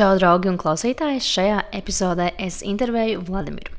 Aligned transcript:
čau, 0.00 0.14
draugi 0.16 0.48
un 0.48 0.56
klausītāji! 0.56 1.20
Šajā 1.20 1.56
epizodē 1.76 2.30
es 2.40 2.62
intervēju 2.64 3.20
Vladimiru. 3.26 3.74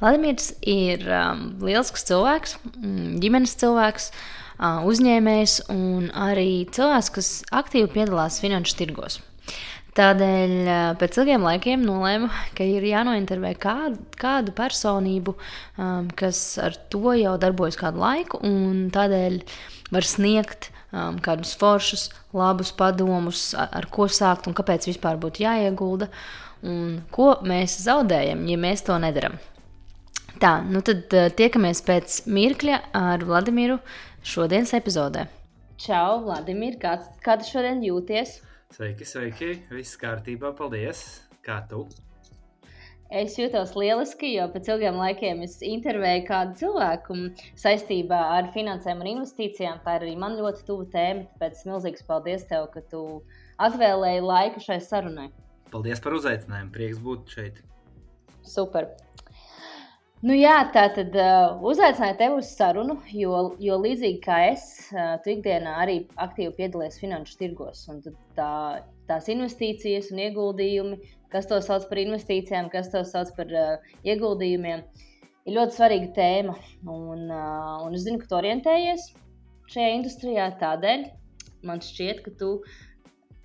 Vladimirs 0.00 0.54
ir 0.64 1.02
um, 1.12 1.42
lielisks 1.60 2.06
cilvēks, 2.08 2.54
mm, 2.70 3.18
ģimenes 3.20 3.52
cilvēks, 3.60 4.06
uh, 4.08 4.86
uzņēmējs 4.88 5.58
un 5.74 6.06
arī 6.16 6.64
cilvēks, 6.72 7.10
kas 7.18 7.30
aktīvi 7.60 7.90
piedalās 7.92 8.38
finanšu 8.40 8.78
tirgos. 8.78 9.18
Tādēļ 10.00 10.54
uh, 10.62 10.78
pēc 11.00 11.20
ilgiem 11.20 11.44
laikiem 11.44 11.84
nolēmu, 11.84 12.30
ka 12.56 12.64
ir 12.64 12.86
jānointervē 12.88 13.52
kādu, 13.60 14.00
kādu 14.16 14.56
personību, 14.56 15.36
um, 15.76 16.08
kas 16.16 16.40
ar 16.62 16.78
to 16.88 17.18
jau 17.20 17.36
darbojas 17.42 17.76
kādu 17.82 18.00
laiku, 18.00 18.40
un 18.48 18.86
tādēļ 18.96 19.42
var 19.92 20.08
sniegt 20.08 20.70
um, 20.96 21.20
kādus 21.22 21.52
foršus, 21.60 22.08
labus 22.36 22.72
padomus, 22.76 23.50
ar, 23.58 23.68
ar 23.80 23.88
ko 23.92 24.08
sākt 24.08 24.48
un 24.48 24.56
kāpēc 24.56 24.88
vispār 24.88 25.20
būtu 25.20 25.44
jāiegulda, 25.44 26.08
un 26.66 26.98
ko 27.12 27.34
mēs 27.46 27.78
zaudējam, 27.84 28.46
ja 28.48 28.58
mēs 28.60 28.86
to 28.86 28.96
nedaram. 29.02 29.36
Tā, 30.40 30.58
nu 30.68 30.82
tad 30.84 31.12
uh, 31.16 31.28
tiekamies 31.32 31.84
pēc 31.84 32.22
mirkļa 32.28 32.80
ar 32.96 33.24
Vladimiru 33.24 33.78
šodienas 34.26 34.74
epizodē. 34.76 35.28
Čau, 35.80 36.22
Vladimir, 36.24 36.78
kā, 36.80 36.96
kā 37.24 37.36
tu 37.40 37.48
šodien 37.50 37.84
jūties? 37.84 38.38
Sveiki, 38.72 39.06
sveiki, 39.08 39.52
viss 39.76 40.00
kārtībā, 40.00 40.56
paldies! 40.56 41.06
Kā 41.46 41.60
tu? 41.70 41.84
Es 43.06 43.36
jūtos 43.38 43.76
lieliski, 43.78 44.32
jo 44.34 44.48
pēc 44.50 44.66
ilgiem 44.72 44.96
laikiem 44.98 45.44
es 45.44 45.60
intervēju 45.62 46.24
kādu 46.26 46.56
cilvēku 46.58 47.18
saistībā 47.54 48.18
ar 48.34 48.48
finansēm 48.54 49.04
un 49.04 49.10
investīcijām. 49.12 49.78
Tā 49.84 50.00
ir 50.00 50.08
arī 50.08 50.16
man 50.18 50.34
ļoti 50.40 50.66
tuva 50.66 50.88
tēma. 50.90 51.28
Tāpēc 51.36 51.62
milzīgs 51.70 52.06
paldies 52.08 52.48
tev, 52.50 52.66
ka 52.74 52.82
tu 52.90 53.02
atvēlēji 53.62 54.26
laiku 54.26 54.64
šai 54.64 54.80
sarunai. 54.82 55.28
Paldies 55.70 56.02
par 56.02 56.18
uzaicinājumu. 56.18 56.72
Prieks 56.74 56.98
būt 57.02 57.36
šeit. 57.36 57.62
Super. 58.42 58.90
Nu, 60.26 60.34
jā, 60.34 60.56
tā 60.74 60.88
tad 60.96 61.14
uh, 61.14 61.60
uzaicināju 61.62 62.16
tevi 62.18 62.40
uz 62.40 62.50
sarunu, 62.56 62.96
jo, 63.14 63.36
jo 63.62 63.76
līdzīgi 63.82 64.18
kā 64.24 64.38
es, 64.48 64.64
uh, 64.90 65.18
tu 65.22 65.30
ikdienā 65.34 65.76
arī 65.84 66.00
aktīvi 66.24 66.54
piedalies 66.56 66.96
finanšu 66.98 67.36
tirgos. 67.38 67.84
Tā, 68.34 68.50
tās 69.06 69.28
investīcijas 69.30 70.08
un 70.14 70.24
ieguldījumi 70.24 70.98
kas 71.36 71.48
to 71.50 71.60
sauc 71.60 71.84
par 71.90 72.00
investīcijām, 72.00 72.70
kas 72.72 72.88
to 72.92 73.02
sauc 73.04 73.32
par 73.36 73.52
uh, 73.52 73.94
ieguldījumiem, 74.08 74.82
ir 75.44 75.56
ļoti 75.58 75.76
svarīga 75.76 76.10
tēma. 76.16 76.56
Un, 76.88 77.28
uh, 77.28 77.84
un 77.84 77.96
es 77.96 78.06
zinu, 78.06 78.22
ka 78.22 78.30
tu 78.30 78.38
orientējies 78.40 79.10
šajā 79.72 79.94
industrijā 79.98 80.48
tādēļ. 80.62 81.08
Man 81.66 81.82
šķiet, 81.84 82.22
ka 82.24 82.32
tu 82.40 82.50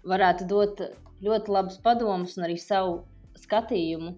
varētu 0.07 0.47
dot 0.47 0.83
ļoti 1.25 1.53
labus 1.53 1.81
padomus 1.83 2.37
un 2.37 2.47
arī 2.47 2.57
savu 2.61 3.01
skatījumu, 3.41 4.15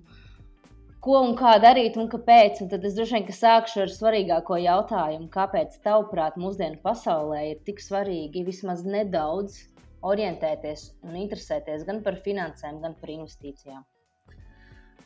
ko 1.04 1.20
un 1.26 1.34
kā 1.40 1.58
darīt 1.64 1.98
un 2.00 2.10
kāpēc. 2.12 2.62
Un 2.64 2.72
tad 2.72 2.86
es 2.86 2.96
droši 3.00 3.20
vien 3.20 3.38
sākšu 3.42 3.86
ar 3.88 3.94
svarīgāko 3.98 4.62
jautājumu, 4.62 5.32
kāpēc 5.34 5.82
tavuprāt 5.88 6.38
mūsdienu 6.40 6.80
pasaulē 6.86 7.44
ir 7.52 7.62
tik 7.68 7.82
svarīgi 7.84 8.46
vismaz 8.48 8.86
nedaudz 8.86 9.64
orientēties 10.04 10.86
un 11.08 11.18
interesēties 11.20 11.86
gan 11.88 12.02
par 12.06 12.20
finansēm, 12.26 12.82
gan 12.84 12.96
par 13.00 13.12
investīcijām? 13.14 13.84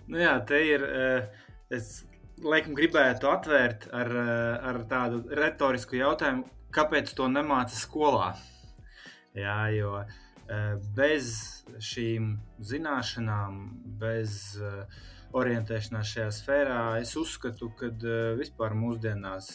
Nu 0.08 0.22
jā, 0.22 0.36
te 0.48 0.60
ir. 0.64 0.84
Eh, 0.84 1.44
es 1.78 2.06
laikam 2.44 2.76
gribētu 2.78 3.28
atvērt 3.28 3.90
ar, 3.92 4.12
eh, 4.22 4.68
ar 4.70 4.80
tādu 4.88 5.24
retorisku 5.36 6.00
jautājumu, 6.00 6.48
kāpēc 6.72 7.12
to 7.18 7.28
nemāca 7.28 7.76
skolā? 7.76 8.32
Jā, 9.36 9.60
jo 9.76 10.00
eh, 10.00 10.78
bez 10.96 11.66
šīm 11.84 12.38
zināšanām, 12.64 13.58
bez 14.00 14.56
orientēšanās 15.36 16.14
šajā 16.16 16.30
sfērā, 16.32 16.82
es 17.02 17.12
uzskatu, 17.20 17.68
ka 17.76 17.92
vispār 18.40 18.74
mūsdienās 18.80 19.50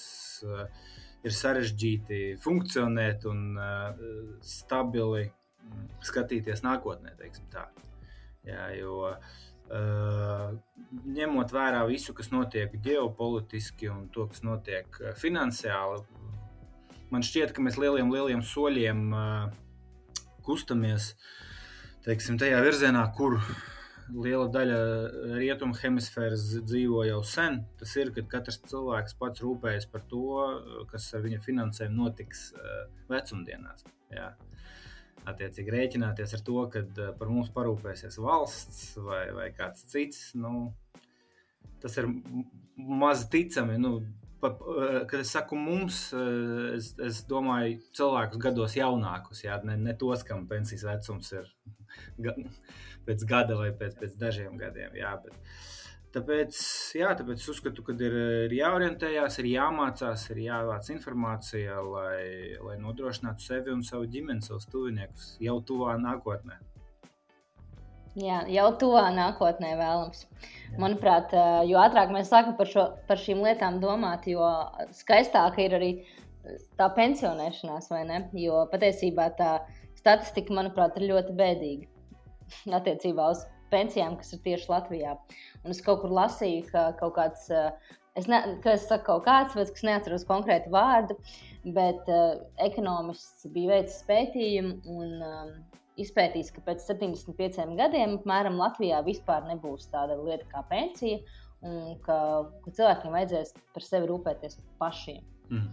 ir 1.23 1.35
sarežģīti 1.37 2.21
funkcionēt 2.43 3.27
un 3.31 3.45
uh, 3.59 4.03
stabili 4.47 5.29
mm, 5.29 5.87
skatīties 6.09 6.65
nākotnē. 6.67 7.15
Jā, 8.43 8.67
jo, 8.75 9.13
uh, 9.13 10.49
ņemot 11.19 11.55
vērā 11.55 11.85
visu, 11.91 12.15
kas 12.19 12.33
notiek 12.35 12.75
ģeopolitiski 12.83 13.91
un 13.93 14.09
to, 14.15 14.27
kas 14.33 14.43
notiek 14.47 14.99
uh, 15.01 15.13
finansiāli, 15.19 16.03
man 17.13 17.27
šķiet, 17.27 17.55
ka 17.55 17.63
mēs 17.63 17.79
lieliem, 17.79 18.11
lieliem 18.11 18.43
soļiem 18.43 19.07
uh, 19.15 19.47
kustamies 20.43 21.13
teiksim, 22.03 22.39
tajā 22.41 22.59
virzienā, 22.65 23.05
kur 23.15 23.39
liela 24.13 24.47
daļa 24.53 24.79
rietumu 25.39 25.77
hemisfēras 25.79 26.45
dzīvo 26.67 27.05
jau 27.09 27.21
sen. 27.27 27.63
Tas 27.81 27.95
ir, 28.01 28.13
kad 28.17 28.29
katrs 28.31 28.61
cilvēks 28.71 29.17
pats 29.21 29.43
rūpējas 29.45 29.89
par 29.93 30.05
to, 30.11 30.23
kas 30.91 31.09
ar 31.17 31.25
viņa 31.25 31.43
finansēm 31.45 31.95
notiks 31.97 32.51
uh, 32.57 32.87
vecumdienās. 33.13 33.87
Jā. 34.13 34.33
Attiecīgi 35.29 35.71
rēķināties 35.71 36.35
ar 36.35 36.43
to, 36.47 36.65
ka 36.73 36.83
par 37.19 37.31
mums 37.31 37.53
parūpēsies 37.55 38.19
valsts 38.23 38.97
vai, 38.99 39.25
vai 39.37 39.53
kāds 39.55 39.87
cits. 39.93 40.33
Nu, 40.35 40.73
tas 41.83 41.95
ir 42.01 42.11
maz 42.77 43.29
ticami. 43.31 43.79
Nu, 43.79 44.01
pa, 44.43 44.51
kad 45.11 45.21
es 45.23 45.31
saku 45.35 45.59
mums, 45.59 46.09
es, 46.75 46.91
es 47.07 47.23
domāju 47.31 47.79
cilvēkus 47.95 48.43
gados 48.43 48.75
jaunākus, 48.79 49.45
jā, 49.47 49.61
ne, 49.69 49.77
ne 49.79 49.95
tos, 49.99 50.25
kam 50.27 50.49
pensijas 50.51 50.83
vecums 50.89 51.31
ir 51.39 51.51
pēc 53.07 53.27
gada 53.29 53.59
vai 53.59 53.71
pēc, 53.77 53.97
pēc 54.01 54.19
dažiem 54.21 54.59
gadiem. 54.61 54.97
Jā, 54.99 55.13
bet, 55.25 55.37
tāpēc, 56.15 56.59
jā, 57.01 57.13
tāpēc 57.19 57.41
es 57.43 57.53
uzskatu, 57.55 57.85
ka 57.87 57.97
ir, 57.99 58.19
ir 58.49 58.57
jāorientējās, 58.59 59.39
ir 59.43 59.53
jāmācās, 59.53 60.27
ir 60.35 60.43
jāvāc 60.47 60.91
informācija, 60.95 61.79
lai, 61.87 62.59
lai 62.63 62.77
nodrošinātu 62.83 63.47
sevi 63.47 63.75
un 63.75 63.83
savu 63.87 64.11
ģimeni, 64.13 64.45
savus 64.45 64.69
tuviniekus 64.73 65.35
jau 65.43 65.59
tuvā 65.69 65.97
nākotnē. 66.03 66.61
Jā, 68.21 68.43
jau 68.53 68.67
tuvā 68.77 69.07
nākotnē 69.17 69.71
vēlams. 69.79 70.27
Jā. 70.27 70.75
Manuprāt, 70.83 71.31
jo 71.65 71.79
ātrāk 71.81 72.11
mēs 72.13 72.29
sākam 72.29 72.59
par, 72.59 72.69
šo, 72.69 72.85
par 73.09 73.21
šīm 73.21 73.41
lietām 73.41 73.79
domāt, 73.81 74.29
jo 74.29 74.45
skaistāka 74.99 75.65
ir 75.65 75.79
arī 75.79 75.93
tā 76.77 76.91
pensionēšanās, 76.93 77.89
vai 77.93 78.03
ne? 78.09 78.19
Jo 78.37 78.67
patiesībā 78.73 79.31
tā 79.39 79.55
statistika, 79.97 80.53
manuprāt, 80.59 80.99
ir 80.99 81.09
ļoti 81.13 81.39
bēdīga. 81.39 81.92
attiecībā 82.79 83.33
uz 83.35 83.45
pensijām, 83.73 84.19
kas 84.21 84.35
ir 84.37 84.43
tieši 84.45 84.71
Latvijā. 84.73 85.17
Un 85.65 85.75
es 85.75 85.83
kaut 85.85 86.03
kur 86.03 86.13
lasīju, 86.13 86.67
ka 86.73 86.87
kaut 87.01 87.17
kāds, 87.17 87.49
eh, 87.51 87.93
es, 88.21 88.29
ne, 88.29 88.43
ka 88.65 88.77
es 88.77 88.87
saku 88.89 89.09
kaut 89.09 89.27
kāds, 89.29 89.57
bet 89.59 89.73
es 89.73 89.87
neatceros 89.87 90.27
konkrētu 90.29 90.73
vārdu, 90.75 91.17
bet 91.77 92.09
uh, 92.11 92.41
ekonomists 92.65 93.47
bija 93.55 93.77
veicis 93.77 94.03
pētījumu 94.09 94.81
un 94.91 95.23
um, 95.23 95.53
izpētījis, 96.03 96.51
ka 96.57 96.65
pēc 96.67 96.83
75 96.89 97.77
gadiem 97.79 98.17
apmēram 98.19 98.59
Latvijā 98.59 98.99
vispār 99.07 99.47
nebūs 99.47 99.87
tāda 99.93 100.19
lieta 100.19 100.49
kā 100.51 100.65
pensija, 100.71 101.21
un 101.63 101.95
ka, 102.03 102.19
ka 102.65 102.75
cilvēkiem 102.75 103.15
vajadzēs 103.15 103.55
par 103.75 103.87
sevi 103.87 104.11
rūpēties 104.11 104.59
pašiem. 104.83 105.23
Mm. 105.53 105.69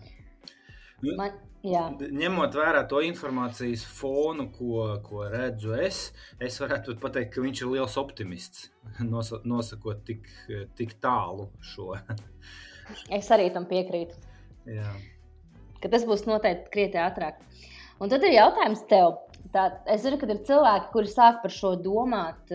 Nu, 1.03 1.15
Man, 1.19 1.35
jā. 1.63 1.85
Ņemot 1.99 2.55
vērā 2.59 2.83
to 2.91 3.01
informācijas 3.05 3.85
fonu, 3.87 4.49
ko, 4.55 4.83
ko 5.05 5.27
redzu 5.31 5.75
es, 5.79 6.09
es 6.43 6.59
varētu 6.61 6.97
pateikt, 7.01 7.33
ka 7.35 7.43
viņš 7.43 7.63
ir 7.63 7.71
liels 7.75 7.95
optimists. 8.01 8.67
Nosakot 9.53 10.03
tik, 10.07 10.27
tik 10.79 10.97
tālu 11.03 11.49
šo. 11.63 11.93
es 13.19 13.31
arī 13.35 13.49
tam 13.55 13.69
piekrītu. 13.69 14.19
Jā. 14.69 14.91
Ka 15.79 15.91
tas 15.91 16.03
būs 16.07 16.25
noteikti 16.27 16.73
krietni 16.73 16.99
ātrāk. 17.01 17.39
Un 17.99 18.11
tad 18.11 18.23
ir 18.23 18.35
jautājums 18.35 18.83
tev. 18.91 19.17
Tā, 19.49 19.63
es 19.89 20.03
zinu, 20.03 20.19
ka 20.21 20.27
ir 20.29 20.41
cilvēki, 20.45 20.91
kuri 20.93 21.09
sāk 21.09 21.39
par 21.41 21.51
šo 21.53 21.71
domāt, 21.81 22.51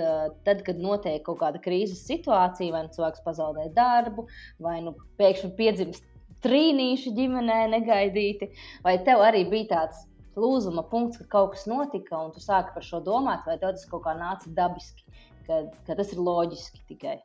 tad, 0.47 0.61
kad 0.67 0.79
notiek 0.79 1.25
kaut 1.27 1.41
kāda 1.41 1.59
krīzes 1.65 2.05
situācija, 2.07 2.71
vai 2.71 2.85
nu 2.87 2.93
cilvēks 2.95 3.25
pazaudē 3.25 3.65
darbu, 3.75 4.29
vai 4.63 4.77
nu 4.85 4.93
pēkšņi 5.19 5.51
piedzimst 5.59 6.05
trīnīši 6.45 7.15
ģimenē 7.17 7.61
negaidīti, 7.75 8.51
vai 8.85 8.99
tev 9.07 9.25
arī 9.25 9.45
bija 9.51 9.71
tāds 9.75 10.05
lūzuma 10.39 10.85
punkts, 10.91 11.21
ka 11.23 11.29
kaut 11.37 11.55
kas 11.55 11.67
notika, 11.71 12.19
un 12.21 12.33
tu 12.35 12.43
sāki 12.43 12.75
par 12.75 12.87
šo 12.87 13.01
domāt, 13.05 13.45
vai 13.49 13.59
tev 13.59 13.75
tas 13.77 13.87
kaut 13.91 14.05
kā 14.07 14.15
nāca 14.19 14.51
dabiski, 14.57 15.05
ka, 15.49 15.65
ka 15.87 15.99
tas 15.99 16.15
ir 16.15 16.23
loģiski 16.23 16.83
tikai 16.91 17.19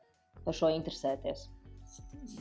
par 0.45 0.57
šo 0.57 0.71
interesēties? 0.73 1.47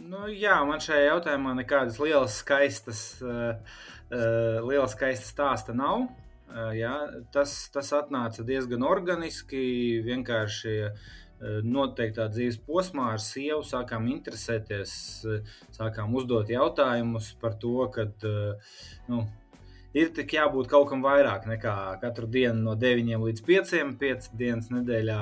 Nu, 0.08 0.26
jā, 0.28 0.58
man 0.68 0.80
šajā 0.82 1.06
jautājumā 1.08 1.54
nekādas 1.58 1.98
lielas, 2.02 2.36
skaistas, 2.42 3.02
uh, 3.24 3.56
uh, 4.12 4.58
lielas 4.68 4.94
skaistas 4.96 5.32
stāsta 5.32 5.74
nav. 5.76 6.06
Uh, 6.48 6.70
jā, 6.76 6.94
tas, 7.32 7.54
tas 7.72 7.90
atnāca 7.96 8.44
diezgan 8.46 8.84
organiski. 8.86 9.62
Vienkārši 10.04 10.74
uh, 10.86 11.08
noteiktā 11.40 12.26
dzīves 12.32 12.58
posmā 12.66 13.12
ar 13.14 13.22
sievu 13.22 13.62
sākām 13.66 14.08
interesēties, 14.10 14.92
eh, 15.30 15.52
sākām 15.74 16.14
uzdot 16.18 16.50
jautājumus 16.50 17.32
par 17.40 17.54
to, 17.62 17.86
ka 17.94 18.08
eh, 18.26 18.72
nu, 19.08 19.22
ir 19.94 20.10
tik 20.14 20.34
jābūt 20.34 20.68
kaut 20.68 20.88
kam 20.90 21.04
vairāk 21.04 21.46
nekā 21.46 21.74
katru 22.02 22.26
dienu 22.26 22.64
no 22.64 22.74
9 22.74 23.22
līdz 23.22 23.44
5, 23.46 23.76
5 24.00 24.30
dienas 24.34 24.72
nedēļā 24.74 25.20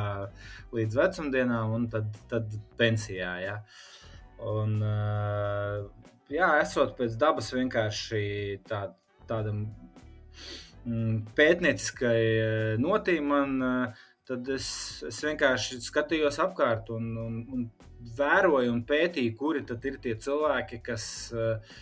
līdz 0.77 1.01
vecumdienām, 1.03 1.77
un 1.77 1.89
tad, 1.93 2.09
tad 2.31 2.57
pensijā. 2.81 3.37
Ja. 3.45 3.59
Un, 4.41 4.81
jā, 6.29 6.49
esot 6.61 6.97
pēc 6.99 7.15
dabas 7.17 7.53
vienkārši 7.55 8.25
tā, 8.69 8.83
tādam 9.31 9.63
mm, 10.85 11.23
pētnieciskai 11.39 12.77
notīm, 12.83 13.33
man, 13.33 13.57
tad 14.27 14.49
es, 14.55 14.69
es 15.07 15.21
vienkārši 15.25 15.81
skatījos 15.85 16.41
apkārt 16.43 16.91
un, 16.95 17.13
un, 17.23 17.43
un 17.55 17.69
vēroju 18.17 18.73
un 18.73 18.83
pētīju, 18.87 19.37
kuri 19.39 19.63
tad 19.67 19.85
ir 19.89 20.01
tie 20.03 20.15
cilvēki, 20.23 20.81
kas 20.85 21.07
uh, 21.35 21.79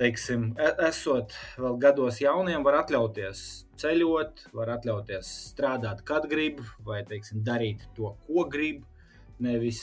teiksim, 0.00 0.50
e, 0.56 0.70
esot 0.88 1.34
vēl 1.60 1.76
gados 1.82 2.20
jauniem, 2.22 2.64
var 2.64 2.80
atļauties 2.82 3.42
ceļot, 3.80 4.46
var 4.56 4.74
atļauties 4.76 5.32
strādāt, 5.50 6.04
kad 6.08 6.28
grib, 6.30 6.62
vai 6.86 7.02
teiksim, 7.08 7.44
darīt 7.44 7.84
to, 7.96 8.14
ko 8.26 8.46
grib. 8.50 8.86
Nevis, 9.40 9.80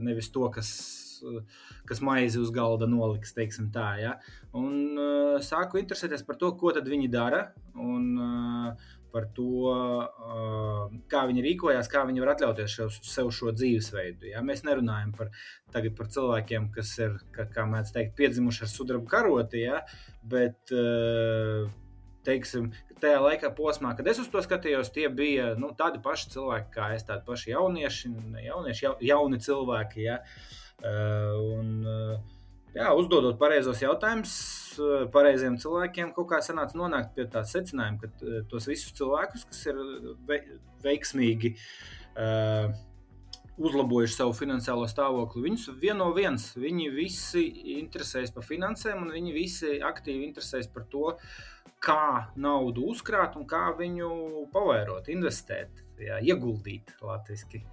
nevis 0.00 0.30
to, 0.32 0.46
kas, 0.48 0.68
kas 1.84 1.98
maizi 2.00 2.38
uz 2.40 2.48
galda 2.48 2.86
noliks, 2.88 3.34
teiksim 3.36 3.66
tā. 3.74 3.90
Ja? 4.00 4.14
Un 4.56 4.96
uh, 4.96 5.34
sāku 5.44 5.76
interesēties 5.82 6.24
par 6.24 6.38
to, 6.40 6.54
ko 6.56 6.72
viņi 6.72 7.10
dara. 7.12 7.42
Un, 7.76 8.06
uh, 8.16 8.94
par 9.16 9.30
to, 9.36 9.72
kā 11.08 11.22
viņi 11.30 11.44
rīkojās, 11.46 11.88
kā 11.88 12.02
viņi 12.04 12.20
var 12.20 12.34
atļauties 12.34 12.76
sev 13.00 13.30
šo 13.32 13.54
dzīvesveidu. 13.56 14.28
Ja? 14.34 14.44
Mēs 14.44 14.60
nerunājam 14.66 15.14
par, 15.16 15.32
par 15.72 16.12
cilvēkiem, 16.12 16.68
kas 16.76 16.92
ir, 17.00 17.16
kā, 17.32 17.48
kā 17.54 17.64
mēdz 17.70 17.94
teikt, 17.96 18.12
piedzimuši 18.20 18.66
ar 18.66 18.72
sudraba 18.74 19.08
karoti, 19.16 19.64
ja? 19.64 19.80
bet 20.26 20.74
teiksim, 22.26 22.70
tajā 23.00 23.22
laikā 23.22 23.52
posmā, 23.56 23.94
kad 23.96 24.08
es 24.10 24.20
uz 24.20 24.28
to 24.32 24.42
skatījos, 24.44 24.92
tie 24.92 25.08
bija 25.12 25.54
nu, 25.60 25.72
tādi 25.78 26.02
paši 26.04 26.32
cilvēki, 26.36 26.72
kā 26.76 26.92
es, 26.96 27.06
tādi 27.08 27.24
paši 27.26 27.52
jaunieši, 27.54 28.12
jaunieši 28.50 28.94
jauni 29.08 29.40
cilvēki. 29.48 30.06
Ja? 30.10 30.20
Un, 30.84 31.86
jā, 32.76 32.92
uzdodot 32.94 33.40
pareizos 33.40 33.82
jautājumus 33.82 34.36
Eh, 34.76 35.04
pareiziem 35.12 35.56
cilvēkiem 35.60 36.12
kaut 36.16 36.28
kā 36.32 36.40
sanāca 36.44 36.76
nonākt 36.78 37.14
pie 37.16 37.26
tā 37.32 37.42
secinājuma, 37.46 38.00
ka 38.02 38.10
eh, 38.26 38.42
tos 38.50 38.68
visus 38.68 38.94
cilvēkus, 38.98 39.46
kas 39.50 39.62
ir 39.70 39.78
veiksmīgi 40.84 41.52
uh, 41.56 42.68
uzlabojuši 43.56 44.18
savu 44.18 44.34
finansiālo 44.36 44.86
stāvokli, 44.90 45.46
viņus 45.48 45.68
vieno 45.80 46.10
viens. 46.16 46.50
Viņi 46.60 46.90
visi 46.94 47.44
interesējas 47.78 48.34
par 48.34 48.46
finansēm, 48.46 49.06
un 49.06 49.14
viņi 49.16 49.34
visi 49.34 49.72
aktīvi 49.82 50.28
interesējas 50.28 50.68
par 50.74 50.86
to, 50.92 51.14
kā 51.82 52.28
naudu 52.40 52.86
uzkrāt 52.92 53.38
un 53.40 53.48
kā 53.48 53.70
viņu 53.78 54.10
pavairot, 54.52 55.08
investēt, 55.12 55.82
jā, 56.02 56.20
ieguldīt 56.22 56.94
latviešu. 57.02 57.64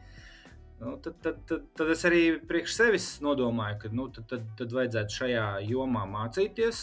Nu, 0.83 0.97
tad, 0.97 1.13
tad, 1.21 1.35
tad, 1.47 1.62
tad 1.77 1.91
es 1.94 2.01
arī 2.07 2.21
priekš 2.47 2.75
sevis 2.75 3.06
nodomāju, 3.24 3.77
ka 3.83 3.91
nu, 3.95 4.09
tad, 4.12 4.25
tad, 4.31 4.47
tad 4.59 4.74
vajadzētu 4.75 5.15
šajā 5.19 5.45
jomā 5.69 6.03
mācīties, 6.12 6.81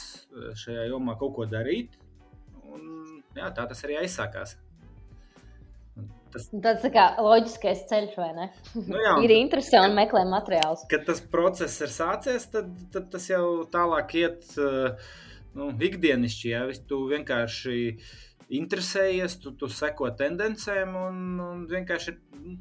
šajā 0.62 0.86
jomā 0.88 1.16
kaut 1.20 1.34
ko 1.36 1.46
darīt. 1.50 1.98
Un, 2.70 2.86
jā, 3.36 3.50
tā 3.56 3.66
tas 3.68 3.84
arī 3.84 3.98
aizsākās. 4.00 4.56
Tas 6.30 6.46
tāds 6.54 6.84
tā 6.86 6.92
kā 6.94 7.04
loģiskais 7.18 7.84
ceļš, 7.90 8.16
vai 8.22 8.30
ne? 8.38 8.48
Nu 8.86 9.04
jā, 9.04 9.14
ir 9.26 9.36
interesanti 9.36 9.98
meklēt 9.98 10.32
materiālus. 10.32 10.86
Kad 10.88 11.04
tas 11.10 11.20
process 11.20 11.82
ir 11.84 11.92
sācies, 11.92 12.48
tad, 12.54 12.72
tad 12.94 13.10
tas 13.12 13.28
jau 13.28 13.44
tālāk 13.68 14.16
iet 14.22 14.48
nu, 14.56 15.72
ikdienišķi. 15.90 16.52
Ja? 16.54 16.64
Tu 16.88 17.02
vienkārši 17.10 17.80
uh, 17.90 18.12
interesējies, 18.50 19.36
tu, 19.42 19.52
tu 19.58 19.68
seko 19.70 20.10
tendencēm 20.18 20.96
un, 20.98 21.22
un 21.44 21.62
vienkārši 21.70 22.14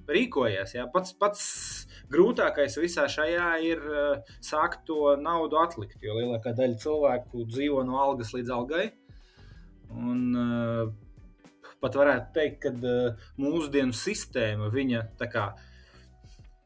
rīkojies. 0.10 0.76
Jā. 0.78 0.86
Pats, 0.94 1.16
pats 1.18 1.44
grūtākais 2.14 2.78
visā 2.82 3.08
šajā 3.10 3.50
ir 3.66 3.84
uh, 3.90 4.34
sākt 4.46 4.86
to 4.90 5.16
naudu 5.22 5.60
atlikt, 5.62 5.98
jo 6.06 6.18
lielākā 6.20 6.54
daļa 6.58 6.80
cilvēku 6.84 7.46
dzīvo 7.50 7.84
no 7.88 8.00
algas 8.02 8.34
līdz 8.36 8.54
algai. 8.56 8.86
Un, 9.90 10.22
uh, 10.38 11.66
pat 11.82 11.98
varētu 11.98 12.34
teikt, 12.38 12.62
ka 12.68 12.74
uh, 12.78 13.28
mūsdienu 13.42 13.96
sistēma 13.96 14.70
viņa 14.74 15.06
kā, 15.32 15.50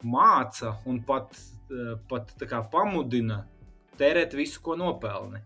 māca 0.03 0.77
un 0.89 0.99
pat, 1.07 1.31
pat 2.09 2.33
kā, 2.43 2.59
pamudina 2.71 3.45
tērēt 3.99 4.35
visu, 4.35 4.59
ko 4.65 4.75
nopelni. 4.75 5.39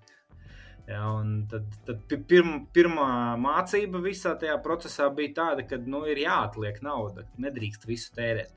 Ja, 0.87 1.03
tad 1.51 1.65
tad 1.83 2.13
pirma, 2.29 2.61
pirmā 2.75 3.09
mācība 3.43 3.99
visā 4.05 4.31
tajā 4.39 4.55
procesā 4.63 5.09
bija 5.11 5.33
tāda, 5.41 5.65
ka 5.67 5.79
nu, 5.83 6.05
ir 6.07 6.21
jāatliek 6.21 6.79
nauda. 6.85 7.25
Nedrīkst 7.43 7.83
visu 7.89 8.13
tērēt. 8.15 8.53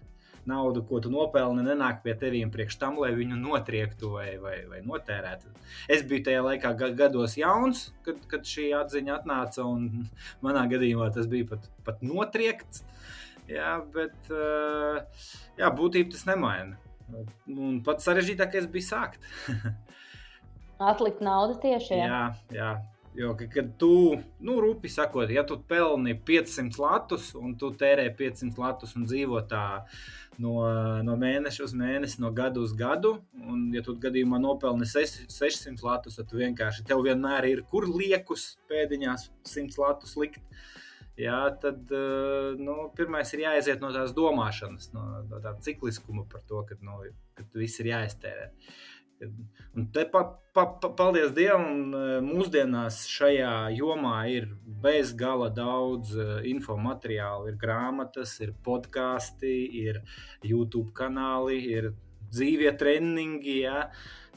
Naudu, 0.48 0.80
ko 0.86 1.00
tu 1.02 1.10
nopelni, 1.12 1.64
nenāk 1.66 1.98
pie 2.04 2.14
tevis 2.18 2.46
priekš 2.54 2.78
tam, 2.80 3.00
lai 3.02 3.10
viņu 3.18 3.36
notriektu 3.36 4.12
vai, 4.14 4.28
vai, 4.40 4.54
vai 4.70 4.78
notērētu. 4.86 5.50
Es 5.90 6.06
biju 6.06 6.24
tajā 6.30 6.46
laikā 6.46 6.72
gados 6.96 7.34
jauns, 7.36 7.88
kad, 8.06 8.22
kad 8.30 8.46
šī 8.46 8.70
atziņa 8.78 9.18
atnāca, 9.18 9.66
un 9.66 10.06
manā 10.46 10.64
gadījumā 10.70 11.10
tas 11.16 11.28
bija 11.30 11.50
pat, 11.50 11.66
pat 11.86 12.06
notriekts. 12.06 12.86
Jā, 13.50 13.80
bet 13.90 14.30
jā, 15.58 15.74
būtība 15.74 16.14
tas 16.14 16.28
nemaina. 16.30 16.78
Un 17.50 17.80
pats 17.82 18.06
sarežģītākais 18.06 18.70
bija 18.70 18.92
sākt. 18.92 19.26
Atlikt 20.80 21.20
naudu 21.24 21.58
tieši. 21.60 22.00
Jā, 22.00 22.06
jā. 22.08 22.56
jā. 22.56 22.72
Jo, 23.14 23.36
kad 23.54 23.76
tu, 23.78 24.16
nu, 24.38 24.60
rupi 24.60 24.88
sakot, 24.88 25.30
ja 25.30 25.42
tu 25.46 25.56
pelni 25.68 26.14
500 26.26 26.78
latus 26.78 27.32
un 27.34 27.56
tu 27.58 27.72
tērē 27.74 28.04
500 28.14 28.60
latus 28.60 28.92
un 28.94 29.06
dzīvo 29.08 29.40
tā 29.50 29.62
no, 30.38 30.52
no 31.02 31.16
mēneša 31.18 31.64
uz 31.66 31.74
mēnesi, 31.74 32.20
no 32.22 32.30
gada 32.30 32.62
uz 32.62 32.70
gadu, 32.78 33.16
un 33.34 33.64
ja 33.74 33.82
tu 33.82 33.96
gadījumā 33.98 34.38
nopelni 34.38 34.86
600 34.86 35.82
latus, 35.82 36.20
tad 36.20 36.30
vienkārši 36.38 36.86
tev 36.86 37.02
vienmēr 37.08 37.48
ir 37.50 37.64
kur 37.72 37.88
liekus 37.90 38.52
pēdiņās 38.70 39.26
100 39.56 39.82
latus 39.82 40.14
likt. 40.20 40.38
Jā, 41.18 41.40
tad 41.60 41.90
eh, 41.92 42.54
nu, 42.62 42.76
pirmais 42.96 43.34
ir 43.34 43.42
jāiziet 43.42 43.82
no 43.82 43.90
tās 43.92 44.14
domāšanas, 44.16 44.92
no, 44.94 45.02
no 45.26 45.42
tā 45.42 45.52
cikliskuma 45.66 46.22
par 46.30 46.46
to, 46.48 46.62
ka, 46.68 46.78
nu, 46.86 47.02
viss 47.58 47.82
ir 47.82 47.90
jāiztērē. 47.90 48.46
Uh, 48.46 48.78
Un 49.20 49.86
te 49.94 50.04
pa, 50.08 50.22
pa, 50.54 50.64
pa, 50.80 50.90
paldies 50.96 51.32
Dievam, 51.36 51.92
e, 51.94 52.20
mūsdienās 52.24 53.02
šajā 53.10 53.52
jomā 53.76 54.16
ir 54.32 54.48
bezgala 54.82 55.50
daudz 55.54 56.14
e, 56.16 56.28
infomateriālu. 56.50 57.50
Ir 57.50 57.58
grāmatas, 57.60 58.38
ir 58.44 58.54
podkāsti, 58.66 59.52
ir 59.82 60.00
YouTube 60.46 60.94
kanāli, 60.96 61.60
ir 61.76 61.92
dzīvie 62.30 62.72
treniņi. 62.80 63.58
Ja. 63.60 63.84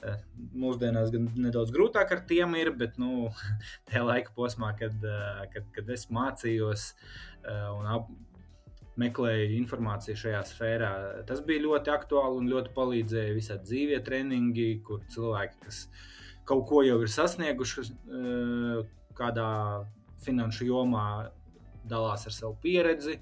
E, 0.04 0.18
mūsdienās 0.60 1.14
gan 1.14 1.32
nedaudz 1.40 1.72
grūtāk 1.74 2.12
ar 2.12 2.26
tiem 2.30 2.58
ir, 2.60 2.74
bet 2.78 3.00
nu, 3.02 3.32
tajā 3.88 4.04
laika 4.10 4.36
posmā, 4.36 4.74
kad, 4.80 5.00
kad, 5.56 5.72
kad 5.76 5.96
es 5.96 6.10
mācījos 6.12 6.92
un 7.44 7.88
ap, 7.92 8.12
meklēju 9.00 9.56
informāciju 9.58 10.18
šajā 10.20 10.42
sfērā. 10.50 10.92
Tas 11.30 11.42
bija 11.46 11.66
ļoti 11.66 11.94
aktuāli 11.94 12.42
un 12.42 12.50
ļoti 12.52 12.74
palīdzēja 12.76 13.38
visādi 13.38 13.70
dzīvie 13.70 14.02
treniņi, 14.06 14.68
kur 14.86 15.02
cilvēki, 15.14 15.62
kas 15.66 15.88
kaut 16.50 16.68
ko 16.70 16.84
jau 16.86 17.00
ir 17.02 17.12
sasnieguši, 17.12 17.88
eh, 17.90 18.84
kādā 19.18 19.50
finanšu 20.26 20.70
jomā, 20.70 21.08
dalās 21.88 22.28
ar 22.28 22.36
savu 22.36 22.58
pieredzi. 22.64 23.20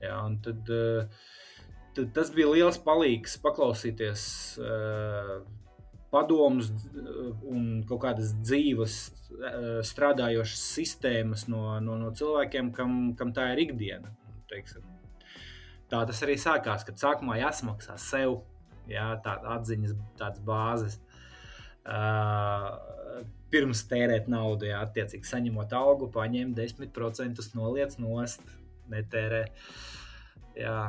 Jā, 0.00 0.18
tad, 0.42 0.70
eh, 0.70 1.08
tad 1.94 2.12
tas 2.14 2.30
bija 2.30 2.52
liels 2.54 2.78
palīgs 2.78 3.38
paklausīties 3.42 4.58
eh, 4.62 5.40
padomus 6.12 6.70
un 7.44 7.82
kaut 7.88 8.00
kādas 8.06 8.32
dzīves, 8.40 8.94
strādājošas 9.84 10.62
sistēmas 10.78 11.48
no, 11.52 11.78
no, 11.84 11.98
no 12.00 12.08
cilvēkiem, 12.16 12.72
kam, 12.72 12.94
kam 13.14 13.34
tā 13.36 13.50
ir 13.52 13.66
ikdiena. 13.66 14.14
Teiksim, 14.48 14.86
tā 15.90 16.04
tas 16.08 16.22
arī 16.26 16.36
sākās, 16.40 16.84
kad 16.86 17.00
sākumā 17.00 17.38
jāsamaksā 17.40 17.96
sev 18.00 18.40
jā, 18.90 19.08
tādas 19.24 19.58
atziņas, 19.58 19.94
tādas 20.20 20.42
bāzes. 20.44 20.98
Uh, 21.88 22.74
pirms 23.52 23.80
tērēt 23.88 24.26
naudu, 24.28 24.68
jā, 24.68 24.80
attiecīgi 24.84 25.24
saņemot 25.24 25.72
algu, 25.76 26.10
paņem 26.12 26.52
10% 26.56 27.46
noliec 27.56 27.94
nost, 28.02 28.42
netērē. 28.92 29.46
Jā. 30.58 30.80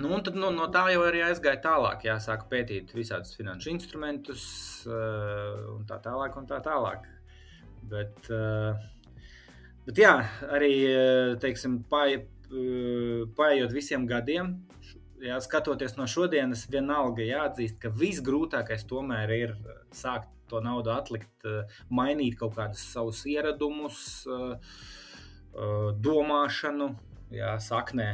Nu, 0.00 0.16
tad, 0.24 0.38
nu, 0.40 0.48
no 0.54 0.66
tā 0.72 0.86
jau 0.94 1.02
arī 1.04 1.20
aizgāja 1.26 1.60
tālāk. 1.66 2.06
Jā, 2.08 2.16
sāku 2.24 2.48
pētīt 2.50 2.94
visādus 2.96 3.36
finanšu 3.36 3.74
instrumentus, 3.74 4.46
uh, 4.88 5.74
un 5.76 5.84
tā 5.88 6.00
tālāk. 6.02 6.38
Un 6.40 6.48
tā 6.48 6.62
tālāk. 6.64 7.04
Bet, 7.92 8.32
uh, 8.32 8.72
bet 9.84 10.00
jā, 10.00 10.14
arī 10.48 10.72
teiksim, 11.42 11.82
Eh, 11.84 12.31
paiet 13.36 13.72
visiem 13.72 14.06
gadiem, 14.08 14.54
jā, 15.22 15.38
skatoties 15.42 15.96
no 15.98 16.06
šodienas, 16.10 16.66
vienalga 16.72 17.24
jāatzīst, 17.26 17.78
ka 17.82 17.92
visgrūtākais 17.96 18.84
tomēr 18.90 19.32
ir 19.36 19.54
sākt 19.94 20.30
to 20.50 20.60
naudu 20.60 20.92
atlikt, 20.92 21.46
mainīt 21.88 22.36
kaut 22.40 22.58
kādus 22.58 22.84
savus 22.92 23.22
ieradumus, 23.30 24.26
domāšanu, 26.04 26.92
jā, 27.32 27.54
saknē. 27.60 28.10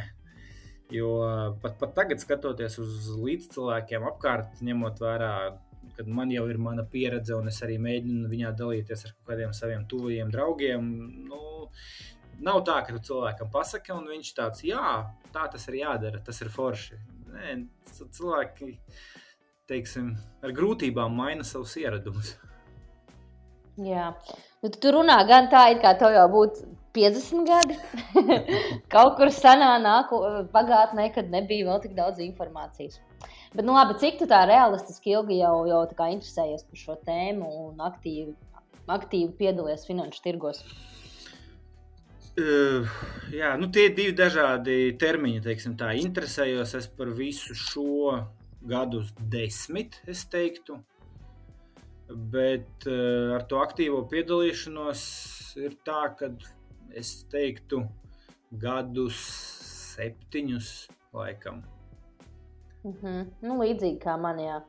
Jo 0.95 1.09
pat, 1.62 1.75
pat 1.80 1.90
tagad, 1.97 2.23
skatoties 2.23 2.78
uz 2.80 3.11
līdzcilvēkiem 3.12 4.07
apkārt, 4.09 4.62
ņemot 4.64 5.02
vērā, 5.02 5.33
kad 5.99 6.09
man 6.09 6.30
jau 6.33 6.47
ir 6.49 6.61
mana 6.62 6.85
pieredze, 6.88 7.35
un 7.37 7.50
es 7.50 7.59
arī 7.66 7.76
mēģinu 7.83 8.30
viņā 8.30 8.54
dalīties 8.57 9.04
ar 9.09 9.12
kādiem 9.28 9.52
saviem 9.57 9.85
tuvajiem 9.90 10.30
draugiem. 10.33 10.88
Nu, 11.28 11.68
nav 12.45 12.62
tā, 12.66 12.80
ka 12.87 12.95
tu 12.95 13.00
cilvēkam 13.11 13.50
pasaki, 13.52 13.92
un 13.95 14.09
viņš 14.11 14.33
tāds, 14.37 14.64
jā, 14.66 14.99
tā 15.35 15.47
tas 15.52 15.68
ir 15.71 15.80
jādara, 15.83 16.23
tas 16.25 16.40
ir 16.42 16.50
forši. 16.52 16.99
Nē, 17.35 17.57
cilvēki 18.00 18.75
teiksim, 19.68 20.14
ar 20.42 20.54
grūtībām 20.57 21.14
maina 21.18 21.47
savus 21.47 21.76
ieradumus. 21.80 22.37
Jā, 23.78 24.11
nu, 24.64 24.71
tu 24.75 24.90
runā 24.95 25.21
gan 25.28 25.50
tā, 25.52 25.68
it 25.75 25.83
kā 25.85 25.92
tev 25.99 26.14
jau 26.16 26.25
būtu 26.33 26.64
50 26.99 27.45
gadi. 27.47 27.76
Kaut 28.95 29.14
kur 29.21 29.30
senā 29.35 29.76
nāku, 29.83 30.18
pagātnē, 30.54 31.12
kad 31.14 31.30
nebija 31.30 31.68
vēl 31.68 31.85
tik 31.85 31.95
daudz 31.99 32.18
informācijas. 32.25 32.99
Bet, 33.52 33.62
nu, 33.62 33.76
labi, 33.76 33.95
cik 34.00 34.25
tā 34.30 34.42
realistiski 34.49 35.14
ilgi 35.14 35.38
jau, 35.38 35.62
jau 35.68 35.85
interesējies 35.87 36.66
par 36.66 36.83
šo 36.83 36.99
tēmu 37.07 37.49
un 37.68 37.87
aktīvi, 37.87 38.35
aktīvi 38.90 39.30
piedalies 39.38 39.87
finanšu 39.88 40.25
tirgos? 40.25 40.64
Uh, 40.64 40.98
jā, 42.38 43.52
nu 43.61 43.68
tie 43.75 43.88
ir 43.88 43.95
divi 43.97 44.14
dažādi 44.16 44.76
termiņi. 45.00 45.42
Teiksim, 45.45 45.76
tā 45.80 45.92
interesējos 45.99 46.75
es 46.78 46.88
par 46.99 47.11
visu 47.16 47.57
šo 47.59 48.18
gadu 48.68 49.02
desmit, 49.33 50.00
es 50.07 50.25
teiktu. 50.30 50.78
Bet 52.09 52.87
uh, 52.88 53.35
ar 53.37 53.45
to 53.50 53.61
aktīvo 53.61 54.00
piedalīšanos 54.09 55.02
ir 55.61 55.76
tā, 55.85 56.07
ka 56.16 56.30
es 56.97 57.18
teiktu 57.33 57.83
gadus 58.62 59.18
septiņus 59.99 60.88
laikam. 61.12 61.62
Mm 62.85 62.95
-hmm. 63.02 63.25
nu, 63.42 63.59
līdzīgi 63.61 63.99
kā 64.00 64.16
man, 64.21 64.38
jā. 64.38 64.62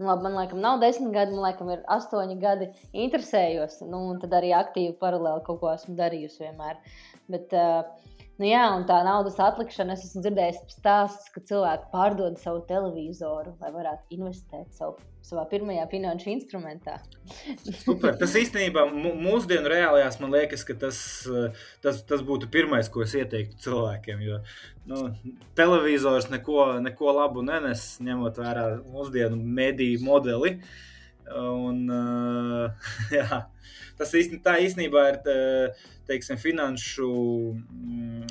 Nu, 0.00 0.08
labi, 0.08 0.24
man 0.26 0.34
liekas, 0.40 0.58
nav 0.58 0.80
desmit 0.82 1.12
gadi, 1.14 1.36
man 1.36 1.44
liekas, 1.46 1.68
ir 1.76 1.84
astoņi 1.96 2.38
gadi. 2.42 2.70
Interesējos, 3.04 3.76
nu, 3.86 4.00
un 4.10 4.18
tad 4.22 4.34
arī 4.40 4.50
aktīvi 4.58 4.96
paralēli 5.02 5.44
kaut 5.46 5.60
ko 5.60 5.70
esmu 5.70 5.94
darījusi 6.00 6.42
vienmēr. 6.42 6.80
Bet, 7.30 7.54
uh, 7.54 8.13
Nu, 8.34 8.46
jā, 8.48 8.64
un 8.74 8.82
tā 8.88 8.96
naudas 9.06 9.36
atlikšana, 9.38 9.94
es 9.94 10.08
esmu 10.08 10.24
dzirdējis 10.24 10.62
stāstus, 10.74 11.30
ka 11.30 11.42
cilvēki 11.50 11.90
pārdod 11.92 12.38
savu 12.42 12.64
televizoru, 12.66 13.52
lai 13.62 13.70
varētu 13.70 14.16
investēt 14.16 14.72
savu, 14.74 14.98
savā 15.22 15.44
pirmajā 15.52 15.84
finanšu 15.92 16.32
instrumentā. 16.32 16.96
Super. 17.84 18.16
Tas 18.18 18.34
īstenībā 18.40 18.88
mūsdienu 18.90 19.70
reālajās 19.70 20.18
man 20.18 20.34
liekas, 20.34 20.66
ka 20.66 20.74
tas, 20.82 20.98
tas, 21.84 22.02
tas 22.08 22.26
būtu 22.26 22.50
pirmais, 22.50 22.90
ko 22.90 23.06
es 23.06 23.14
ieteiktu 23.20 23.60
cilvēkiem. 23.68 24.26
Jo 24.26 24.42
nu, 24.84 25.14
televizors 25.54 26.28
neko, 26.30 26.66
neko 26.84 27.12
labu 27.16 27.44
nenes, 27.46 27.94
ņemot 28.04 28.40
vērā 28.40 28.66
mūsdienu 28.82 29.38
mediju 29.38 30.02
modeli. 30.04 30.58
Un, 31.32 31.86
jā, 33.18 33.42
tas 33.98 34.14
īstenībā, 34.14 34.44
tā 34.44 34.56
īstenībā 34.64 35.08
ir. 35.12 35.20
Tā, 35.24 35.36
teiksim, 36.08 36.38
finanšu 36.40 37.08
mm, 37.54 38.26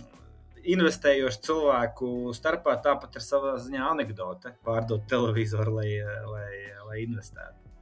investējošu 0.74 1.42
cilvēku 1.48 2.10
starpā 2.38 2.78
tāpat 2.84 3.18
ir 3.18 3.26
savā 3.26 3.56
ziņā 3.62 3.90
anekdote. 3.92 4.54
Pārdot 4.66 5.08
televizoru, 5.12 5.78
lai, 5.80 5.90
lai, 6.30 6.52
lai 6.88 7.02
investētu. 7.04 7.74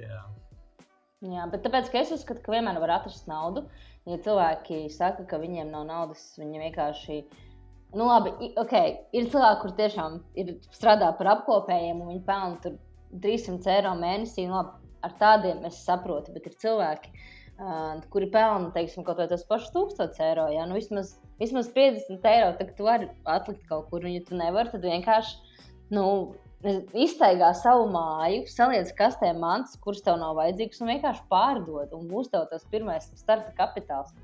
Jā. 0.00 0.22
Jā, 1.26 1.46
bet 1.50 1.64
tāpēc, 1.64 1.90
es 1.96 2.12
uzskatu, 2.14 2.42
ka 2.44 2.52
vienmēr 2.52 2.78
var 2.82 2.98
atrast 3.00 3.28
naudu. 3.30 3.66
Ja 4.06 4.20
cilvēki 4.22 4.84
saka, 4.94 5.24
ka 5.26 5.40
viņiem 5.42 5.72
nav 5.72 5.86
naudas, 5.88 6.22
viņi 6.38 6.62
vienkārši. 6.68 7.20
Nu, 7.96 8.04
labi, 8.06 8.32
okay. 8.60 8.98
ir 9.16 9.30
cilvēki, 9.32 9.60
kuriem 9.62 9.76
tiešām 9.78 10.18
ir 10.38 10.52
strādā 10.74 11.08
par 11.16 11.32
apkopējiem, 11.32 12.02
un 12.02 12.12
viņi 12.12 12.22
pelna 12.26 12.74
300 13.12 13.72
eiro 13.76 13.94
mēnesī. 14.00 14.46
Nu, 14.50 14.60
labi, 14.60 14.92
ar 15.06 15.16
tādiem 15.20 15.64
es 15.68 15.82
saprotu, 15.86 16.34
bet 16.34 16.48
ir 16.48 16.56
cilvēki, 16.62 17.12
uh, 17.60 18.00
kuri 18.12 18.30
pelna 18.32 18.72
teiksim, 18.74 19.04
kaut 19.06 19.20
vai 19.22 19.28
tos 19.30 19.46
pašus 19.48 19.74
1000 19.74 20.22
eiro. 20.26 20.48
Ja? 20.54 20.66
Nu, 20.68 20.78
vismaz, 20.78 21.16
vismaz 21.42 21.70
50 21.76 22.26
eiro, 22.32 22.72
tu 22.78 22.88
vari 22.88 23.10
atlikt 23.36 23.66
kaut 23.70 23.90
kur, 23.92 24.04
un 24.04 24.16
ja 24.16 24.24
tu 24.26 24.38
nevari, 24.38 24.72
tad 24.74 24.86
vienkārši 24.86 25.38
nu, 25.94 26.06
iztaigā 26.96 27.52
savu 27.54 27.86
māju, 27.92 28.46
saliec 28.50 28.90
kastē 28.98 29.32
mantas, 29.38 29.76
kuras 29.82 30.02
tev 30.02 30.18
nav 30.20 30.36
vajadzīgas, 30.38 30.80
un 30.82 30.92
vienkārši 30.94 31.26
pārdod. 31.30 31.92
Un 31.96 32.08
būs 32.10 32.32
tev 32.32 32.46
tas 32.50 32.64
pirmais 32.72 33.10
starta 33.14 33.52
kapitāls. 33.58 34.14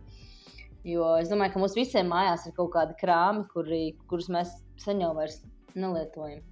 Jo 0.84 1.12
es 1.20 1.30
domāju, 1.30 1.54
ka 1.54 1.62
mums 1.62 1.76
visiem 1.78 2.08
mājās 2.10 2.48
ir 2.48 2.56
kaut 2.56 2.72
kādi 2.74 2.96
krāmi, 2.98 3.46
kuri, 3.52 3.82
kurus 4.10 4.28
mēs 4.32 4.56
sen 4.82 5.04
jau 5.04 5.12
vairs 5.14 5.38
nelietojam. 5.78 6.42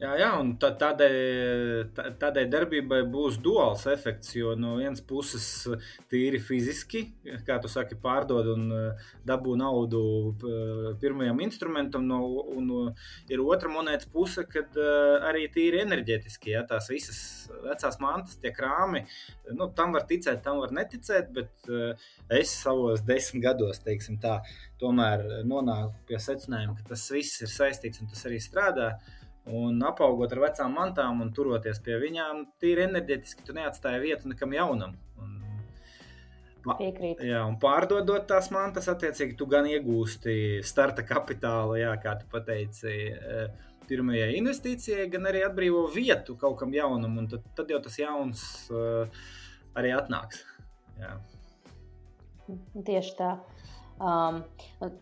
Jā, 0.00 0.14
jā 0.16 0.28
un 0.40 0.54
tādai, 0.56 1.10
tādai 1.92 2.46
darbībai 2.48 3.02
būs 3.12 3.34
duāls 3.44 3.82
efekts, 3.92 4.30
jo 4.32 4.54
no 4.56 4.78
vienas 4.78 5.02
puses 5.04 5.44
tīri 6.08 6.40
fiziski, 6.40 7.02
kā 7.44 7.58
tu 7.60 7.68
saki, 7.68 7.98
pārdod 8.00 8.48
un 8.54 8.64
eh, 8.72 9.10
dabū 9.28 9.58
naudu 9.60 10.00
eh, 10.32 10.86
pirmajam 11.02 11.44
instrumentam, 11.44 12.08
no, 12.08 12.22
un 12.56 12.72
ir 13.28 13.44
otra 13.44 13.68
monētas 13.68 14.08
puse, 14.08 14.46
kad 14.48 14.80
eh, 14.80 15.28
arī 15.28 15.44
tīri 15.52 15.84
enerģētiski, 15.84 16.54
ja 16.56 16.64
tās 16.64 16.88
visas 16.88 17.20
vecās 17.68 18.00
mantas, 18.00 18.40
tie 18.40 18.56
krāmi, 18.56 19.04
nu, 19.52 19.68
tam 19.76 19.92
var 19.98 20.08
ticēt, 20.08 20.40
tam 20.48 20.64
var 20.64 20.72
neticēt, 20.80 21.28
bet 21.36 21.72
es 22.40 22.56
savos 22.56 23.04
desmit 23.04 23.44
gados, 23.50 23.84
teiksim 23.84 24.16
tā, 24.22 24.38
tomēr 24.80 25.42
nonāku 25.44 25.92
pie 26.08 26.24
secinājuma, 26.24 26.80
ka 26.80 26.94
tas 26.94 27.10
viss 27.12 27.44
ir 27.44 27.52
saistīts 27.52 28.00
un 28.00 28.08
tas 28.08 28.24
arī 28.30 28.40
strādā. 28.40 28.94
Un 29.48 29.80
apaugot 29.82 30.32
ar 30.34 30.42
vecām 30.42 30.74
mantām 30.76 31.22
un 31.24 31.30
turoties 31.32 31.80
pie 31.82 31.96
viņām, 32.02 32.44
tīri 32.60 32.84
enerģetiski 32.84 33.46
tu 33.46 33.56
neatstāji 33.56 34.02
vietu 34.02 34.28
nekam 34.30 34.52
jaunam. 34.54 34.92
Un, 35.20 35.38
Piekrīt. 36.76 37.22
Jā, 37.24 37.40
un 37.48 37.56
pārdodot 37.60 38.26
tās 38.28 38.50
mantas, 38.52 38.90
attiecīgi, 38.92 39.32
tu 39.38 39.46
gan 39.48 39.64
iegūsti 39.64 40.60
starta 40.66 41.06
kapitālu, 41.08 41.78
jā, 41.80 41.94
kā 42.02 42.18
tu 42.20 42.28
pateici, 42.28 42.92
e, 43.16 43.46
pirmajai 43.90 44.34
investīcijai, 44.38 45.08
gan 45.10 45.26
arī 45.30 45.40
atbrīvo 45.46 45.86
vietu 45.94 46.36
kaut 46.40 46.58
kam 46.60 46.74
jaunam, 46.76 47.16
un 47.22 47.30
tad, 47.32 47.46
tad 47.56 47.72
jau 47.72 47.80
tas 47.82 47.96
jauns 47.98 48.44
uh, 48.70 49.22
arī 49.78 49.90
atnāks. 49.96 50.44
Jā. 51.00 51.16
Tieši 52.86 53.16
tā. 53.18 53.32
Um, 54.00 54.42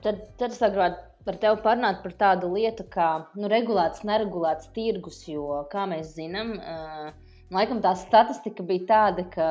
tad, 0.02 0.24
tad 0.40 0.54
es 0.54 0.62
gribētu 0.62 1.17
par 1.28 1.36
tevi 1.42 1.60
parunāt 1.60 2.00
par 2.00 2.14
tādu 2.22 2.48
lietu 2.54 2.86
kā 2.88 3.08
nu, 3.36 3.50
regulēts, 3.52 4.04
neregulēts 4.08 4.70
tirgus. 4.76 5.20
Jo, 5.28 5.62
kā 5.72 5.84
mēs 5.90 6.14
zinām, 6.16 6.54
laikam 7.52 7.82
tā 7.84 7.92
statistika 8.00 8.64
bija 8.64 8.86
tāda, 8.88 9.26
ka 9.34 9.48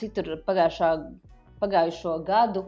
citur 0.00 0.38
pagājušā, 0.46 0.92
pagājušo 1.60 2.14
gadu, 2.24 2.64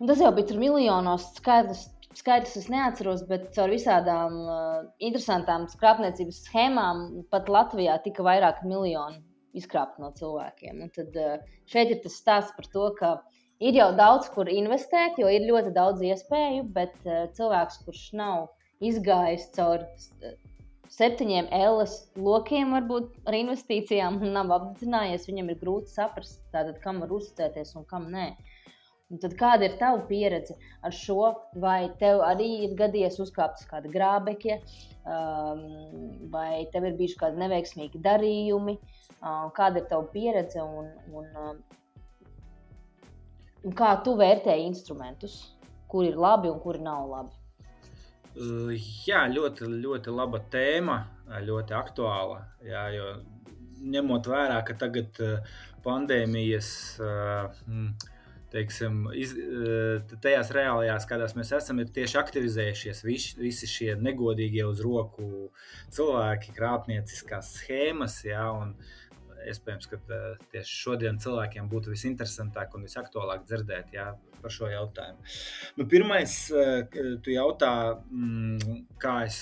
tas 0.00 0.22
jau 0.24 0.32
bija 0.36 0.60
miljonos 0.60 1.32
skaidrs. 1.36 1.88
Skaidrs 2.18 2.56
es 2.58 2.64
neatceros, 2.72 3.20
bet 3.28 3.44
caur 3.54 3.70
visādām 3.70 4.32
uh, 4.42 4.80
interesantām 4.98 5.68
skrāpniecības 5.70 6.40
schēmām 6.48 7.04
pat 7.30 7.46
Latvijā 7.46 8.00
tika 8.02 8.24
vairāk 8.26 8.64
miljonu 8.66 9.20
izkrāpt 9.54 10.00
no 10.02 10.10
cilvēkiem. 10.16 10.80
Un 10.82 10.90
tad 10.96 11.14
uh, 11.14 11.36
šeit 11.70 11.92
ir 11.94 12.00
tas 12.02 12.16
stāsts 12.18 12.56
par 12.56 12.66
to, 12.72 12.88
ka 12.98 13.12
uh, 13.20 13.39
ir 13.60 13.76
jau 13.76 13.90
daudz, 13.96 14.30
kur 14.34 14.48
investēt, 14.50 15.18
jo 15.20 15.28
ir 15.30 15.46
ļoti 15.48 15.74
daudz 15.76 16.04
iespēju, 16.10 16.64
bet 16.76 16.96
uh, 17.06 17.26
cilvēks, 17.36 17.82
kurš 17.86 18.06
nav 18.20 18.48
izgājis 18.80 19.50
cauri 19.56 19.86
eh, 20.24 20.36
septiņiem 20.90 21.50
LS 21.54 21.96
lokiem, 22.18 22.72
varbūt 22.76 23.28
ar 23.28 23.36
investīcijām, 23.36 24.20
un 24.24 24.32
nav 24.38 24.54
apzinājies, 24.56 25.28
viņam 25.28 25.52
ir 25.52 25.60
grūti 25.60 25.92
saprast, 25.92 26.40
tātad, 26.54 26.80
kam 26.84 27.02
var 27.04 27.12
uzticēties 27.20 27.76
un 27.78 27.86
kam 27.90 28.08
nē. 28.14 28.30
Un 29.10 29.18
tad 29.18 29.34
kāda 29.38 29.66
ir 29.66 29.72
tava 29.78 30.04
pieredze 30.06 30.54
ar 30.86 30.94
šo? 30.94 31.32
Vai 31.62 31.90
tev 31.98 32.20
arī 32.22 32.48
ir 32.66 32.76
gadījies 32.78 33.18
uzkāpt 33.22 33.58
uz 33.58 33.66
kāda 33.66 33.90
grābekļa, 33.90 34.58
um, 35.02 35.64
vai 36.30 36.62
tev 36.70 36.86
ir 36.86 36.94
bijuši 37.00 37.18
kādi 37.18 37.42
neveiksmīgi 37.42 38.02
darījumi? 38.04 38.76
Uh, 39.18 39.48
kāda 39.56 39.82
ir 39.82 39.88
tava 39.90 40.06
pieredze 40.14 40.62
un, 40.62 40.92
un 41.10 41.26
uh, 41.34 41.79
Un 43.66 43.74
kā 43.76 43.90
tu 44.04 44.14
vērtēji 44.16 44.68
instrumentus, 44.70 45.34
kuri 45.90 46.12
ir 46.12 46.20
labi 46.20 46.48
un 46.48 46.60
kuri 46.62 46.80
nav 46.84 47.08
labi? 47.10 47.36
Uh, 48.30 48.70
jā, 49.06 49.24
ļoti, 49.28 49.66
ļoti 49.82 50.14
laba 50.14 50.40
tēma, 50.52 51.00
ļoti 51.44 51.76
aktuāla. 51.76 52.44
Jā, 52.64 52.86
jo 52.94 53.10
ņemot 53.90 54.30
vērā, 54.30 54.60
ka 54.64 54.76
tagad 54.80 55.20
uh, 55.24 55.58
pandēmijas 55.84 56.70
uh, 57.02 57.50
mm, 57.66 57.92
teiksim, 58.50 59.04
iz, 59.14 59.34
tajās 60.22 60.50
reālajās, 60.54 61.06
kādās 61.10 61.36
mēs 61.38 61.52
esam, 61.54 61.80
ir 61.82 61.92
tieši 61.94 62.18
aktivizējušies 62.20 63.04
visi, 63.06 63.36
visi 63.38 63.68
šie 63.70 63.92
negodīgie 64.00 64.64
uz 64.66 64.82
roku 64.84 65.50
cilvēki, 65.94 66.54
krāpnieciskās 66.56 67.52
schēmas. 67.60 68.20
Jā, 68.26 68.48
un, 68.50 68.74
iespējams, 69.48 69.88
ka 69.90 70.00
tieši 70.52 70.78
šodien 70.84 71.20
cilvēkiem 71.22 71.68
būtu 71.70 71.94
visinteresantāk 71.94 72.74
un 72.76 72.86
visaktuālāk 72.88 73.46
dzirdēt 73.48 73.94
jā, 73.96 74.10
par 74.42 74.54
šo 74.54 74.70
jautājumu. 74.72 75.36
Nu, 75.78 75.86
pirmais, 75.90 76.36
tu 77.24 77.34
jautā, 77.34 77.74
mm, 78.10 78.80
kā 79.00 79.20
es 79.28 79.40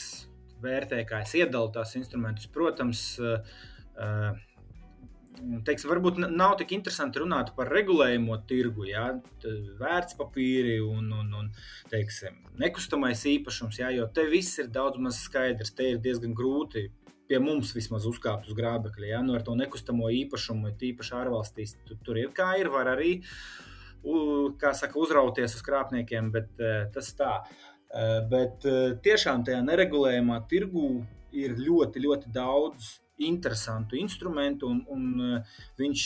vērtēju, 0.63 1.07
kā 1.09 1.23
es 1.27 1.35
iedalu 1.39 1.73
tās 1.75 1.95
instrumentus. 1.99 2.49
Protams, 2.53 3.03
teiksim, 5.67 5.91
varbūt 5.93 6.19
nav 6.27 6.57
tik 6.61 6.73
interesanti 6.77 7.23
runāt 7.23 7.53
par 7.57 7.71
regulējumu 7.73 8.41
tirgu, 8.51 8.89
ja, 8.91 9.07
vērtspapīri 9.81 10.79
un, 10.83 11.13
un, 11.15 11.31
un 11.41 11.51
teiksim, 11.93 12.41
nekustamais 12.59 13.25
īpašums, 13.31 13.79
ja, 13.83 13.93
jo 13.95 14.09
te 14.15 14.27
viss 14.31 14.59
ir 14.63 14.71
daudz 14.75 14.99
maz 15.03 15.21
skaidrs. 15.23 15.75
Te 15.79 15.93
ir 15.93 16.03
diezgan 16.03 16.35
grūti 16.39 16.89
pie 17.29 17.41
mums 17.43 17.75
vismaz 17.77 18.07
uzkāpt 18.09 18.49
uz 18.49 18.57
grābekļa. 18.59 19.09
Ja? 19.13 19.23
Nu, 19.25 19.37
ar 19.39 19.45
to 19.47 19.55
nekustamo 19.59 20.11
īpašumu, 20.23 20.73
tīpaši 20.81 21.17
ārvalstīs, 21.21 21.77
tu, 21.89 21.99
tur 22.05 22.21
ir 22.21 22.33
kā 22.37 22.55
ir. 22.61 22.73
Var 22.73 22.93
arī 22.95 23.19
saka, 24.03 24.95
uzrauties 25.01 25.59
uz 25.59 25.65
krāpniekiem, 25.67 26.33
bet 26.35 26.51
tas 26.95 27.13
tā. 27.19 27.35
Bet 28.31 28.65
tiešām 29.05 29.45
tajā 29.49 29.61
neregulējumā 29.65 30.43
tirgū 30.49 30.89
ir 31.37 31.57
ļoti, 31.61 32.03
ļoti 32.05 32.33
daudz 32.33 32.97
interesantu 33.19 33.99
instrumentu, 33.99 34.69
un, 34.71 34.85
un 34.89 35.41
viņš 35.81 36.05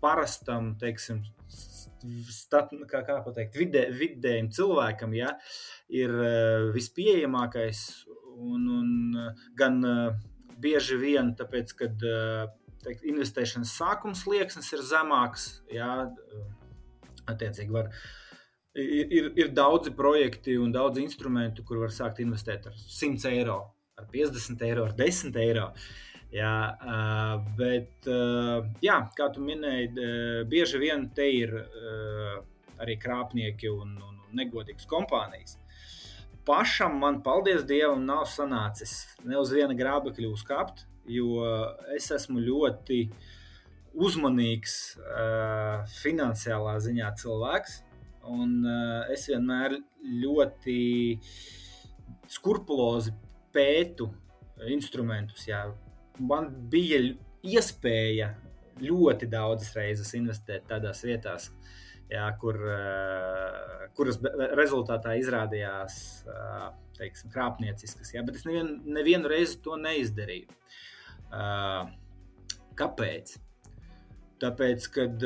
parastam, 0.00 0.72
teiksim, 0.80 1.20
stat, 2.30 2.72
kā, 2.90 3.02
kā 3.06 3.18
pateikt, 3.24 3.58
vidē, 3.58 3.88
vidējiem 3.94 4.50
cilvēkam 4.54 5.14
ja, 5.18 5.34
ir 5.90 6.14
vispieejamākais 6.74 8.07
Un, 8.38 8.68
un 8.70 9.16
gan 9.58 9.80
bieži 10.62 10.98
vien 11.00 11.32
tāpēc, 11.38 11.74
ka 11.78 11.88
teikt, 12.84 13.04
investēšanas 13.08 13.74
sākums 13.80 14.24
liekas 14.30 14.72
ir 14.72 14.84
zemāks, 14.86 15.48
jā, 15.72 15.92
attiecīgi 17.28 17.74
var. 17.74 17.90
Ir, 18.78 19.08
ir, 19.10 19.30
ir 19.40 19.48
daudzi 19.56 19.90
projekti 19.96 20.54
un 20.60 20.70
daudz 20.74 21.00
instrumentu, 21.02 21.64
kur 21.66 21.80
var 21.82 21.94
sākt 21.94 22.20
investēt 22.22 22.68
ar 22.70 22.76
100 22.78 23.32
eiro, 23.32 23.58
ar 23.98 24.06
50 24.12 24.62
eiro, 24.68 24.84
ar 24.86 24.94
10 24.98 25.40
eiro. 25.42 25.72
Jā, 26.28 26.52
bet, 27.56 28.06
jā, 28.84 28.98
kā 29.16 29.30
tu 29.32 29.40
minēji, 29.40 30.08
bieži 30.50 30.80
vien 30.82 31.06
te 31.16 31.24
ir 31.32 31.54
arī 32.78 32.98
krāpnieki 33.00 33.72
un, 33.72 33.96
un 33.96 34.36
negodīgas 34.36 34.86
kompānijas 34.86 35.56
pašam 36.48 36.96
man, 37.02 37.20
paldies 37.24 37.66
Dievam, 37.68 38.06
nav 38.08 38.24
sanācis 38.30 38.94
ne 39.28 39.36
uz 39.40 39.52
viena 39.52 39.76
grābekļa 39.76 40.30
uzkāpt, 40.32 40.86
jo 41.08 41.44
es 41.96 42.08
esmu 42.14 42.40
ļoti 42.44 43.02
uzmanīgs 43.98 44.74
uh, 45.00 45.84
finansiālā 45.98 46.76
ziņā 46.84 47.12
cilvēks. 47.20 47.82
Un 48.28 48.58
uh, 48.66 49.08
es 49.12 49.24
vienmēr 49.30 49.78
ļoti 50.22 50.78
skrupulozi 52.28 53.14
pētu 53.54 54.10
instrumentus. 54.68 55.46
Jā. 55.48 55.64
Man 56.18 56.50
bija 56.70 57.00
iespēja 57.46 58.32
ļoti 58.82 59.28
daudzas 59.30 59.72
reizes 59.78 60.12
investēt 60.18 60.68
tādās 60.70 61.02
vietās, 61.06 61.48
jā, 62.12 62.26
kur, 62.40 62.58
uh, 62.64 63.88
kuras 63.96 64.18
rezultātā 64.58 65.14
izrādījās 65.20 65.98
uh, 66.28 66.70
teiksim, 66.98 67.32
krāpnieciskas. 67.34 68.12
Jā, 68.14 68.24
bet 68.26 68.40
es 68.40 68.46
nevienu, 68.48 68.78
nevienu 68.98 69.30
reizi 69.30 69.60
to 69.64 69.76
neizdarīju. 69.80 70.48
Uh, 71.28 71.90
kāpēc? 72.78 73.36
Tāpēc, 74.38 74.84
kad 74.94 75.24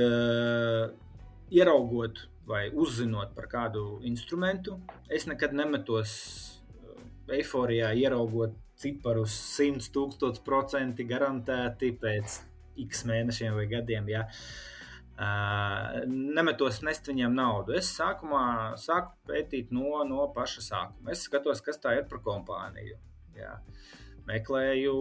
ieraugot 1.52 2.22
vai 2.48 2.62
uzzinot 2.72 3.34
par 3.36 3.44
kādu 3.52 3.98
instrumentu, 4.08 4.78
es 5.12 5.26
nekad 5.28 5.52
nemetos 5.52 6.14
eiforijā, 7.28 7.90
ieraugot 7.92 8.56
ciparus 8.80 9.34
100, 9.60 10.16
1000% 10.16 11.04
garantēti 11.06 11.92
pēc 12.00 12.38
x 12.86 13.04
mēnešiem 13.10 13.52
vai 13.60 13.68
gadiem. 13.68 14.08
Ja. 14.14 14.24
Uh, 14.24 14.72
nemetos 15.18 16.80
nest 16.82 17.08
viņiem 17.08 17.34
naudu. 17.36 17.76
Es 17.78 17.90
sākumā 17.96 18.44
sāku 18.80 19.14
pētīt 19.28 19.72
no, 19.74 20.00
no 20.08 20.28
paša 20.34 20.64
sākuma. 20.68 21.12
Es 21.12 21.26
skatos, 21.28 21.60
kas 21.64 21.80
tā 21.82 21.96
ir 21.98 22.06
par 22.10 22.22
kompāniju. 22.24 22.98
Jā. 23.36 23.56
Meklēju, 24.28 24.94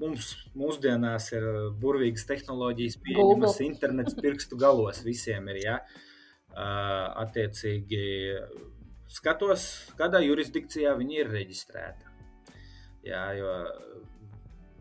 mums 0.00 0.32
mūsdienās 0.58 1.28
ir 1.32 1.44
burvīgas 1.78 2.26
tehnoloģijas, 2.26 2.98
pieejamas 3.04 3.60
internets 3.62 4.16
pirkstu 4.18 4.58
galos 4.58 5.04
visiem 5.06 5.46
ir. 5.52 5.62
Uh, 5.62 7.06
attiecīgi, 7.22 8.02
skatos, 9.08 9.62
kādā 9.96 10.20
jurisdikcijā 10.20 10.92
viņi 10.98 11.20
ir 11.22 11.30
reģistrēti. 11.32 12.10
Jā, 13.08 13.22
jo 13.38 13.54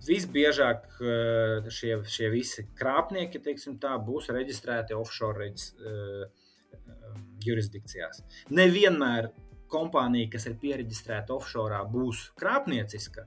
Visbiežāk 0.08 0.88
eh, 1.02 1.70
šie, 1.70 1.96
šie 2.10 2.32
visi 2.34 2.66
krāpnieki 2.78 3.42
tā, 3.82 3.98
būs 4.02 4.32
reģistrēti 4.34 4.98
offshore 4.98 5.46
reģis, 5.46 5.68
uh, 5.78 6.26
jurisdikcijās. 7.46 8.24
Nevienmēr 8.54 9.32
kompānija, 9.72 10.30
kas 10.36 10.48
ir 10.50 10.58
pieregistrēta 10.62 11.36
offshore, 11.36 11.80
būs 11.92 12.30
krāpnieciska, 12.40 13.26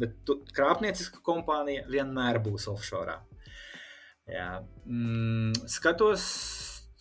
bet 0.00 0.16
tu, 0.26 0.40
krāpnieciska 0.56 1.22
kompānija 1.24 1.86
vienmēr 1.90 2.40
būs 2.44 2.68
offshore. 2.72 3.18
Jā. 4.26 4.48
Mm, 4.88 5.54
skatos 5.70 6.24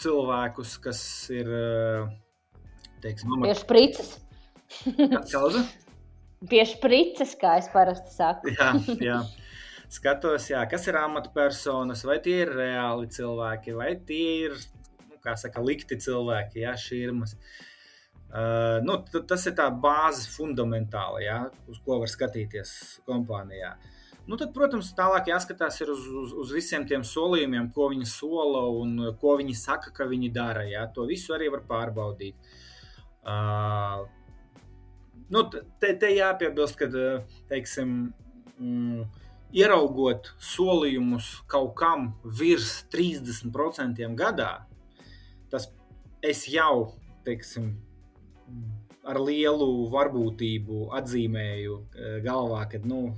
cilvēkus, 0.01 0.77
kas 0.83 1.01
ir. 1.33 1.49
Eh, 1.49 2.13
teiksim, 3.01 3.33
Pie 3.41 3.55
sprites. 3.57 4.13
Kāda? 5.31 5.65
Pie 6.49 6.61
sprites, 6.67 7.33
kā 7.39 7.55
es 7.61 7.69
parasti 7.73 8.13
saku. 8.13 8.53
jā, 8.53 8.71
jā. 9.09 9.19
Skatos, 9.95 10.49
jā, 10.49 10.63
kas 10.69 10.87
ir 10.89 10.97
amatpersonas, 10.99 12.01
vai 12.07 12.17
tie 12.23 12.41
ir 12.43 12.51
reāli 12.57 13.07
cilvēki, 13.13 13.75
vai 13.77 13.93
tie 14.07 14.49
ir, 14.49 14.57
nu, 15.07 15.19
saka, 15.37 15.61
likti 15.63 15.97
cilvēki, 16.01 16.63
jā, 16.65 16.73
šīrmas. 16.81 17.37
Uh, 18.35 18.81
nu, 18.83 18.97
tas 19.29 19.45
ir 19.47 19.53
tā 19.55 19.69
bāze 19.69 20.25
fundamentāli, 20.33 21.27
jā, 21.29 21.37
uz 21.71 21.77
ko 21.85 22.01
var 22.01 22.11
skatīties 22.11 22.73
kompānijā. 23.07 23.75
Nu, 24.25 24.39
tad, 24.41 24.49
protams, 24.55 24.89
tālāk 24.97 25.29
jāskatās 25.29 25.77
uz, 25.85 26.07
uz, 26.09 26.31
uz 26.41 26.51
visiem 26.55 26.87
tiem 26.89 27.03
solījumiem, 27.05 27.69
ko 27.75 27.91
viņi 27.91 28.07
sola 28.09 28.63
un 28.73 28.97
ko 29.21 29.35
viņi 29.37 29.53
saka, 29.59 29.93
ka 29.93 30.07
viņi 30.09 30.31
dara. 30.33 30.63
Jā. 30.65 30.87
To 30.95 31.05
visu 31.05 31.35
arī 31.35 31.51
var 31.53 31.61
pārbaudīt. 31.69 32.49
Uh, 33.21 34.01
nu, 35.33 35.45
te, 35.51 35.93
te 35.99 36.11
jāpiebilst, 36.13 36.77
ka 36.79 36.89
teiksim, 37.49 37.95
mm, 38.59 39.05
ieraugot 39.55 40.31
solījumus 40.41 41.29
kaut 41.51 41.75
kam 41.79 42.09
virs 42.39 42.83
30% 42.93 44.09
gadā, 44.19 44.51
tas 45.53 45.69
jau 46.49 46.95
teiksim, 47.25 47.73
ar 49.05 49.19
lielu 49.21 49.69
varbūtību 49.93 50.89
atzīmēju 50.97 51.77
galvā, 52.25 52.65
ka 52.71 52.81
nu, 52.83 53.13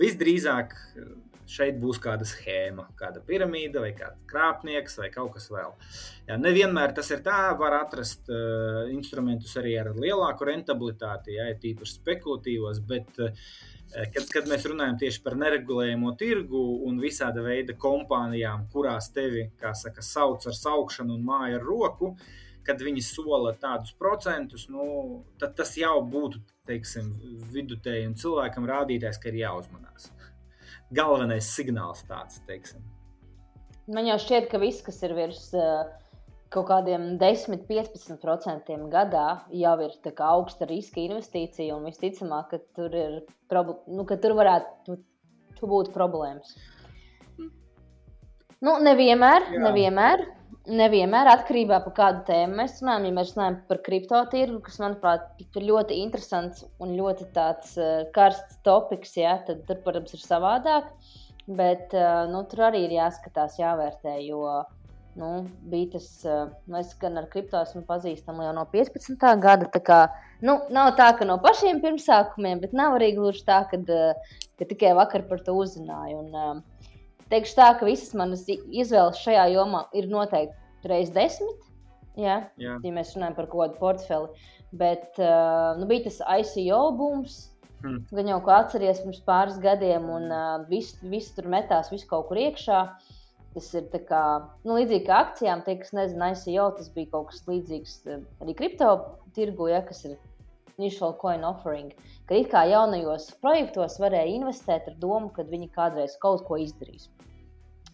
visdrīzāk 0.00 0.74
šeit 1.50 1.78
būs 1.80 2.00
kāda 2.02 2.26
schēma, 2.26 2.88
kāda 2.98 3.22
piramīda, 3.26 3.80
vai 3.84 3.92
kāds 3.96 4.24
krāpnieks, 4.30 4.98
vai 5.00 5.08
kaut 5.14 5.32
kas 5.36 5.48
vēl. 5.52 5.74
Jā, 6.26 6.38
nevienmēr 6.42 6.94
tas 6.96 7.10
ir 7.14 7.22
tā, 7.26 7.38
var 7.60 7.78
atrast 7.80 8.26
uh, 8.32 8.84
instrumentus 8.92 9.54
arī 9.60 9.76
ar 9.80 9.92
lielāku 9.94 10.48
rentabilitāti, 10.48 11.36
ja 11.38 11.48
tīpaši 11.62 12.00
spekulatīvos, 12.00 12.82
bet 12.88 13.22
uh, 13.22 13.46
kad, 13.94 14.24
kad 14.32 14.50
mēs 14.50 14.66
runājam 14.66 14.98
tieši 15.04 15.22
par 15.24 15.38
neregulējumu 15.38 16.16
tirgu 16.18 16.64
un 16.88 16.98
visāda 17.02 17.44
veida 17.46 17.76
kompānijām, 17.78 18.66
kurās 18.72 19.12
tevi, 19.14 19.48
kā 19.60 19.72
saka, 19.78 20.04
sauc 20.04 20.48
ar 20.50 20.58
saukšanu 20.58 21.14
un 21.14 21.24
māja 21.30 21.60
ar 21.60 21.66
roku, 21.66 22.16
kad 22.66 22.82
viņi 22.82 23.04
sola 23.06 23.52
tādus 23.54 23.94
procentus, 23.94 24.66
nu, 24.66 25.22
tad 25.38 25.54
tas 25.54 25.76
jau 25.78 26.00
būtu 26.02 26.42
teiksim, 26.66 27.12
vidutējiem 27.54 28.16
cilvēkam 28.18 28.66
rādītājs, 28.66 29.20
ka 29.22 29.30
ir 29.30 29.44
jāuzmanās 29.44 30.10
galvenais 30.94 31.48
signāls 31.56 32.04
tāds. 32.08 32.40
Teiksim. 32.48 32.82
Man 33.86 34.08
jau 34.10 34.18
šķiet, 34.18 34.48
ka 34.50 34.58
viss, 34.62 34.82
kas 34.82 34.98
ir 35.06 35.14
virs 35.14 35.48
uh, 35.54 35.86
kaut 36.54 36.68
kādiem 36.70 37.16
10, 37.20 37.66
15% 37.68 38.78
gadā, 38.92 39.26
jau 39.54 39.74
ir 39.86 40.14
augsta 40.26 40.66
riska 40.70 41.02
investīcija. 41.02 41.76
Un 41.76 41.86
visticamāk, 41.90 42.50
ka 42.50 42.62
tur, 42.78 42.94
ir, 42.94 43.20
nu, 43.86 44.06
ka 44.08 44.18
tur 44.22 44.36
varētu 44.38 44.98
būt 45.62 45.92
problēmas. 45.94 46.56
Nu, 48.64 48.78
nevienmēr, 48.80 49.50
Jā. 49.52 49.60
nevienmēr 49.68 50.22
nevienmēr 50.66 51.30
atkarībā 51.32 51.80
no 51.84 51.92
kāda 51.96 52.24
tēma 52.28 52.62
mēs 52.62 52.80
runājam. 52.82 53.08
Ja 53.08 53.16
mēs 53.18 53.34
runājam 53.36 53.58
par 53.68 53.82
kripto 53.86 54.22
tirgu, 54.32 54.60
kas, 54.66 54.80
manuprāt, 54.82 55.28
ir 55.46 55.68
ļoti 55.70 56.00
interesants 56.02 56.64
un 56.82 56.96
ļoti 56.98 57.28
tāds 57.36 57.76
uh, 57.80 58.06
karsts 58.16 58.58
topoks, 58.66 59.16
ja, 59.20 59.38
tad 59.46 59.64
tur, 59.68 59.80
protams, 59.84 60.16
ir 60.16 60.24
savādāk. 60.24 60.90
Bet 61.46 61.92
nu, 62.26 62.40
tur 62.50 62.64
arī 62.66 62.80
ir 62.88 62.96
jāskatās, 62.96 63.54
jāvērtē, 63.60 64.16
jo 64.26 64.64
nu, 65.16 65.46
bija 65.70 65.92
tas, 65.92 66.08
nu, 66.66 66.78
es 66.80 66.90
gan 67.00 67.16
ar 67.20 67.28
kripto 67.30 67.60
esmu 67.62 67.84
pazīstama 67.88 68.48
jau 68.48 68.54
no 68.56 68.64
15. 68.72 69.26
gada. 69.40 69.68
Kā, 69.86 70.00
nu, 70.44 70.58
nav 70.74 70.92
tā, 70.98 71.08
ka 71.18 71.28
no 71.28 71.38
pašiem 71.42 71.80
pirmsākumiem, 71.84 72.60
bet 72.64 72.74
nav 72.76 72.98
arī 72.98 73.12
gluži 73.16 73.44
tā, 73.46 73.62
ka, 73.70 73.78
ka 74.58 74.68
tikai 74.68 74.92
vakar 74.98 75.24
par 75.30 75.44
to 75.46 75.54
uzzināju. 75.56 76.24
Un, 76.26 76.64
teikšu 77.32 77.56
tā, 77.58 77.70
ka 77.78 77.88
visas 77.88 78.14
manas 78.18 78.44
izvēles 78.48 79.22
šajā 79.22 79.48
jomā 79.54 79.86
ir 79.96 80.08
noteikti 80.10 80.90
reizes 80.90 81.14
desmit. 81.14 81.64
Jā, 82.16 82.38
jā. 82.60 82.78
ja 82.80 82.92
mēs 82.94 83.12
runājam 83.16 83.36
par 83.36 83.50
kādu 83.52 83.76
portfeli. 83.80 84.46
Bet 84.76 85.20
uh, 85.20 85.76
nu, 85.78 85.88
bija 85.90 86.06
tas 86.08 86.22
ICO 86.40 86.80
booms. 86.96 87.36
Hmm. 87.82 88.00
Gan 88.16 88.30
jau, 88.30 88.38
ko 88.42 88.54
atceries 88.54 89.02
pirms 89.02 89.20
pāris 89.26 89.58
gadiem, 89.60 90.08
un 90.10 90.30
uh, 90.32 90.64
viss 90.70 90.96
vis 91.04 91.28
tur 91.36 91.48
metās, 91.52 91.92
viss 91.92 92.08
kaut 92.08 92.30
kur 92.30 92.40
iekšā. 92.40 92.80
Tas 93.56 93.68
ir 93.76 93.86
kā, 94.08 94.22
nu, 94.68 94.76
līdzīgi 94.76 95.06
kā 95.06 95.20
akcijām, 95.26 95.62
tie, 95.64 95.78
kas 95.80 95.94
nezina, 95.96 96.32
ICO, 96.34 96.70
tas 96.76 96.90
bija 96.92 97.12
kaut 97.14 97.30
kas 97.30 97.44
līdzīgs 97.48 97.94
arī 98.44 98.56
kripto 98.56 98.90
tirgu, 99.36 99.70
ja, 99.72 99.80
kas 99.84 100.02
ir 100.08 100.16
initial 100.78 101.14
coin 101.20 101.44
offering. 101.44 101.92
Ka 102.28 102.34
it 102.34 102.50
kā 102.52 102.64
jaunajos 102.70 103.30
projektos 103.40 103.98
varēja 104.02 104.34
investēt 104.40 104.88
ar 104.90 104.98
domu, 105.02 105.30
ka 105.36 105.46
viņi 105.46 105.70
kādreiz 105.76 106.16
kaut 106.22 106.44
ko 106.48 106.58
izdarīs. 106.60 107.08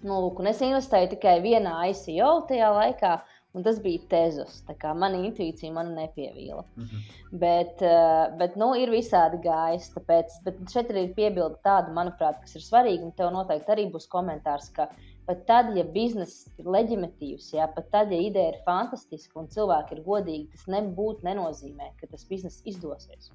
Nu, 0.02 0.18
lūk, 0.18 0.40
es 0.50 0.62
investēju 0.66 1.12
tikai 1.14 1.36
vienā 1.44 1.76
ICO 1.92 2.32
tajā 2.48 2.72
laikā, 2.74 3.12
Un 3.52 3.64
tas 3.64 3.78
bija 3.84 4.00
tezos. 4.08 4.60
Mana 4.96 5.18
intuīcija 5.20 5.72
man 5.76 5.90
nepievīla. 5.96 6.62
Mm 6.76 6.84
-hmm. 6.84 7.00
Bet, 7.42 7.82
uh, 7.84 8.36
bet 8.38 8.56
nu, 8.56 8.70
ir 8.80 8.90
visādi 8.90 9.40
gājis. 9.44 9.90
Tāpēc, 9.96 10.38
bet 10.44 10.62
šeit 10.72 10.92
arī 10.92 11.02
ir 11.08 11.14
piebilde 11.18 11.58
tāda, 11.66 11.92
manuprāt, 11.92 12.40
kas 12.40 12.56
ir 12.56 12.64
svarīga. 12.64 13.04
Un 13.04 13.12
tev 13.18 13.32
noteikti 13.34 13.74
arī 13.74 13.84
būs 13.92 14.08
komentārs, 14.08 14.70
ka 14.72 14.88
pat 15.32 15.42
tad, 15.48 15.72
ja 15.76 15.84
bizness 15.88 16.46
ir 16.60 16.68
leģitīvs, 16.76 17.50
ja 17.56 17.66
pat 17.72 17.90
tad, 17.94 18.12
ja 18.14 18.20
ideja 18.20 18.52
ir 18.52 18.60
fantastiska 18.68 19.40
un 19.40 19.50
cilvēki 19.52 19.96
ir 19.96 20.04
godīgi, 20.06 20.48
tas 20.52 20.68
nebūtu 20.76 21.26
nenozīmē, 21.26 21.94
ka 21.98 22.10
tas 22.12 22.28
bizness 22.28 22.62
izdosies. 22.68 23.32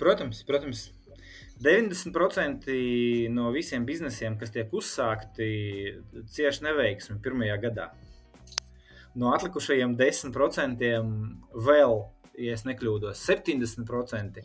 Protams, 0.00 0.42
protams. 0.48 0.88
90% 1.62 2.74
no 3.34 3.48
visiem 3.52 3.84
biznesiem, 3.84 4.36
kas 4.38 4.52
tiek 4.54 4.70
uzsākti, 4.74 5.48
cieši 6.30 6.68
neveiksmi 6.68 7.18
pirmajā 7.22 7.56
gadā 7.64 7.88
no 9.18 9.32
atlikušajiem 9.34 9.96
10% 9.98 10.88
vēl, 11.66 11.98
ja 12.38 12.56
nekļūdos, 12.70 13.22
70% 13.26 14.44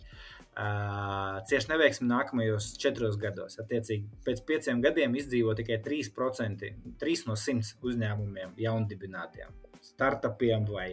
uh, 0.54 1.42
cieši 1.50 1.72
neveiksmi 1.72 2.08
nākamajos 2.10 2.72
četros 2.82 3.18
gados. 3.22 3.58
Attiecīgi, 3.62 4.08
pēc 4.26 4.44
pieciem 4.48 4.82
gadiem 4.84 5.18
izdzīvo 5.20 5.56
tikai 5.58 5.80
3%, 5.86 6.72
3 7.02 7.28
no 7.30 7.38
100 7.40 7.76
uzņēmumiem 7.84 8.56
jaundibinātiem, 8.62 9.54
startupiem 9.84 10.68
vai, 10.70 10.90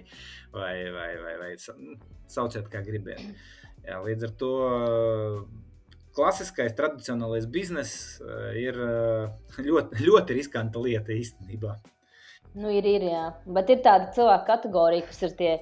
vai, 0.54 0.74
vai, 0.94 1.10
vai, 1.24 1.34
vai 1.44 1.50
sauciet, 1.60 2.68
kā 2.72 2.82
gribiet. 2.86 3.22
Jā, 3.86 4.00
līdz 4.04 4.28
ar 4.28 4.34
to 4.40 4.54
klasiskais, 6.16 6.74
tradicionālais 6.76 7.46
bizness 7.50 8.18
ir 8.58 8.76
ļoti, 9.68 10.02
ļoti 10.04 10.36
riskanta 10.36 10.82
lieta 10.82 11.14
īstenībā. 11.16 11.78
Nu, 12.58 12.70
ir, 12.74 12.86
ir, 12.88 13.04
jā. 13.06 13.26
Bet 13.46 13.70
ir 13.70 13.82
tāda 13.84 14.10
cilvēka 14.14 14.46
kategorija, 14.48 15.06
kas 15.06 15.22
ir 15.22 15.34
tie 15.38 15.52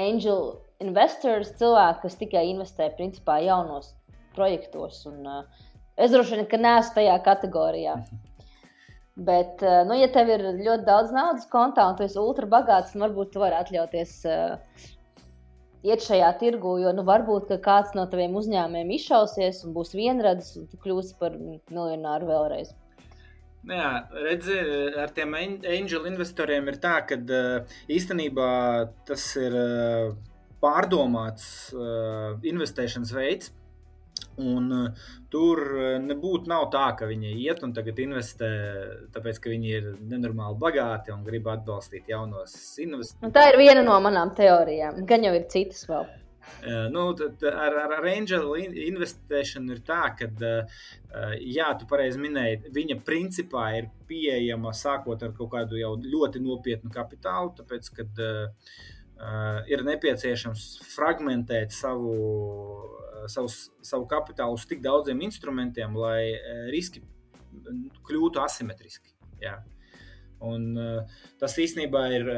angel 0.00 0.54
investors, 0.84 1.54
cilvēki, 1.60 2.02
kas 2.04 2.18
tikai 2.20 2.44
investē 2.52 2.90
principā 2.98 3.40
jaunos 3.44 3.92
projektos. 4.36 5.02
Un, 5.10 5.24
uh, 5.26 5.66
es 5.96 6.14
droši 6.14 6.38
vien, 6.38 6.46
ka 6.50 6.60
neesmu 6.60 6.98
tajā 7.00 7.18
kategorijā. 7.26 7.98
Bet, 9.14 9.62
uh, 9.62 9.82
nu, 9.88 9.96
ja 9.98 10.10
tev 10.14 10.32
ir 10.34 10.42
ļoti 10.58 10.86
daudz 10.86 11.14
naudas 11.14 11.46
kontā 11.50 11.86
un 11.90 11.98
tu 11.98 12.06
esi 12.06 12.18
ultra 12.20 12.50
bagāts, 12.50 12.94
tad 12.94 13.04
varbūt 13.06 13.34
tu 13.34 13.42
vari 13.42 13.60
atļauties 13.60 14.14
uh, 14.26 14.56
iet 15.84 16.04
šajā 16.04 16.30
tirgu, 16.40 16.78
jo 16.82 16.94
nu, 16.96 17.04
varbūt 17.06 17.52
kāds 17.64 17.92
no 17.96 18.06
taviem 18.10 18.34
uzņēmumiem 18.40 18.94
izšausies 18.96 19.62
un 19.66 19.76
būs 19.76 19.92
vienradis, 19.96 20.54
un 20.60 20.66
tu 20.70 20.80
kļūsi 20.80 21.18
par 21.20 21.36
miljonāru 21.38 22.30
vēlreiz. 22.30 22.72
Nu 23.64 23.78
jā, 23.78 23.90
redzi, 24.26 24.56
ar 25.00 25.12
tiem 25.16 25.32
angel 25.38 26.08
investoriem 26.10 26.66
ir 26.68 26.76
tā, 26.82 26.98
ka 27.08 27.16
īstenībā 27.88 28.48
tas 29.08 29.24
ir 29.40 29.56
pārdomāts 30.64 31.46
eh, 31.76 32.48
investēšanas 32.54 33.14
veids. 33.16 33.52
Un 34.38 34.66
tur 35.30 35.60
nebūtu 36.02 36.50
nav 36.50 36.64
tā, 36.72 36.88
ka 36.98 37.06
viņi 37.06 37.36
iet 37.44 37.60
un 37.66 37.70
tagad 37.74 38.00
investē, 38.02 38.48
tāpēc 39.14 39.38
ka 39.42 39.52
viņi 39.52 39.70
ir 39.76 39.86
nenormāli 40.10 40.58
bagāti 40.58 41.14
un 41.14 41.22
grib 41.26 41.46
atbalstīt 41.52 42.10
jaunos 42.10 42.56
investorus. 42.82 43.34
Tā 43.34 43.46
ir 43.52 43.60
viena 43.62 43.86
no 43.86 43.94
manām 44.02 44.34
teorijām. 44.34 45.04
Gan 45.06 45.26
jau 45.28 45.36
ir 45.38 45.46
citas 45.54 45.86
vēl. 45.90 46.06
Uh, 46.64 46.90
nu, 46.90 47.16
ar, 47.50 47.74
ar, 47.76 47.92
ar 47.98 48.06
angel 48.08 48.54
investēšanu 48.60 49.74
ir 49.74 49.80
tā, 49.84 50.00
ka, 50.16 50.28
uh, 50.30 50.82
jā, 51.40 51.66
tu 51.80 51.88
pareizi 51.90 52.20
minēji, 52.20 52.72
viņa 52.74 52.98
principā 53.04 53.66
ir 53.78 53.90
pieejama 54.08 54.72
sākot 54.76 55.24
ar 55.24 55.34
kaut 55.36 55.52
kādu 55.56 55.80
jau 55.80 55.94
ļoti 56.00 56.42
nopietnu 56.44 56.92
kapitālu, 56.94 57.52
tāpēc, 57.58 57.90
kad 57.98 58.22
uh, 58.24 58.72
ir 59.70 59.84
nepieciešams 59.86 60.64
fragmentēt 60.94 61.72
savu, 61.72 62.14
savu, 63.30 63.48
savu 63.84 64.08
kapitālu 64.10 64.58
uz 64.58 64.66
tik 64.68 64.82
daudziem 64.84 65.22
instrumentiem, 65.24 65.96
lai 65.96 66.34
riski 66.72 67.04
kļūtu 68.04 68.42
asimetriski. 68.42 69.14
Jā. 69.42 69.58
Un, 70.44 70.74
tas 71.40 71.56
īstenībā 71.60 72.04
ir. 72.18 72.28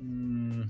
Mm, 0.00 0.68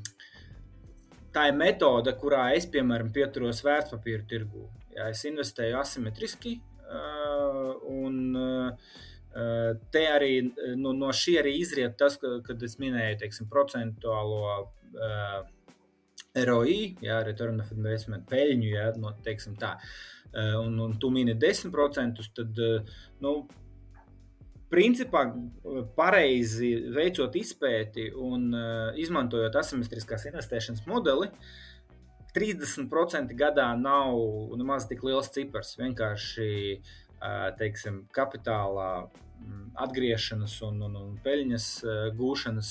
tā 1.34 1.46
ir 1.50 1.58
metode, 1.58 2.12
kurā 2.18 2.50
es, 2.56 2.66
piemēram, 2.70 3.12
pieturos 3.14 3.62
vērtspapīra 3.66 4.26
tirgū. 4.30 4.66
Jā, 4.96 5.10
es 5.12 5.22
investēju 5.28 5.78
asimetriski, 5.78 6.56
un 7.90 8.16
te 9.94 10.02
arī 10.10 10.32
no, 10.80 10.92
no 10.96 11.12
šī 11.14 11.36
arī 11.38 11.54
izriet 11.60 11.94
tas, 12.00 12.16
ka, 12.18 12.40
kad 12.46 12.62
es 12.66 12.74
minēju 12.82 13.20
teiksim, 13.20 13.46
procentuālo 13.52 14.40
ROI, 16.34 16.78
jā, 17.02 17.22
return 17.26 17.60
of 17.62 17.72
investment, 17.74 18.28
peļņu, 18.30 18.68
jā, 18.70 18.90
no, 19.02 19.12
teiksim 19.24 19.56
tā, 19.58 19.74
uh, 19.80 20.60
un, 20.60 20.78
un 20.84 20.94
tu 21.00 21.10
mini 21.10 21.34
10%, 21.34 22.28
tad, 22.36 22.60
uh, 22.62 23.00
nu, 23.24 23.34
principā 24.70 25.24
pareizi 25.96 26.70
veicot 26.94 27.34
izpēti 27.40 28.10
un 28.14 28.46
uh, 28.54 29.00
izmantojot 29.02 29.58
asimetriskās 29.58 30.28
investēšanas 30.30 30.86
modeli, 30.86 31.30
30% 32.36 33.34
gadā 33.34 33.66
nav 33.74 34.14
nemaz 34.54 34.86
tik 34.86 35.02
liels 35.02 35.32
cipars. 35.34 35.74
Vienkārši 35.80 36.50
uh, 36.78 37.48
teiksim, 37.58 38.04
kapitālā 38.14 38.90
mm, 39.02 39.64
atgriešanas 39.82 40.54
un, 40.68 40.78
un, 40.86 40.94
un 41.00 41.16
peļņas 41.24 41.66
uh, 41.82 42.04
gūšanas 42.14 42.70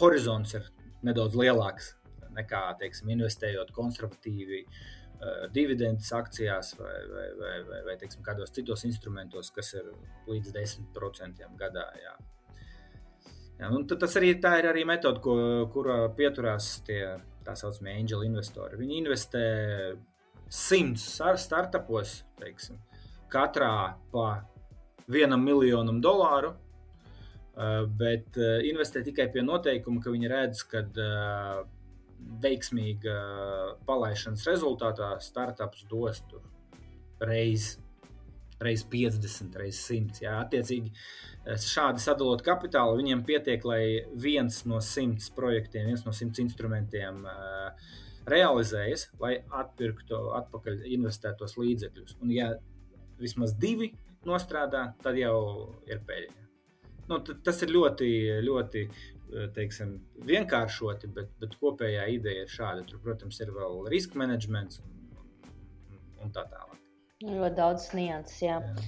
horizonts 0.00 0.56
ir 0.58 0.66
nedaudz 1.04 1.36
lielāks 1.38 1.94
nekā 2.34 2.60
teiksim, 2.80 3.12
investējot 3.14 3.70
konservatīvi 3.76 4.64
Eh, 5.24 5.44
dividendus 5.54 6.10
akcijās 6.12 6.74
vai, 6.76 6.96
vai, 7.08 7.26
vai, 7.38 7.52
vai, 7.68 7.80
vai 7.86 7.92
teiksim, 7.96 8.20
kādos 8.26 8.50
citos 8.52 8.82
instrumentos, 8.84 9.48
kas 9.54 9.70
ir 9.78 9.86
līdz 10.28 10.50
10% 10.52 11.46
gadā. 11.60 11.84
Jā. 12.02 12.14
Jā, 13.60 13.70
tas 13.94 14.16
arī 14.18 14.34
ir 14.34 14.68
arī 14.68 14.82
metode, 14.84 15.22
ko, 15.24 15.36
kurā 15.72 16.00
pieturās 16.18 16.82
tie 16.84 17.14
tā 17.46 17.54
saucamie 17.56 17.94
angel 17.94 18.26
investori. 18.26 18.76
Viņi 18.80 18.98
investē 19.04 19.44
simts 20.50 21.06
startupos, 21.46 22.18
teiksim, 22.42 22.82
katrā 23.32 23.94
pa 24.12 24.28
vienam 25.08 25.46
miljonam 25.46 26.02
dolāru, 26.04 26.52
bet 28.00 28.38
eh, 28.40 28.64
investē 28.70 29.04
tikai 29.06 29.28
pie 29.32 29.44
noteikuma, 29.46 30.02
ka 30.02 30.12
viņi 30.14 30.30
redz, 30.32 30.64
ka 30.70 30.84
veiksmīga 32.44 33.14
palaišanas 33.86 34.46
rezultātā 34.48 35.14
startups 35.20 35.84
dos 35.90 36.22
reizes 37.20 37.80
reiz 38.64 38.84
50, 38.88 39.56
reiz 39.60 39.80
100. 39.82 40.22
Jā. 40.24 40.38
Attiecīgi, 40.44 40.92
šādi 41.60 42.02
sadalot 42.02 42.42
kapitālu, 42.46 42.98
viņiem 43.00 43.24
pietiek, 43.26 43.64
lai 43.68 43.82
viens 44.20 44.62
no 44.70 44.80
simts 44.84 45.30
projektiem, 45.34 45.90
viens 45.90 46.04
no 46.06 46.14
simts 46.16 46.40
instrumentiem 46.42 47.24
uh, 47.28 47.90
realizējas, 48.30 49.08
lai 49.20 49.36
atpirktu 49.62 50.22
atpakaļ 50.40 50.86
investētos 50.96 51.58
līdzekļus. 51.60 52.16
Un, 52.22 52.32
ja 52.34 52.54
vismaz 53.20 53.54
divi 53.60 53.92
nostrādā, 54.24 54.88
tad 55.04 55.20
jau 55.20 55.36
ir 55.90 56.00
peļņa. 56.08 56.43
Nu, 57.10 57.18
tas 57.20 57.58
ir 57.62 57.72
ļoti, 57.74 58.08
ļoti 58.46 58.86
Eh, 59.34 59.46
teiksim, 59.54 59.96
vienkāršoti, 60.28 61.08
bet, 61.16 61.30
bet 61.42 61.56
kopējā 61.58 62.04
ideja 62.12 62.44
ir 62.44 62.50
šāda. 62.52 62.84
Tur, 62.86 63.00
protams, 63.02 63.40
ir 63.42 63.50
vēl 63.54 63.80
riska 63.90 64.20
menedžments 64.20 64.78
un, 64.82 64.92
un 66.22 66.34
tā 66.34 66.44
tālāk. 66.52 66.76
Ļoti 67.24 67.56
daudz 67.56 67.88
nianses, 67.96 68.36
jā. 68.44 68.60
jā. 68.60 68.84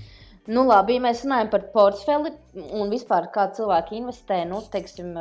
Nu, 0.47 0.63
labi, 0.69 0.99
ja 0.99 1.03
mēs 1.03 1.25
runājam 1.25 1.51
par 1.51 1.65
portfeli 1.73 2.31
un 2.79 2.93
vispār 2.93 3.27
kā 3.35 3.49
cilvēki 3.57 3.99
investē, 3.99 4.45
nu, 4.47 4.61
teiksim, 4.71 5.17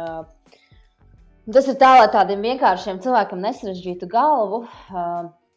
tas 1.56 1.72
ir 1.72 1.80
tā, 1.82 1.96
lai 2.04 2.12
tādiem 2.14 2.46
vienkāršiem 2.46 3.02
cilvēkiem 3.02 3.42
nesarežģītu 3.48 4.12
galvu. 4.12 4.62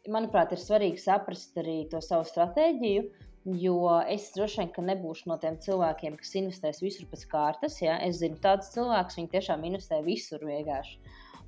Manuprāt, 0.09 0.55
ir 0.55 0.63
svarīgi 0.63 1.03
saprast 1.03 1.59
arī 1.61 1.83
to 1.91 2.01
savu 2.01 2.25
stratēģiju, 2.25 3.05
jo 3.45 3.77
es 4.11 4.29
droši 4.35 4.65
vien 4.65 4.89
nebūšu 4.89 5.29
no 5.31 5.37
tiem 5.41 5.57
cilvēkiem, 5.63 6.17
kas 6.19 6.35
investēs 6.41 6.81
visur 6.83 7.07
pēc 7.11 7.25
kārtas. 7.31 7.79
Ja? 7.81 7.97
Es 8.05 8.19
zinu 8.19 8.39
tādus 8.43 8.73
cilvēkus, 8.75 9.17
viņi 9.19 9.33
tiešām 9.35 9.65
investē 9.69 10.01
visur 10.05 10.43
vienkārši. 10.45 10.99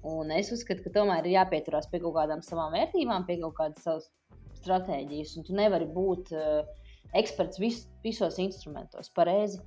Un 0.08 0.32
es 0.34 0.50
uzskatu, 0.54 0.82
ka 0.86 0.94
tomēr 0.96 1.28
ir 1.28 1.36
jāpieturās 1.36 1.90
pie 1.92 2.00
kaut 2.02 2.16
kādām 2.16 2.42
savām 2.46 2.74
vērtībām, 2.74 3.28
pie 3.28 3.38
kaut 3.44 3.58
kādas 3.60 3.86
savas 3.86 4.08
stratēģijas. 4.62 5.36
Un 5.38 5.46
tu 5.46 5.58
nevari 5.58 5.86
būt 5.94 6.32
uh, 6.34 6.64
eksperts 7.18 7.62
vis, 7.62 7.84
visos 8.06 8.40
instrumentos, 8.42 9.12
pareizi. 9.14 9.62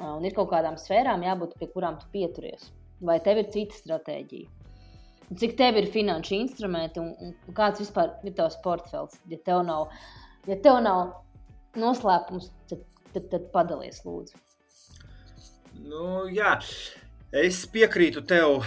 Un 0.00 0.24
ir 0.24 0.34
kaut 0.36 0.50
kādām 0.52 0.78
sfērām 0.80 1.24
jābūt, 1.24 1.56
pie 1.60 1.68
kurām 1.72 1.98
tu 2.00 2.08
pieturies. 2.12 2.70
Vai 3.04 3.18
tev 3.24 3.42
ir 3.42 3.50
cita 3.52 3.76
stratēģija? 3.76 4.60
Cik 5.40 5.54
tev 5.56 5.78
ir 5.80 5.88
finanšu 5.92 6.34
instrumenti 6.36 7.00
un, 7.00 7.12
un 7.24 7.56
kāds 7.56 7.80
vispār 7.80 8.12
ir 8.26 8.34
tavs 8.36 8.58
portfels? 8.64 9.16
Ja 9.32 9.38
tev 9.46 9.62
nav, 9.68 9.92
ja 10.48 10.58
tev 10.64 10.80
nav 10.84 11.14
noslēpums, 11.78 12.50
tad, 12.70 12.84
tad, 13.12 13.28
tad 13.32 13.48
padalies 13.54 14.02
lūdzu. 14.06 14.40
Nu, 15.82 16.28
jā, 16.32 16.56
es 17.32 17.62
piekrītu 17.72 18.22
tev 18.28 18.60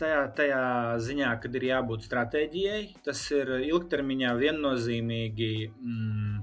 tajā, 0.00 0.22
tajā 0.36 0.62
ziņā, 1.04 1.34
kad 1.42 1.58
ir 1.58 1.66
jābūt 1.70 2.06
stratēģijai. 2.08 2.80
Tas 3.06 3.22
ir 3.34 3.52
ilgtermiņā 3.68 4.32
viennozīmīgi. 4.40 5.52
Mm, 5.76 6.40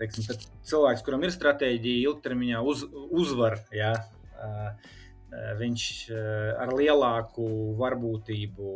teiksim, 0.00 0.44
cilvēks, 0.68 1.04
kuram 1.06 1.24
ir 1.26 1.34
stratēģija, 1.34 2.04
ilgtermiņā 2.10 2.62
uz, 2.72 2.84
uzvar. 3.10 3.58
Ja, 3.74 3.94
viņš 5.60 5.86
ar 6.62 6.72
lielāku 6.76 7.48
varbūtību 7.80 8.74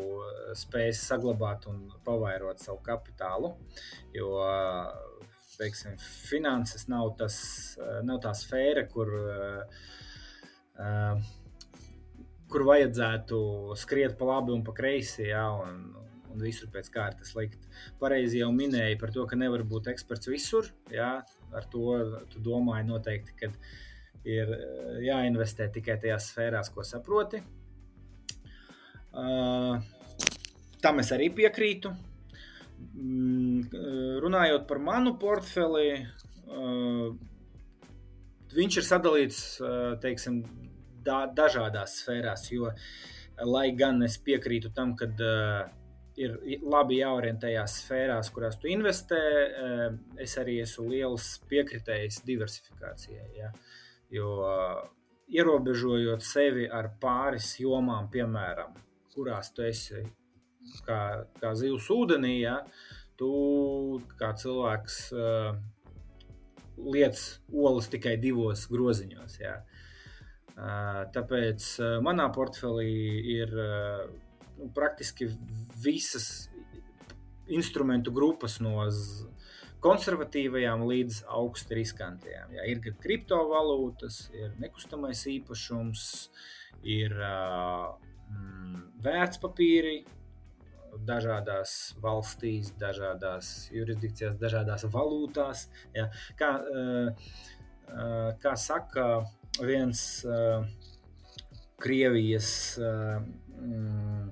spēs 0.59 1.05
saglabāt 1.07 1.69
un 1.71 1.85
pavairot 2.07 2.63
savu 2.63 2.81
kapitālu. 2.85 3.55
Jo 4.17 4.35
teiksim, 5.61 5.97
finanses 6.01 6.89
nav, 6.91 7.13
tas, 7.21 7.37
nav 8.09 8.21
tā 8.25 8.33
sfēra, 8.37 8.87
kur, 8.91 9.13
kur 12.51 12.67
vajadzētu 12.69 13.41
skriet 13.79 14.17
pa 14.19 14.33
labi 14.35 14.57
un 14.57 14.65
pa 14.67 14.75
kreisi. 14.77 15.29
Ja, 15.29 15.47
un, 15.61 15.83
un 16.31 16.43
visur 16.45 16.71
pēc 16.73 16.91
kārtas 16.95 17.35
likt. 17.37 17.63
Pareizi 18.01 18.41
jau 18.41 18.51
minēja 18.55 18.99
par 19.01 19.13
to, 19.15 19.27
ka 19.29 19.39
nevar 19.39 19.65
būt 19.69 19.91
eksperts 19.93 20.31
visur. 20.31 20.69
Jā, 20.93 21.13
ar 21.57 21.71
to 21.73 21.97
tu 22.33 22.43
domāji 22.45 22.89
noteikti, 22.89 23.37
ka 23.41 23.51
ir 24.29 24.53
eh, 24.57 25.01
jāinvestē 25.07 25.71
tikai 25.75 25.99
tajās 26.03 26.31
sfērās, 26.33 26.71
ko 26.75 26.85
saproti. 26.87 27.43
Uh, 29.11 29.81
tam 30.85 31.03
es 31.03 31.11
arī 31.17 31.31
piekrītu. 31.35 31.91
Runājot 34.25 34.67
par 34.69 34.81
manu 34.83 35.15
portfeli, 35.21 36.07
viņš 38.55 38.79
ir 38.81 38.87
sadalīts 38.87 39.41
teiksim, 40.03 40.41
da, 41.07 41.25
dažādās 41.33 42.01
sfērās. 42.03 42.49
Jo, 42.53 42.73
lai 43.47 43.71
gan 43.77 44.03
es 44.05 44.19
piekrītu 44.21 44.73
tam, 44.77 44.95
ka 44.99 45.09
ir 46.21 46.37
labi 46.61 47.01
jāorientējās 47.01 47.79
sfērās, 47.85 48.31
kurās 48.35 48.59
tu 48.61 48.69
investē. 48.73 49.21
Es 50.21 50.37
arī 50.41 50.59
esmu 50.65 50.89
liels 50.91 51.39
piekritējs 51.49 52.23
diversifikācijai. 52.27 53.29
Ja? 53.39 53.53
Jo 54.13 54.35
ierobežojot 55.31 56.25
sevi 56.27 56.67
ar 56.67 56.91
pāris 57.01 57.53
jomām, 57.63 58.11
piemēram, 58.11 58.75
kurās 59.15 59.53
tu 59.55 59.63
esi 59.63 60.03
kā, 60.87 61.01
kā 61.41 61.53
zivs 61.59 61.91
ūdenī, 61.93 62.41
ja? 62.45 62.61
tu 63.21 64.01
kā 64.17 64.31
cilvēks 64.41 64.97
uh, 65.13 65.53
liec 66.81 67.21
olas 67.53 67.91
tikai 67.93 68.17
divos 68.21 68.65
groziņos. 68.73 69.37
Ja? 69.43 69.59
Uh, 70.55 71.05
tāpēc 71.15 71.67
uh, 71.81 71.99
manā 72.05 72.31
portfelī 72.33 72.91
ir 73.37 73.53
uh, 73.61 74.07
praktiski 74.77 75.29
visas 75.85 76.49
instrumentu 77.51 78.13
grupas 78.15 78.59
no 78.63 78.79
konservatīvajām 79.85 80.85
līdz 80.87 81.23
augstu 81.33 81.79
riskantajām. 81.79 82.53
Jā, 82.57 82.67
ir 82.69 82.83
gan 82.85 82.97
kriptovalūtas, 83.01 84.23
ir 84.37 84.53
nekustamais 84.61 85.25
īpašums, 85.33 86.05
ir 86.85 87.17
mm, 87.17 88.83
vērtspapīri 89.07 89.97
dažādās 91.07 91.95
valstīs, 92.03 92.73
dažādās 92.81 93.71
jurisdikcijās, 93.75 94.39
dažādās 94.41 94.87
valūtās. 94.93 95.67
Jā. 95.97 96.09
Kā, 96.39 96.51
kā 98.43 98.55
saka 98.59 99.07
viens 99.61 100.03
Krievijas 101.81 102.51
mm, 102.81 104.31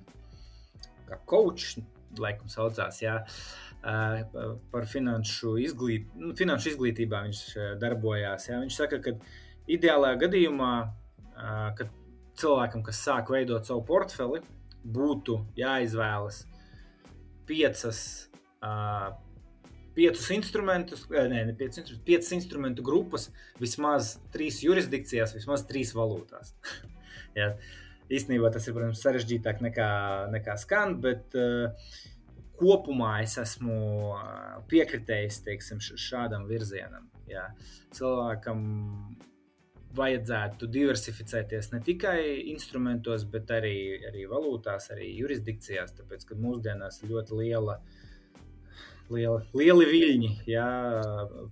coach, 1.28 1.78
laikam 2.18 2.50
saucās, 2.52 3.00
jā, 3.00 3.20
par 4.72 4.88
finanšu, 4.90 5.54
izglīt, 5.62 6.10
nu, 6.18 6.34
finanšu 6.36 6.74
izglītībā 6.74 7.22
viņš 7.28 7.42
darbojās. 7.80 8.50
Jā. 8.50 8.60
Viņš 8.64 8.80
saka, 8.82 9.00
ka 9.04 9.14
ideālajā 9.70 10.20
gadījumā, 10.26 10.72
kad 11.78 11.94
cilvēkam, 12.38 12.84
kas 12.86 13.02
sāk 13.06 13.32
veidot 13.32 13.66
savu 13.66 13.84
portfeli, 13.86 14.42
būtu 14.84 15.38
jāizvēlas 15.58 16.44
piecas, 17.48 18.00
piecus 19.96 20.30
instrumentus, 20.36 21.06
ne, 21.10 21.42
ne 21.48 21.56
piecus 21.56 21.80
instrumentus, 21.80 22.06
piecas 22.06 22.32
instrumentu 22.36 22.84
grupas, 22.86 23.28
vismaz 23.60 24.16
trīs 24.34 24.60
jurisdikcijās, 24.64 25.34
vismaz 25.36 25.66
trīs 25.68 25.94
valūtās. 25.96 26.54
ja. 27.38 27.54
Īstenībā 28.08 28.48
tas 28.48 28.64
ir, 28.64 28.72
protams, 28.72 29.02
sarežģītāk 29.04 29.58
nekā, 29.60 29.88
nekā 30.32 30.54
skan, 30.56 30.94
bet 31.04 31.34
uh, 31.36 31.90
kopumā 32.58 33.18
es 33.20 33.36
esmu 33.40 33.78
piekritējis 34.70 35.42
teiksim, 35.46 35.82
šādam 35.82 36.46
virzienam. 36.48 37.08
Jā. 37.28 37.50
Cilvēkam 37.94 38.62
vajadzētu 39.98 40.68
diversificēties 40.72 41.72
ne 41.74 41.80
tikai 41.84 42.18
instrumentos, 42.52 43.26
bet 43.32 43.50
arī, 43.54 43.76
arī 44.08 44.26
valūtās, 44.30 44.90
arī 44.94 45.11
jurisdikcijās, 45.18 45.96
tāpēc 45.98 46.28
ka 46.28 46.38
mūsdienās 46.38 47.02
ir 47.02 47.14
ļoti 47.14 47.40
liela. 47.42 47.80
Liela, 49.08 49.40
lieli 49.56 49.87
viļņi 49.88 50.30
jā, 50.50 50.68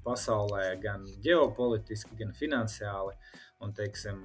pasaulē, 0.04 0.64
gan 0.82 1.06
ģeopolitiski, 1.24 2.18
gan 2.18 2.34
finansiāli. 2.36 3.14
Un, 3.64 3.72
teiksim, 3.72 4.18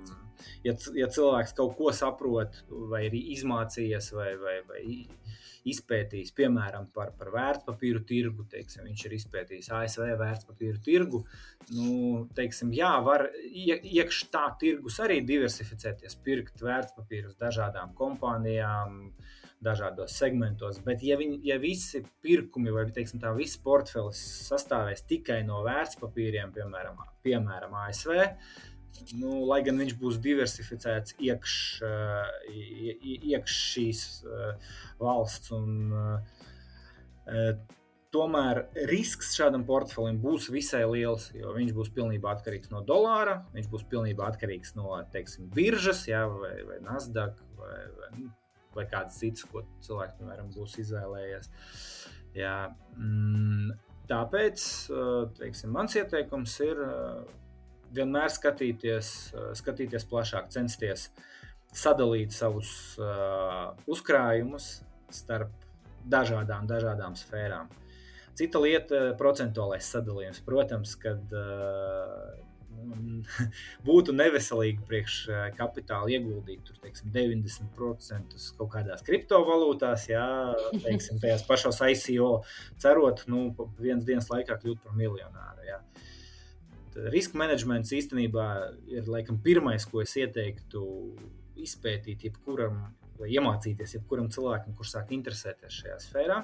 ja, 0.65 0.73
ja 0.97 1.07
cilvēks 1.07 1.53
kaut 1.55 1.77
ko 1.77 1.93
saprot, 1.95 2.57
vai 2.91 3.05
ir 3.07 3.15
izmācījies, 3.15 4.09
vai, 4.17 4.33
vai, 4.41 4.57
vai 4.67 4.81
izpētījis, 5.71 6.33
piemēram, 6.37 6.87
par, 6.95 7.11
par 7.17 7.29
vērtspapīru 7.35 8.01
tirgu, 8.07 8.45
teiksim, 8.51 8.87
viņš 8.89 9.03
ir 9.07 9.15
izpētījis 9.19 9.69
ASV 9.77 10.07
vērtspapīru 10.19 10.81
tirgu, 10.85 11.21
nu, 11.75 12.25
teiksim, 12.37 12.73
jā, 12.75 12.91
var 13.05 13.27
iekšā 13.31 14.31
tā 14.33 14.47
tirgus 14.61 14.99
arī 15.03 15.21
diversificēties, 15.27 16.17
pirkt 16.25 16.65
vērtspapīrus 16.65 17.39
dažādām 17.41 17.95
kompānijām. 17.97 19.07
Dažādos 19.61 20.15
segmentos, 20.17 20.79
bet, 20.81 21.03
ja, 21.05 21.13
viņi, 21.19 21.35
ja 21.45 21.59
visi 21.61 21.99
pirkumi 22.25 22.71
vai 22.73 22.87
teiksim, 22.89 23.19
tā, 23.21 23.29
viss 23.37 23.59
portfelis 23.61 24.17
sastāvēs 24.47 25.03
tikai 25.05 25.43
no 25.45 25.59
vērtspapīriem, 25.67 26.49
piemēram, 26.55 26.97
piemēram 27.21 27.75
ASV, 27.83 28.15
nu, 29.17 29.41
lai 29.49 29.61
gan 29.65 29.79
viņš 29.81 29.97
būs 29.99 30.19
diversificēts 30.23 31.17
iekš, 31.19 31.57
iekš 33.33 33.59
šīs 33.73 34.07
valsts. 35.01 35.53
Un, 35.57 35.93
tomēr 38.11 38.65
risks 38.89 39.31
šādam 39.37 39.63
portfelim 39.67 40.19
būs 40.21 40.49
visai 40.51 40.83
liels, 40.89 41.29
jo 41.35 41.53
viņš 41.55 41.73
būs 41.75 41.91
pilnībā 41.95 42.33
atkarīgs 42.35 42.71
no 42.73 42.83
dolāra, 42.87 43.39
viņš 43.55 43.69
būs 43.71 43.85
pilnībā 43.91 44.27
atkarīgs 44.27 44.75
no 44.75 44.97
teiksim, 45.13 45.47
biržas, 45.55 46.03
jā, 46.09 46.25
vai, 46.27 46.57
vai 46.67 46.79
Nasdaq, 46.83 47.39
vai, 47.59 47.77
vai, 47.99 48.09
nu, 48.17 48.31
vai 48.75 48.87
kādas 48.91 49.19
citas, 49.21 49.45
ko 49.51 49.63
cilvēks 49.85 50.17
piemēram, 50.19 50.51
būs 50.55 50.75
izvēlējies. 50.83 51.51
Jā, 52.35 52.55
mm, 52.97 53.71
tāpēc 54.11 54.67
teiksim, 55.39 55.71
mans 55.75 55.95
ieteikums 55.99 56.57
ir 56.67 56.83
vienmēr 57.95 58.31
skatīties, 58.33 59.11
eh, 59.33 59.51
skatīties 59.57 60.07
plašāk, 60.09 60.51
censties 60.53 61.09
sadalīt 61.71 62.33
savus 62.35 62.97
uh, 62.99 63.69
uzkrājumus 63.87 64.81
starp 65.07 65.53
dažādām, 66.03 66.65
dažādām 66.67 67.15
sfērām. 67.15 67.69
Cita 68.35 68.59
lieta- 68.59 68.99
procentuālais 69.21 69.87
sadalījums. 69.87 70.41
Protams, 70.43 70.97
kad 70.99 71.31
uh, 71.31 72.33
būtu 73.87 74.13
neveselīgi 74.15 74.83
priekš 74.87 75.17
kapitāla 75.55 76.11
ieguldīt 76.11 76.63
tur, 76.67 76.75
teiksim, 76.83 77.11
90% 77.15 78.37
kaut 78.57 78.71
kādās 78.75 79.05
kriptovalūtās, 79.07 80.09
jā, 80.11 80.27
teiksim, 80.85 81.23
tajās 81.23 81.45
pašās 81.47 81.81
ICO, 81.91 82.31
cerot, 82.81 83.23
nu, 83.31 83.49
vienas 83.79 84.07
dienas 84.07 84.31
laikā 84.33 84.59
kļūt 84.59 84.83
par 84.83 84.97
miljonāru. 84.97 85.67
Jā. 85.67 85.79
Riska 86.95 87.37
menedžments 87.39 87.93
īstenībā 87.95 88.47
ir 88.91 89.07
laikam 89.07 89.37
pirmais, 89.43 89.85
ko 89.87 90.01
es 90.03 90.15
ieteiktu 90.19 90.81
izpētīt 91.61 92.25
jebkuram 92.27 92.81
vai 93.19 93.29
iemācīties 93.35 93.95
jebkuram 93.99 94.31
cilvēkam, 94.33 94.73
kurš 94.75 94.95
sāk 94.95 95.13
interesēties 95.15 95.77
šajā 95.83 95.97
sfērā. 96.03 96.39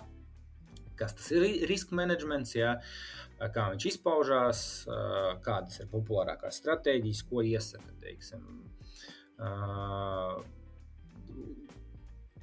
Kas 0.97 1.13
tas 1.13 1.29
ir 1.35 1.43
riska 1.69 1.93
menedžments, 1.97 2.55
jā, 2.57 2.71
kā 3.37 3.67
viņš 3.73 3.83
izpaužās, 3.91 4.61
kādas 5.45 5.81
ir 5.83 5.89
populārākās 5.91 6.57
stratēģijas, 6.61 7.21
ko 7.29 7.43
iesaka. 7.45 7.93
Teiksim, 8.01 8.47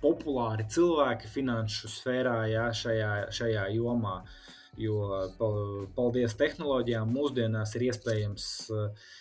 populāri 0.04 0.68
cilvēki 0.70 1.30
finanšu 1.32 1.90
sfērā, 1.90 2.36
jā, 2.52 2.68
šajā, 2.78 3.12
šajā 3.34 3.64
jomā. 3.74 4.20
Jo, 4.80 4.96
paldies 5.94 6.34
tehnoloģijām, 6.38 7.12
mūsdienās 7.14 7.74
ir 7.78 7.84
iespējams 7.88 8.46
uh, 8.74 9.12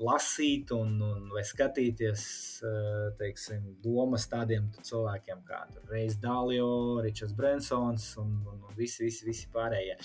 lasīt 0.00 0.72
un, 0.72 0.94
un 1.04 1.42
skatīties 1.44 2.24
uh, 2.64 3.10
teiksim, 3.20 3.66
domas 3.84 4.24
tādiem 4.32 4.70
cilvēkiem 4.80 5.44
kā 5.48 5.66
Reis 5.90 6.16
Dālio, 6.22 6.70
Ričards 7.04 7.36
Brensons 7.36 8.08
un, 8.22 8.38
un, 8.48 8.64
un 8.64 8.78
visi, 8.78 9.04
visi, 9.04 9.26
visi 9.28 9.50
pārējie. 9.52 9.98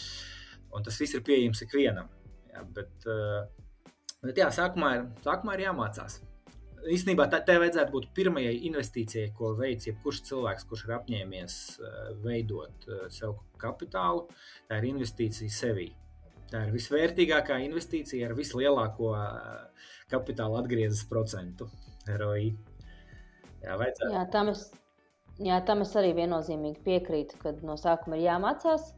Un 0.76 0.84
tas 0.84 1.00
viss 1.00 1.16
ir 1.16 1.24
pieejams 1.24 1.64
ikvienam. 1.64 2.12
Jā, 2.52 2.68
bet, 2.76 3.08
uh, 3.08 3.94
bet 4.26 4.44
jā, 4.44 4.52
sākumā, 4.52 4.96
ir, 5.00 5.12
sākumā 5.24 5.56
ir 5.56 5.70
jāmācās. 5.70 6.20
Īstenībā 6.92 7.26
tā, 7.32 7.40
tā 7.46 7.58
vajadzētu 7.62 7.94
būt 7.94 8.08
pirmajai 8.18 8.56
investīcijai, 8.70 9.32
ko 9.38 9.54
veids 9.58 9.90
jebkurš 9.90 10.22
cilvēks, 10.30 10.68
kurš 10.70 10.86
ir 10.88 10.96
apņēmies 11.00 11.60
uh, 11.82 12.00
veidot 12.26 12.90
uh, 12.90 13.06
sev 13.14 13.40
kapitālu. 13.62 14.28
Tā 14.70 14.82
ir 14.82 14.90
investīcija 14.92 15.54
sevī. 15.54 15.90
Tā 16.52 16.68
ir 16.68 16.76
visvērtīgākā 16.76 17.58
investīcija 17.66 18.30
ar 18.30 18.36
vislielāko 18.38 19.12
kapitāla 20.12 20.62
atgriezes 20.62 21.02
procentu 21.10 21.68
ROI. 22.06 22.52
Jā, 23.66 23.78
vajadzētu. 23.82 24.12
jā, 24.14 24.24
tam, 24.34 24.52
es, 24.54 24.68
jā, 25.42 25.58
tam 25.66 25.82
es 25.82 25.96
arī 25.98 26.14
viennozīmīgi 26.20 26.84
piekrītu, 26.86 27.40
ka 27.42 27.56
no 27.66 27.80
sākuma 27.82 28.20
ir 28.20 28.28
jāmācās. 28.28 28.92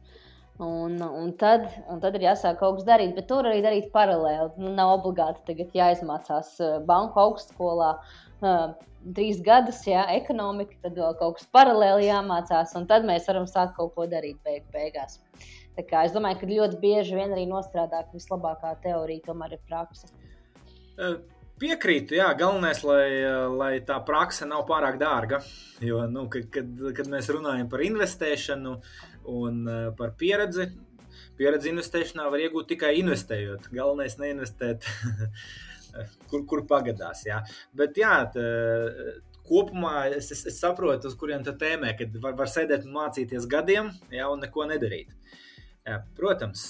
Un, 0.58 0.96
un, 0.98 1.30
tad, 1.38 1.68
un 1.86 2.00
tad 2.02 2.16
ir 2.18 2.24
jāsāk 2.26 2.56
kaut 2.58 2.80
kas 2.80 2.86
darīt, 2.88 3.12
bet 3.14 3.28
tur 3.30 3.46
arī 3.46 3.60
darīt 3.62 3.92
paralēli. 3.94 4.56
Nu, 4.58 4.72
nav 4.74 4.96
obligāti 4.96 5.44
tagad 5.52 5.76
jāizmācās 5.78 6.56
banku 6.88 7.22
augstskolā 7.22 7.92
uh, 7.94 8.72
trīs 9.14 9.40
gadus, 9.44 9.80
jā, 9.86 10.02
ekonomika, 10.16 10.76
tad 10.82 10.98
vēl 10.98 11.14
kaut 11.20 11.38
kas 11.38 11.48
paralēli 11.54 12.08
jāmācās, 12.08 12.74
un 12.78 12.88
tad 12.90 13.06
mēs 13.08 13.28
varam 13.30 13.46
sākt 13.46 13.76
kaut 13.78 13.94
ko 13.94 14.08
darīt 14.10 14.38
beig 14.44 14.66
beigās. 14.74 15.20
Es 15.78 16.14
domāju, 16.14 16.40
ka 16.40 16.50
ļoti 16.50 16.78
bieži 16.82 17.14
vien 17.14 17.30
arī 17.30 17.44
nostrādā, 17.46 18.02
ka 18.02 18.16
vislabākā 18.16 18.74
teorija 18.82 19.28
tomēr 19.28 19.54
ir 19.54 19.60
praksa. 19.68 20.10
Piekrītu, 21.58 22.14
jā, 22.18 22.26
galvenais, 22.38 22.80
lai, 22.86 23.06
lai 23.50 23.70
tā 23.86 23.96
praksa 24.06 24.46
nav 24.46 24.64
pārāk 24.66 24.98
dārga. 24.98 25.40
Jo, 25.82 26.04
nu, 26.10 26.26
kad, 26.30 26.48
kad, 26.54 26.68
kad 26.94 27.10
mēs 27.10 27.30
runājam 27.34 27.70
par 27.70 27.82
investēšanu 27.86 28.74
un 29.28 29.62
par 29.98 30.14
pieredzi, 30.20 30.68
pieredzi 31.38 31.72
investēšanā 31.72 32.28
var 32.32 32.44
iegūt 32.44 32.70
tikai 32.74 32.94
investējot. 33.02 33.70
Galvenais 33.74 34.18
neinvestēt, 34.20 34.86
kur, 36.30 36.44
kur 36.48 36.64
pagadās. 36.70 37.24
Jā. 37.28 37.42
Bet, 37.76 37.98
jā, 38.00 38.14
tā, 38.34 38.46
kopumā 39.48 40.08
es, 40.12 40.32
es, 40.34 40.46
es 40.50 40.58
saprotu, 40.60 41.08
uz 41.08 41.18
kuriem 41.18 41.44
tā 41.46 41.54
tēmē, 41.58 41.94
kad 41.98 42.16
var, 42.22 42.36
var 42.40 42.50
sēdēt 42.52 42.88
un 42.88 42.96
mācīties 42.98 43.48
gadiem, 43.50 43.92
jā, 44.12 44.26
un 44.28 44.42
neko 44.44 44.66
nedarīt. 44.68 45.14
Uh, 45.14 45.44
Protams, 46.16 46.62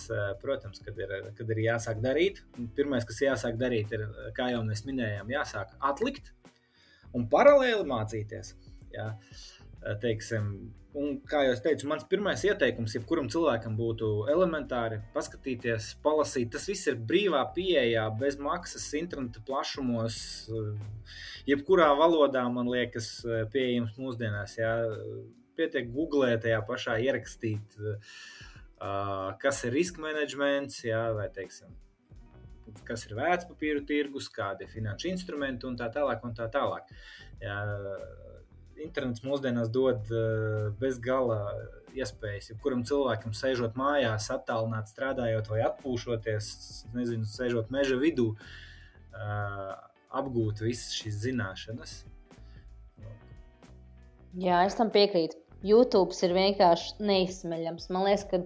protams 0.42 0.80
kad, 0.84 0.98
ir, 1.00 1.12
kad 1.36 1.50
ir 1.50 1.60
jāsāk 1.64 2.00
darīt, 2.02 2.42
pirmais, 2.76 3.06
kas 3.08 3.22
jāsāk 3.24 3.58
darīt, 3.60 3.92
ir, 3.96 4.04
kā 4.36 4.50
jau 4.52 4.62
mēs 4.66 4.84
minējām, 4.86 5.32
jāsāk 5.32 5.74
atlikt 5.90 6.32
un 7.16 7.26
paralēli 7.30 7.86
mācīties. 7.88 8.54
Jā. 8.94 9.10
Teiksim, 10.02 10.46
un, 10.98 11.20
kā 11.30 11.44
jau 11.46 11.54
teicu, 11.62 11.86
mans 11.88 12.02
pirmais 12.10 12.42
ieteikums, 12.44 12.96
jebkuram 12.96 13.28
cilvēkam 13.30 13.76
būtu 13.78 14.08
elementāri 14.32 14.98
paskatīties, 15.14 15.92
palasīt. 16.04 16.50
Tas 16.54 16.66
viss 16.68 16.90
ir 16.90 16.98
brīvā 16.98 17.44
pieejā, 17.54 18.08
bez 18.18 18.40
maksas, 18.42 18.88
interneta 18.98 19.40
plašumos, 19.46 20.18
jebkurā 21.48 21.92
valodā, 21.98 22.42
man 22.52 22.68
liekas, 22.72 23.12
pieejams 23.54 23.94
mūsdienās. 24.00 24.58
Jā. 24.58 24.74
Pietiek 25.58 25.88
googlēt, 25.90 26.44
tajā 26.44 26.58
pašā 26.66 26.98
ierakstīt. 27.02 27.78
Kas 29.42 29.64
ir 29.66 29.72
riska 29.74 30.02
menedžments, 30.04 30.84
jā, 30.86 31.00
vai 31.16 31.24
teiksim, 31.34 31.72
kas 32.86 33.06
ir 33.08 33.16
vērtspapīru 33.18 33.82
tirgus, 33.88 34.28
kādi 34.30 34.66
ir 34.66 34.70
finanšu 34.70 35.10
instrumenti 35.10 35.66
un 35.66 35.74
tā 35.80 35.88
tālāk. 35.94 36.22
Un 36.22 36.36
tā 36.38 36.46
tālāk. 36.54 36.92
Jā, 37.42 37.56
internets 38.84 39.24
mūsdienās 39.26 39.70
dod 39.74 40.10
bezgala 40.80 41.40
iespējas. 41.96 42.52
Jebkuram 42.52 42.84
cilvēkam, 42.88 43.34
sēžot 43.36 43.78
mājās, 43.78 44.28
attālināti 44.34 44.92
strādājot 44.92 45.50
vai 45.52 45.62
atpūšoties, 45.66 46.52
nezinu, 46.96 47.28
sēžot 47.28 47.72
meža 47.74 47.98
vidū, 48.00 48.30
apgūt 50.20 50.62
visas 50.64 50.94
šīs 50.98 51.20
zināšanas. 51.26 51.98
Jā, 54.38 54.62
es 54.68 54.76
tam 54.78 54.92
piekrītu. 54.94 55.40
YouTube 55.66 56.14
ir 56.22 56.34
vienkārši 56.36 57.02
neizsmeļams. 57.02 57.88
Man 57.90 58.04
liekas, 58.06 58.26
ka, 58.30 58.42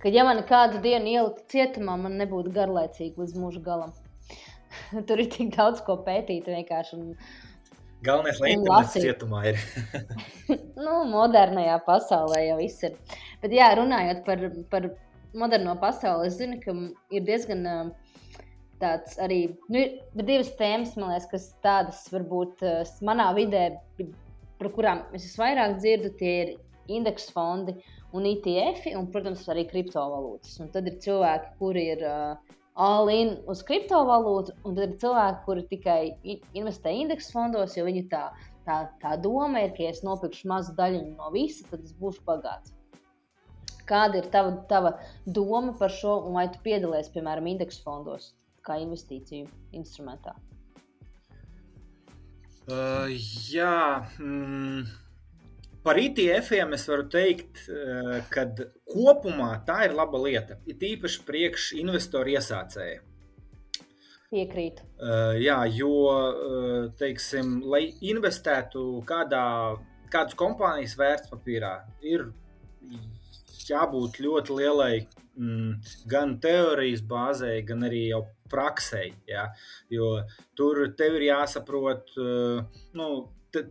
ka 0.00 0.12
ja 0.12 0.24
man 0.24 0.40
kādu 0.48 0.80
dienu 0.84 1.10
ieliktu 1.12 1.44
cietumā, 1.52 1.98
man 2.00 2.16
nebūtu 2.20 2.54
garlaicīgi 2.54 3.20
līdz 3.20 3.34
mūža 3.42 3.60
galam. 3.66 3.92
Tur 5.08 5.20
ir 5.20 5.28
tik 5.34 5.52
daudz 5.56 5.82
ko 5.84 5.98
pētīt. 6.06 6.48
Un, 6.96 7.12
Galvenais, 8.04 8.40
lai 8.42 8.52
internets 8.54 8.96
cietumā 8.98 9.42
ir. 9.52 9.60
nu, 10.84 10.96
modernajā 11.10 11.78
pasaulē 11.86 12.42
jau 12.50 12.58
viss 12.60 12.84
ir. 12.86 12.98
Bet, 13.42 13.54
jā, 13.56 13.70
runājot 13.78 14.24
par, 14.26 14.42
par 14.72 14.90
moderno 15.34 15.76
pasauli, 15.80 16.28
es 16.28 16.36
zinu, 16.40 16.58
ka 16.62 16.74
ir 17.14 17.24
diezgan 17.26 17.64
tāds 18.82 19.16
arī 19.22 19.40
nu, 19.72 19.80
ir 19.80 20.26
divas 20.26 20.52
tēmas, 20.58 20.96
liekas, 20.98 21.30
kas 21.30 21.48
tādas 21.64 22.04
varbūt 22.12 22.62
manā 23.06 23.30
vidē 23.38 23.70
par 24.58 24.70
kurām 24.74 25.02
es 25.16 25.26
visvairāk 25.28 25.78
dzirdu, 25.80 26.12
tie 26.18 26.34
ir 26.42 26.52
indeksu 26.94 27.32
fondi 27.34 27.74
un 28.14 28.26
ETF, 28.28 28.86
un, 28.98 29.08
protams, 29.12 29.46
arī 29.50 29.64
kriptovalūtas. 29.70 30.58
Un 30.62 30.70
tad 30.74 30.88
ir 30.90 31.00
cilvēki, 31.02 31.54
kuri 31.58 31.86
ir 31.96 32.04
uh, 32.06 32.58
all-in 32.74 33.36
uz 33.50 33.62
kriptovalūtu, 33.66 34.54
un 34.66 34.76
tad 34.76 34.88
ir 34.88 34.96
cilvēki, 35.02 35.42
kuri 35.46 35.66
tikai 35.70 35.98
investē 36.58 36.94
indeksu 36.98 37.34
fondos, 37.36 37.76
jo 37.78 37.84
viņu 37.86 38.06
tā, 38.10 38.24
tā, 38.66 38.78
tā 39.02 39.16
doma 39.22 39.62
ir, 39.64 39.74
ka, 39.76 39.84
ja 39.86 39.94
es 39.94 40.02
nopirkšu 40.06 40.50
mazu 40.50 40.74
daļu 40.78 41.04
no 41.14 41.30
visa, 41.34 41.66
tad 41.70 41.84
es 41.86 41.94
būšu 42.00 42.24
bagāts. 42.26 42.74
Kāda 43.86 44.22
ir 44.22 44.30
tava, 44.32 44.56
tava 44.70 44.94
doma 45.26 45.74
par 45.78 45.92
šo, 45.92 46.16
un 46.26 46.38
vai 46.38 46.48
tu 46.50 46.58
piedalies, 46.64 47.12
piemēram, 47.14 47.50
indeksu 47.52 47.84
fondos 47.84 48.32
kā 48.64 48.78
investīciju 48.80 49.46
instrumentā? 49.76 50.32
Uh, 52.64 53.12
jā, 53.52 54.08
mm, 54.16 54.86
par 55.84 56.00
ITF-iem 56.00 56.74
es 56.76 56.86
varu 56.90 57.06
teikt, 57.12 57.64
uh, 57.70 58.18
ka 58.32 58.46
kopumā 58.90 59.50
tā 59.68 59.84
ir 59.88 59.96
laba 59.96 60.20
lieta. 60.22 60.58
Ir 60.70 60.80
īpaši 60.94 61.24
priekš 61.28 61.72
investoru 61.80 62.34
iesācēju. 62.34 63.02
Piekrītu. 64.34 64.86
Uh, 64.98 65.34
jā, 65.38 65.60
jo, 65.76 65.96
uh, 66.10 66.78
teiksim, 66.98 67.60
lai 67.70 67.84
investētu 68.02 68.86
kādā, 69.06 69.44
kādas 70.10 70.34
kompānijas 70.38 70.96
vērtspapīrā, 70.98 71.74
ir 72.02 72.32
jābūt 73.68 74.18
ļoti 74.24 74.56
lielai 74.58 74.94
mm, 75.38 75.92
gan 76.10 76.38
teorijas 76.42 77.02
bāzei, 77.08 77.62
gan 77.66 77.84
arī 77.86 78.08
jau 78.10 78.24
praksē. 78.50 79.04
Ja? 79.28 79.48
Jo 79.92 80.16
tur 80.58 80.84
tev 80.98 81.18
ir 81.18 81.28
jāsaprot, 81.30 82.14
eh, 82.20 82.82
nu, 82.98 83.08
te, 83.52 83.66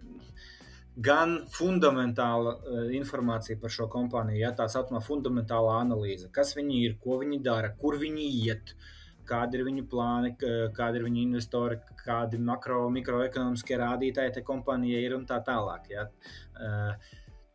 gan 0.96 1.40
fundamentāla 1.50 2.56
uh, 2.58 2.82
informācija 2.94 3.58
par 3.62 3.74
šo 3.74 3.88
kompāniju, 3.92 4.42
ja 4.44 4.52
tā 4.58 4.68
saucamā 4.70 5.02
fundamentālā 5.06 5.80
analīze, 5.82 6.30
kas 6.34 6.54
viņi 6.58 6.84
ir, 6.88 7.00
ko 7.02 7.18
viņi 7.24 7.40
dara, 7.46 7.74
kur 7.80 7.98
viņi 8.02 8.28
iet, 8.44 8.76
kādi 9.26 9.58
ir 9.58 9.66
viņu 9.66 9.88
plāni, 9.90 10.34
kādi 10.76 11.00
ir 11.00 11.08
viņu 11.08 11.22
investori, 11.24 11.80
kādi 12.04 12.38
makro, 12.44 12.86
mikroekonomiskie 12.92 13.78
rādītāji 13.80 14.34
tai 14.36 14.44
kompānijai 14.46 15.04
ir 15.08 15.16
un 15.16 15.24
tā 15.30 15.40
tālāk. 15.48 15.88
Ja. 15.94 16.10
Uh, 16.60 17.14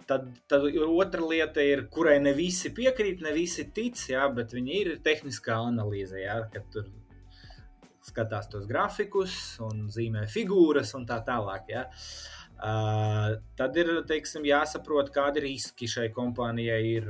tad, 0.09 0.31
tad 0.49 0.65
otra 0.87 1.27
lieta 1.29 1.65
ir, 1.65 1.85
kurai 1.93 2.17
ne 2.25 2.33
visi 2.37 2.73
piekrīt, 2.75 3.21
ne 3.25 3.35
visi 3.37 3.69
tic, 3.75 4.01
jā, 4.11 4.25
bet 4.35 4.55
viņi 4.57 4.81
ir 4.81 4.95
tehniskā 5.05 5.59
analīze, 5.69 6.23
jā, 6.23 6.41
kad 6.53 6.67
tur 6.73 6.89
skatās 8.09 8.49
tos 8.49 8.67
grafikus 8.69 9.35
un 9.65 9.87
zīmē 9.93 10.25
figūras 10.33 10.95
un 10.97 11.05
tā 11.09 11.21
tālāk. 11.27 11.69
Jā. 11.75 11.85
Uh, 12.59 13.37
tad 13.55 13.77
ir 13.79 13.91
teiksim, 14.09 14.43
jāsaprot, 14.49 15.13
kādi 15.15 15.45
riski 15.45 15.87
šai 15.87 16.09
kompānijai 16.11 16.81
ir 16.91 17.05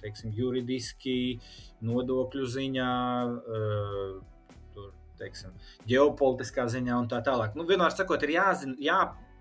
teiksim, 0.00 0.32
juridiski, 0.34 1.38
nodokļu 1.86 2.48
ziņā, 2.56 2.94
uh, 3.30 4.56
tur, 4.74 4.88
teiksim, 5.20 5.54
ģeopolitiskā 5.90 6.66
ziņā 6.74 6.96
un 6.98 7.06
tā 7.12 7.20
tālāk. 7.22 7.54
Nu, 7.54 7.68
vienmēr 7.68 7.94
sakot, 7.94 8.26
ir 8.26 8.34
jāzina, 8.34 8.74
jā, 8.82 8.98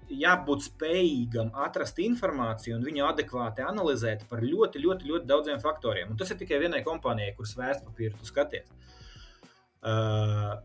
jābūt 0.10 0.68
spējīgam 0.68 1.50
atrast 1.66 1.98
informāciju 2.02 2.78
un 2.78 2.86
viņu 2.86 3.06
adekvāti 3.10 3.66
analizēt 3.66 4.26
par 4.30 4.46
ļoti, 4.46 4.82
ļoti, 4.86 5.10
ļoti 5.10 5.30
daudziem 5.30 5.62
faktoriem. 5.62 6.14
Un 6.14 6.20
tas 6.20 6.30
ir 6.30 6.40
tikai 6.42 6.62
vienai 6.62 6.84
kompānijai, 6.86 7.34
kuras 7.38 7.56
vērtspapīru 7.58 8.18
tu 8.18 8.30
skaties. 8.30 8.70
Uh, 9.80 10.60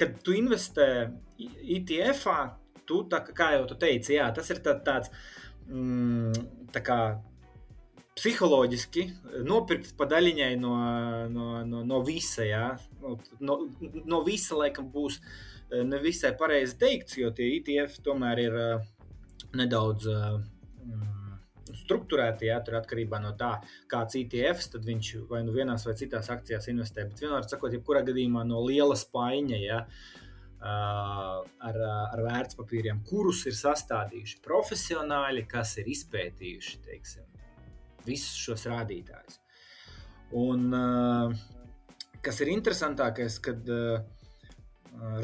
kad 0.00 0.16
tu 0.24 0.32
investē 0.36 1.10
ETF, 1.40 2.24
tu, 2.90 3.04
tā, 3.10 3.22
kā 3.24 3.54
jau 3.56 3.64
tu 3.70 3.78
teici, 3.80 4.18
jā, 4.18 4.28
tas 4.34 4.50
ir 4.50 4.62
tā, 4.64 4.74
tāds 4.84 5.12
mm, 5.70 6.48
tā 6.74 6.82
kā, 6.84 7.00
psiholoģiski 8.20 9.04
nopirkt 9.48 9.94
pa 9.98 10.06
daļiņai 10.10 10.52
no, 10.60 10.74
no, 11.32 11.48
no, 11.66 11.82
no 11.86 12.00
visa. 12.06 12.44
Jā. 12.46 12.64
No, 13.00 13.16
no, 13.40 13.58
no 14.04 14.22
visa 14.26 14.58
laikam 14.58 14.90
būs 14.92 15.20
eh, 15.20 15.84
nevisai 15.86 16.34
pareizi 16.38 16.76
teikts, 16.80 17.18
jo 17.20 17.32
tie 17.36 17.48
ETF 17.56 18.00
tomēr 18.04 18.42
ir 18.46 18.58
uh, 18.60 18.88
nedaudz. 19.56 20.08
Uh, 20.10 20.40
Struktūrēti, 21.70 22.48
jā, 22.48 22.56
tur 22.66 22.80
atkarībā 22.80 23.20
no 23.22 23.30
tā, 23.38 23.52
kāds 23.90 24.16
ITFs, 24.18 24.72
tad 24.72 24.88
viņš 24.88 25.10
vai 25.30 25.44
nu 25.46 25.52
vienās 25.54 25.84
vai 25.86 25.94
citās 25.98 26.26
akcijās 26.34 26.66
investē. 26.72 27.04
Bet 27.06 27.22
vienmēr 27.22 27.46
sakot, 27.46 27.70
jebkurā 27.74 28.02
gadījumā 28.08 28.42
no 28.46 28.58
liela 28.64 28.96
spaiņa, 28.98 29.60
ja, 29.62 29.78
ar, 30.60 31.78
ar 32.12 32.22
vērtspapīriem, 32.24 33.02
kurus 33.08 33.44
ir 33.48 33.56
sastādījuši 33.56 34.40
profesionāļi, 34.44 35.46
kas 35.48 35.76
ir 35.80 35.88
izpētījuši 35.94 36.80
teiksim, 36.84 37.24
visus 38.06 38.36
šos 38.44 38.66
rādītājus. 38.68 39.40
Un, 40.36 40.68
kas 42.22 42.40
ir 42.44 42.52
interesantākais, 42.52 43.40
kad 43.42 43.66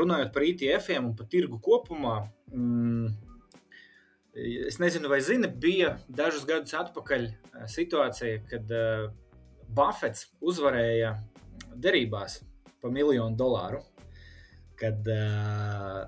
runājot 0.01 0.33
par 0.33 0.47
ITF-iem 0.47 1.11
un 1.11 1.15
par 1.19 1.29
tirgu 1.31 1.61
kopumā, 1.63 2.19
mm, 2.51 3.07
es 4.69 4.81
nezinu, 4.81 5.11
vai 5.13 5.21
zini, 5.25 5.49
bija 5.49 5.97
dažus 6.09 6.47
gadus 6.49 6.75
atpakaļ 6.77 7.29
situācija, 7.73 8.41
kad 8.51 8.73
Buffets 9.77 10.31
uzvarēja 10.41 11.17
derībās 11.77 12.41
par 12.81 12.93
miljonu 12.95 13.37
dolāru 13.37 13.83
kad 14.81 15.09
uh, 15.09 16.07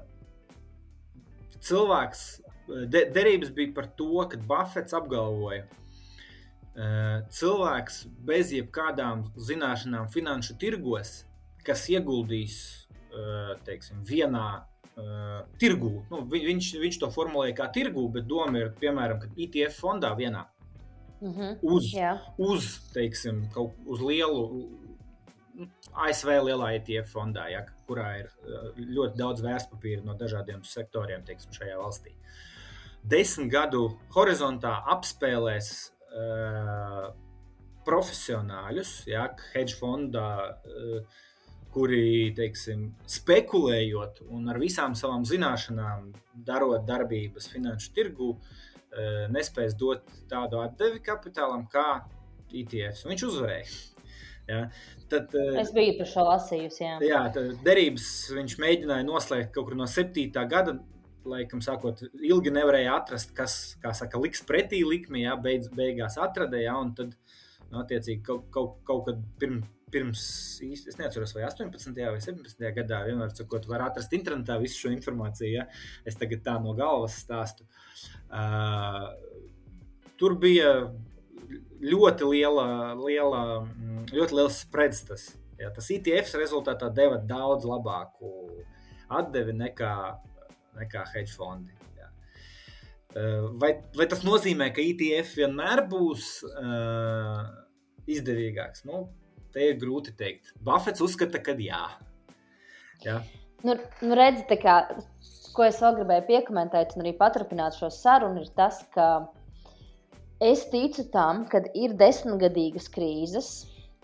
cilvēks, 1.64 2.24
de, 2.68 3.04
derības 3.14 3.52
bija 3.56 3.74
par 3.76 3.90
to, 3.98 4.12
ka 4.30 4.40
Buffets 4.48 4.96
apgalvoja, 4.96 5.64
uh, 5.68 7.20
cilvēks 7.34 8.02
bez 8.28 8.52
jebkādām 8.56 9.28
zināšanām 9.48 10.10
finanšu 10.12 10.58
tirgos, 10.60 11.22
kas 11.66 11.86
ieguldīs 11.92 12.58
uh, 13.12 13.56
teiksim, 13.66 14.04
vienā 14.08 14.46
uh, 14.60 15.40
tirgū, 15.60 15.94
nu, 16.12 16.22
viņš, 16.32 16.74
viņš 16.82 17.00
to 17.02 17.10
formulēja 17.14 17.56
kā 17.62 17.70
tirgū, 17.74 18.06
bet 18.14 18.28
doma 18.30 18.64
ir, 18.64 18.72
piemēram, 18.80 19.24
ka 19.24 19.32
ITF 19.36 19.80
fondā 19.82 20.14
vienā. 20.18 20.46
Mm 21.18 21.32
-hmm. 21.34 21.56
Uz, 21.62 21.94
yeah. 21.94 22.18
uz, 22.38 22.78
teiksim, 22.94 23.48
kaut 23.50 23.74
uz 23.86 24.00
lielu 24.00 24.68
ASV 26.06 26.34
lielā 26.46 26.72
ETF 26.78 27.12
fondā, 27.16 27.48
ja, 27.52 27.64
kurā 27.88 28.08
ir 28.20 28.28
uh, 28.46 28.68
ļoti 28.78 29.18
daudz 29.18 29.44
vērtspapīru 29.44 30.04
no 30.06 30.14
dažādiem 30.18 30.62
sektoriem 30.66 31.24
teiksim, 31.26 31.54
šajā 31.56 31.78
valstī. 31.80 32.14
Desmit 33.08 33.50
gadu 33.52 33.84
horizontā 34.14 34.74
apspēlēs 34.94 35.70
uh, 35.88 37.08
profesionāļus, 37.88 38.92
ja, 39.10 39.28
hedge 39.54 39.78
fondā, 39.80 40.30
uh, 40.52 41.24
kuri 41.74 42.32
teiksim, 42.36 42.88
spekulējot 43.10 44.22
un 44.32 44.48
ar 44.50 44.58
visām 44.60 44.94
savām 44.98 45.26
zināšanām, 45.28 46.08
darot 46.46 46.86
darbības 46.88 47.50
finanšu 47.52 47.92
tirgu, 47.94 48.30
nespēs 49.28 49.76
dot 49.78 50.08
tādu 50.30 50.62
atdevi 50.62 51.02
kapitālam 51.04 51.66
kā 51.70 52.00
ETFs. 52.48 53.04
Viņš 53.06 53.24
uzvarēja. 53.28 53.97
Ja? 54.48 54.62
Tad, 55.12 55.34
eh, 55.36 55.58
es 55.62 55.72
biju 55.76 55.96
par 56.00 56.10
šo 56.10 56.26
lasījusi. 56.28 56.84
Jā, 56.84 56.98
jā 57.04 57.48
derības 57.64 58.06
viņš 58.36 58.58
mēģināja 58.62 59.06
noslēgt 59.08 59.52
kaut 59.54 59.70
kur 59.70 59.78
no 59.78 59.88
7. 59.88 60.46
gada. 60.48 60.78
Laikam, 61.28 61.60
sākot, 61.60 62.00
ilgi 62.24 62.48
nevarēja 62.54 62.94
atrast, 62.96 63.34
kas, 63.36 63.76
kā 63.82 63.90
saka, 63.92 64.16
liks 64.22 64.40
pretī 64.48 64.78
likmi, 64.86 65.26
jā, 65.26 65.34
beidz, 65.44 65.66
beigās 65.76 66.16
atradīja, 66.24 66.76
un 66.80 66.94
tad, 66.96 67.10
nu, 67.66 67.82
attiecīgi, 67.82 68.22
kaut, 68.24 68.46
kaut, 68.54 68.78
kaut 68.88 69.02
kad 69.10 69.18
pirms, 69.42 69.66
pirms 69.92 70.22
īsti, 70.64 70.92
es 70.92 70.98
neatceros, 71.00 71.34
vai 71.36 71.44
18. 71.48 71.92
vai 71.98 72.22
17. 72.22 72.64
gadā, 72.76 73.02
vienmēr 73.08 73.34
sakot, 73.36 73.66
var 73.68 73.84
atrast 73.88 74.14
internetā 74.16 74.58
visu 74.62 74.84
šo 74.84 74.92
informāciju, 74.94 75.50
ja 75.58 75.66
es 76.08 76.16
tagad 76.20 76.44
tā 76.46 76.56
no 76.62 76.74
galvas 76.78 77.18
stāstu. 77.22 77.66
Uh, 78.28 79.10
tur 80.20 80.36
bija 80.40 80.72
ļoti 81.82 82.28
liela, 82.28 82.66
liela, 82.98 83.42
mm, 83.64 84.08
ļoti 84.14 84.38
liels 84.38 84.62
spreads. 84.64 85.04
Tas, 85.08 85.26
ja, 85.60 85.70
tas 85.74 85.90
ITFs 85.94 86.36
rezultātā 86.40 86.90
deva 86.94 87.20
daudz 87.20 87.66
labāku 87.68 88.32
atdevi 89.08 89.54
nekā, 89.56 89.94
nekā 90.78 91.04
hedge 91.14 91.34
fondi. 91.36 91.72
Ja. 91.98 92.10
Eh, 93.16 93.46
vai, 93.60 93.72
vai 93.96 94.08
tas 94.10 94.24
nozīmē, 94.26 94.70
ka 94.74 94.84
ITF 94.84 95.38
vienmēr 95.40 95.86
būs 95.88 96.28
uh, 96.50 97.40
izdevīgāks? 98.10 98.84
Nu, 98.88 99.06
te 99.54 99.70
ir 99.70 99.80
grūti 99.80 100.12
pateikt. 100.14 100.52
Buffets 100.64 101.02
uzskata, 101.04 101.40
ka 101.42 101.56
jā. 101.58 101.82
jā. 103.04 103.18
Nu, 103.66 103.74
nu 104.04 104.18
redzi, 104.18 104.44
kā, 104.60 104.76
ko 105.56 105.66
es 105.66 105.80
vēl 105.82 105.96
gribēju 105.98 106.26
piekomentēt, 106.28 106.94
un 106.94 107.04
arī 107.04 107.16
paturpināt 107.18 107.78
šo 107.78 107.90
sarunu, 107.94 108.44
ir 108.44 108.52
tas, 108.58 108.84
ka 108.94 109.08
Es 110.38 110.60
ticu 110.70 111.02
tam, 111.10 111.40
ka 111.50 111.58
ir 111.74 111.96
desmitgadīgas 111.98 112.84
krīzes, 112.94 113.46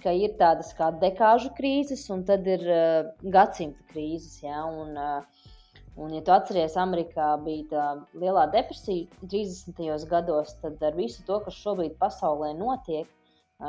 ka 0.02 0.10
ir 0.10 0.32
tādas 0.40 0.72
kā 0.74 0.88
dekāžu 0.98 1.52
krīzes, 1.54 2.08
un 2.10 2.24
tad 2.26 2.48
ir 2.50 2.62
uh, 2.66 3.10
gadsimta 3.36 3.84
krīzes. 3.92 4.40
Ja? 4.42 4.64
Un, 4.66 4.96
uh, 4.98 5.52
un, 5.94 6.10
ja 6.10 6.24
tu 6.26 6.32
atceries, 6.34 6.74
Amerikā 6.74 7.28
bija 7.44 7.68
tā 7.70 7.84
lielā 8.18 8.48
depresija 8.50 9.06
30. 9.22 10.08
gados, 10.10 10.56
tad 10.64 10.82
ar 10.82 10.98
visu 10.98 11.22
to, 11.28 11.38
kas 11.44 11.60
šobrīd 11.60 11.94
pasaulē 12.02 12.50
notiek, 12.58 13.06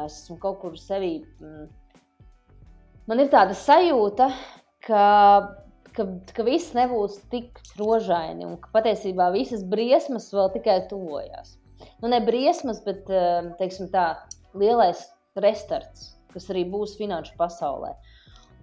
es 0.02 0.16
esmu 0.24 0.40
kaut 0.42 0.58
kur 0.64 0.80
sevī. 0.82 1.20
Mm, 1.38 1.68
man 3.06 3.22
ir 3.22 3.30
tāda 3.36 3.54
sajūta, 3.60 4.32
ka 4.90 5.04
ka, 5.96 6.08
ka 6.34 6.44
viss 6.44 6.74
nebūs 6.76 7.22
tik 7.32 7.62
rožaini 7.78 8.44
un 8.50 8.58
ka 8.60 8.74
patiesībā 8.74 9.30
visas 9.38 9.62
briesmas 9.64 10.28
vēl 10.34 10.50
tikai 10.58 10.82
tuvojas 10.90 11.54
nu, 12.02 12.08
ne 12.08 12.20
briesmas, 12.26 12.82
bet 12.86 13.10
eh, 13.10 13.52
teiksim, 13.60 13.90
tā, 13.94 14.08
lielais 14.58 15.06
restarts, 15.42 16.14
kas 16.34 16.50
arī 16.52 16.66
būs 16.72 16.98
finanšu 17.00 17.36
pasaulē. 17.40 17.94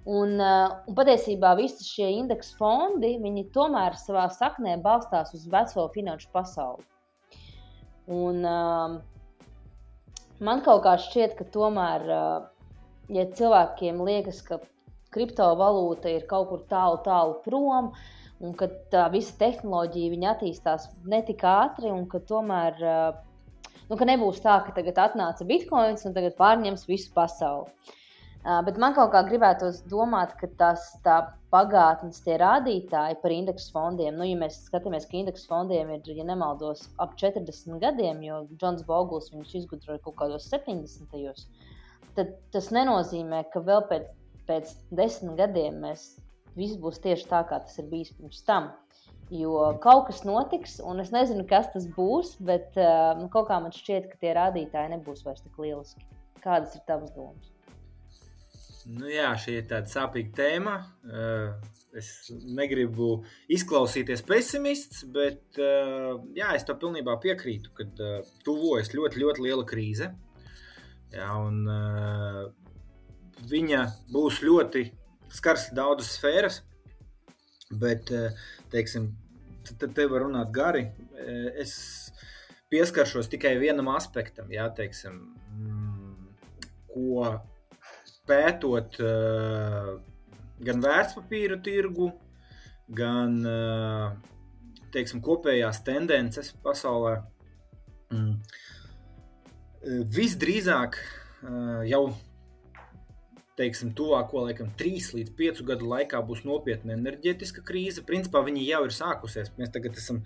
Un, 0.02 0.34
eh, 0.42 0.74
un 0.88 0.98
patiesībā 0.98 1.54
visi 1.60 1.86
šie 1.86 2.10
indeksu 2.18 2.56
fondi 2.58 3.14
tomēr 3.54 3.96
savā 4.00 4.28
saknē 4.30 4.78
balstās 4.82 5.34
uz 5.34 5.46
veco 5.46 5.88
finanšu 5.94 6.28
pasauli. 6.32 6.84
Un, 8.10 8.42
um, 8.44 8.96
man 10.40 10.62
kaut 10.66 10.82
kā 10.82 10.96
šķiet, 10.98 11.36
ka 11.38 11.44
tomēr, 11.54 12.02
uh, 12.10 12.72
ja 13.14 13.24
cilvēkiem 13.30 14.00
liekas, 14.02 14.40
ka 14.42 14.58
kriptovalūta 15.14 16.10
ir 16.10 16.26
kaut 16.26 16.48
kur 16.50 16.64
tālu, 16.66 16.98
tālu 17.06 17.38
prom, 17.44 17.92
uh, 17.92 18.21
un 18.42 18.54
ka 18.58 18.68
tā 18.92 19.06
visa 19.14 19.34
tehnoloģija 19.40 20.32
attīstās 20.34 20.88
ne 21.08 21.22
tik 21.26 21.44
ātri, 21.46 21.90
un 21.90 22.06
ka 22.10 22.20
tomēr 22.28 22.78
nu, 23.88 23.98
ka 23.98 24.08
nebūs 24.08 24.42
tā, 24.44 24.60
ka 24.66 24.74
tagad 24.76 24.98
atnāca 24.98 25.46
bitkoins 25.48 26.06
un 26.08 26.16
tagad 26.16 26.38
pārņems 26.38 26.88
visu 26.90 27.12
pasauli. 27.14 27.70
Bet 28.42 28.78
man 28.82 28.96
kaut 28.96 29.12
kā 29.12 29.20
gribētos 29.28 29.84
domāt, 29.86 30.32
ka 30.40 30.48
tas 30.58 30.88
tā 31.04 31.20
pagātnes 31.54 32.24
tie 32.24 32.34
rādītāji 32.42 33.20
par 33.22 33.34
indeksu 33.34 33.70
fondiem, 33.70 34.16
nu, 34.18 34.26
ja 34.26 34.38
mēs 34.40 34.64
skatāmies, 34.64 35.06
ka 35.06 35.20
indeksu 35.20 35.46
fondiem 35.50 35.92
ir, 35.94 36.10
ja 36.10 36.26
nemaldos, 36.26 36.88
ap 37.04 37.14
40 37.20 37.78
gadiem, 37.84 38.24
jo 38.26 38.40
Džons 38.56 38.82
Boguls 38.88 39.30
viņus 39.30 39.54
izgudroja 39.60 40.02
kaut 40.02 40.16
kādos 40.18 40.48
70. 40.50 41.06
gados, 41.12 41.46
tad 42.18 42.34
tas 42.56 42.72
nenozīmē, 42.74 43.44
ka 43.52 43.62
vēl 43.62 43.86
pēc, 43.92 44.10
pēc 44.50 44.74
desmit 44.90 45.38
gadiem 45.38 45.78
mēs 45.84 46.08
viss 46.58 46.78
būs 46.80 47.00
tieši 47.02 47.28
tā, 47.30 47.42
kā 47.48 47.60
tas 47.64 47.78
ir 47.80 47.88
bijis 47.90 48.12
pirms 48.16 48.42
tam. 48.46 48.70
Jo 49.32 49.70
kaut 49.80 50.08
kas 50.10 50.24
notiks, 50.28 50.76
un 50.84 51.00
es 51.00 51.12
nezinu, 51.14 51.46
kas 51.48 51.70
tas 51.72 51.86
būs, 51.96 52.34
bet 52.44 52.76
uh, 52.76 53.16
kaut 53.32 53.48
kā 53.48 53.60
man 53.64 53.72
šķiet, 53.72 54.10
ka 54.10 54.20
tie 54.20 54.34
rādītāji 54.36 54.92
nebūs 54.92 55.24
vairs 55.24 55.40
tik 55.44 55.56
lieliski. 55.62 56.04
Kādas 56.44 56.74
ir 56.76 56.82
tavas 56.88 57.14
domas? 57.16 57.48
Nu, 58.90 59.06
jā, 59.06 59.30
šī 59.38 59.60
ir 59.60 59.68
tāda 59.70 59.88
sāpīga 59.88 60.34
tēma. 60.36 60.74
Uh, 61.06 61.70
es 61.96 62.10
negribu 62.56 63.22
izklausīties 63.52 64.24
pesimists, 64.26 65.06
bet 65.14 65.60
uh, 65.60 66.18
jā, 66.36 66.52
es 66.58 66.66
tam 66.68 66.80
pilnībā 66.82 67.16
piekrītu, 67.22 67.72
ka 67.78 67.88
uh, 67.88 68.34
tuvojas 68.44 68.92
ļoti, 68.96 69.22
ļoti 69.22 69.46
liela 69.46 69.64
krīze. 69.68 70.10
Jā, 71.12 71.28
un, 71.36 71.66
viņa 73.48 73.80
būs 74.12 74.38
ļoti 74.44 74.86
skars 75.32 75.70
daudzas 75.76 76.12
sfēras, 76.16 76.60
bet 77.80 78.12
uh, 78.12 78.30
teiksim, 78.72 79.10
tad 79.78 79.94
te 79.96 80.06
var 80.10 80.26
runāt 80.26 80.52
gari. 80.54 80.86
Es 81.60 81.74
pieskaršos 82.72 83.28
tikai 83.30 83.54
vienam 83.60 83.90
aspektam, 83.92 84.50
jā, 84.52 84.64
teiksim, 84.74 85.18
mm, 85.54 86.32
ko 86.92 87.28
pētot 88.28 88.96
gan 90.62 90.82
vērtspapīra 90.82 91.58
tirgu, 91.62 92.08
gan 92.96 93.38
teiksim, 94.94 95.22
kopējās 95.24 95.82
tendences 95.86 96.52
pasaulē. 96.64 97.16
Mm. 98.12 98.36
Visdrīzāk 100.14 100.98
jau 101.90 102.02
teiksim, 103.62 103.92
tuvāko 103.98 104.42
laikam, 104.46 104.72
3 104.78 105.12
līdz 105.18 105.36
5 105.38 105.62
gadu 105.70 105.88
laikā 105.92 106.20
būs 106.26 106.42
nopietna 106.48 106.96
enerģētiska 106.98 107.64
krīze. 107.68 108.04
Principā 108.08 108.42
viņa 108.46 108.66
jau 108.66 108.82
ir 108.88 108.96
sākusies. 108.96 109.54
Mēs 109.58 109.72
tagad 109.74 109.96
esam 110.02 110.22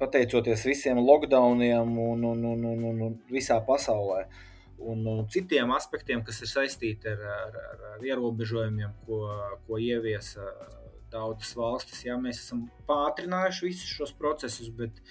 pateicoties 0.00 0.64
visiem 0.68 1.00
lockdowniem 1.02 1.98
un, 2.04 2.24
un, 2.24 2.46
un, 2.52 2.64
un, 2.72 2.86
un, 2.92 3.02
un 3.08 3.18
visā 3.32 3.58
pasaulē. 3.66 4.24
Un, 4.80 5.02
un 5.04 5.26
citiem 5.28 5.74
aspektiem, 5.76 6.22
kas 6.24 6.38
ir 6.40 6.48
saistīti 6.48 7.10
ar, 7.10 7.20
ar, 7.20 7.56
ar, 7.72 7.82
ar 7.94 8.04
ierobežojumiem, 8.06 8.94
ko, 9.04 9.26
ko 9.66 9.80
ieviesa 9.80 10.46
daudzas 11.12 11.52
valstis. 11.58 12.04
Jā, 12.06 12.16
mēs 12.20 12.40
esam 12.40 12.64
pātrinājuši 12.88 13.66
visus 13.66 13.92
šos 13.98 14.14
procesus, 14.16 14.70
bet 14.72 15.02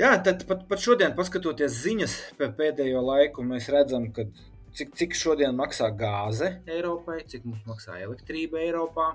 jā, 0.00 0.12
pat, 0.20 0.66
pat 0.68 0.84
šodien, 0.84 1.16
paskatoties 1.16 1.80
ziņas 1.86 2.18
pēdējo 2.36 3.00
laiku, 3.06 3.46
mēs 3.46 3.70
redzam, 3.72 4.10
ka 4.12 4.28
cik, 4.76 4.92
cik 4.98 5.16
šodien 5.16 5.56
maksā 5.56 5.88
gāze 5.96 6.58
Eiropai, 6.68 7.22
cik 7.28 7.46
mums 7.48 7.64
maksā 7.68 7.98
elektrība 8.02 8.60
Eiropā. 8.64 9.12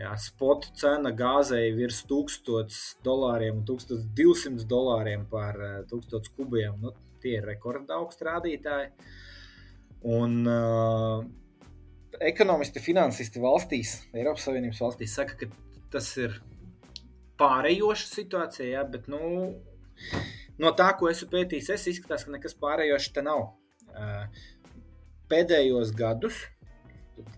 Jā, 0.00 0.14
spot 0.16 0.70
cena 0.80 1.10
gāzei 1.12 1.74
virs 1.76 2.00
1000 2.08 3.02
dolāriem 3.04 3.58
un 3.60 3.66
1200 3.68 4.64
dolāriem 4.70 5.26
par 5.28 5.58
1000 5.90 6.16
eh, 6.16 6.30
kubiem. 6.38 6.78
Nu, 6.80 6.94
tie 7.20 7.36
ir 7.36 7.44
rekordaugsti 7.44 8.24
rādītāji. 8.24 8.88
Un 10.08 10.38
uh, 10.48 11.20
ekonomisti, 12.24 12.80
finansisti 12.80 13.42
valstīs, 13.42 13.98
Eiropas 14.16 14.46
Savienības 14.48 14.80
valstīs, 14.80 15.16
saka, 15.18 15.36
ka 15.36 15.50
tas 15.92 16.08
ir 16.16 16.38
pārējoša 17.40 18.08
situācija, 18.08 18.68
jā, 18.74 18.84
bet 18.88 19.08
nu, 19.12 19.20
no 20.60 20.72
tā, 20.76 20.90
ko 20.96 21.10
esmu 21.12 21.30
pētījis, 21.34 21.72
es 21.76 21.88
izskatās, 21.94 22.24
ka 22.24 22.32
nekas 22.32 22.56
pārējošs 22.60 23.12
te 23.16 23.24
nav. 23.26 23.50
Pēdējos 25.30 25.92
gadus, 25.94 26.42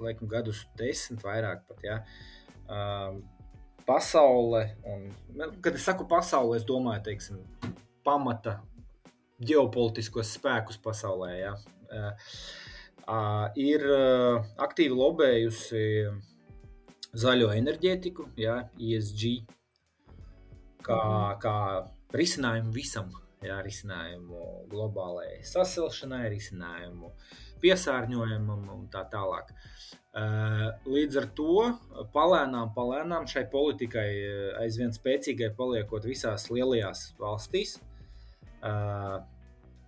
laikam, 0.01 0.29
gadus 0.31 0.65
desmit 0.79 1.23
vairāk 1.27 1.65
pat, 1.69 1.85
ja, 1.85 1.99
pasaule, 3.87 4.63
un, 4.89 5.09
kad 5.65 5.77
es 5.77 5.87
saku 5.87 6.07
pasaule, 6.09 6.57
es 6.57 6.67
domāju, 6.69 7.05
teiksim, 7.11 7.41
pamata 8.07 8.61
ģeopolitiskos 9.43 10.33
spēkus 10.39 10.79
pasaulē, 10.83 11.33
ja, 11.41 11.55
ir 13.59 13.89
aktīvi 14.63 14.95
lobējusi 14.97 15.83
zaļo 17.13 17.51
enerģētiku, 17.59 18.31
ja, 18.41 18.63
ESG, 18.81 19.43
kā, 20.87 21.03
mhm. 21.03 21.43
kā 21.43 21.57
risinājumu 22.17 22.73
visam 22.75 23.11
jā, 23.11 23.22
risinājumu 23.43 24.67
globālajai 24.71 25.41
sasilšanai, 25.47 26.29
risinājumu 26.33 27.13
piesārņojumam 27.63 28.69
un 28.75 28.87
tā 28.93 29.05
tālāk. 29.11 29.53
Eh, 30.13 30.65
līdz 30.93 31.19
ar 31.23 31.27
to 31.33 31.53
palēnām, 32.13 32.75
palēnām 32.77 33.25
šai 33.31 33.47
politikai 33.53 34.09
eh, 34.13 34.49
aizvien 34.61 34.93
spēcīgai 34.93 35.55
paliekot 35.57 36.05
visās 36.05 36.51
lielajās 36.53 37.07
valstīs, 37.21 37.79
eh, 38.61 39.15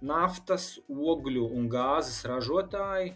naftas, 0.01 0.71
ogļu 0.89 1.51
un 1.59 1.69
gāzes 1.73 2.25
ražotāji 2.29 3.15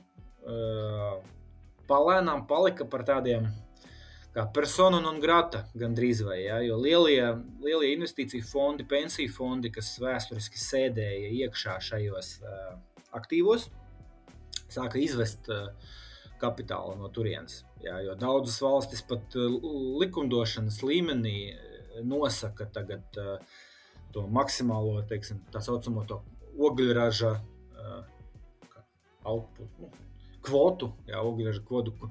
palēnām 1.88 2.46
palika 2.48 2.86
par 2.88 3.02
tādiem 3.04 3.48
kā 4.38 4.44
persona 4.54 5.00
non 5.02 5.18
grata 5.22 5.64
gandrīz 5.78 6.22
vai. 6.26 6.38
Ja, 6.44 6.60
jo 6.62 6.76
lielie, 6.78 7.24
lielie 7.64 7.90
investīciju 7.96 8.46
fondi, 8.46 8.86
pensiju 8.86 9.32
fondi, 9.34 9.72
kas 9.74 9.96
vēsturiski 10.02 10.60
sēdēja 10.62 11.32
iekšā 11.42 11.78
šajos 11.88 12.34
uh, 12.44 12.76
aktīvos, 13.18 13.66
sāka 14.70 15.00
izvest 15.02 15.50
uh, 15.50 15.72
kapitālu 16.38 16.94
no 17.00 17.10
turienes. 17.10 17.64
Ja, 17.82 17.98
jo 18.04 18.14
daudzas 18.18 18.60
valstis 18.62 19.02
pat 19.06 19.34
uh, 19.38 19.58
likumdošanas 20.04 20.82
līmenī 20.86 21.38
nosaka 22.06 22.68
tagad 22.70 23.18
uh, 23.18 23.40
to 24.14 24.28
maksimālo, 24.30 25.00
teiksim, 25.10 25.42
tā 25.50 25.62
saucamo 25.64 26.06
to 26.06 26.22
ogļraža 26.68 27.32
uh, 27.34 28.04
output, 29.26 29.82
nu, 29.82 29.90
kvotu, 30.46 30.92
jā, 31.10 31.18
ogļraža 31.26 31.64
kvotu, 31.66 32.08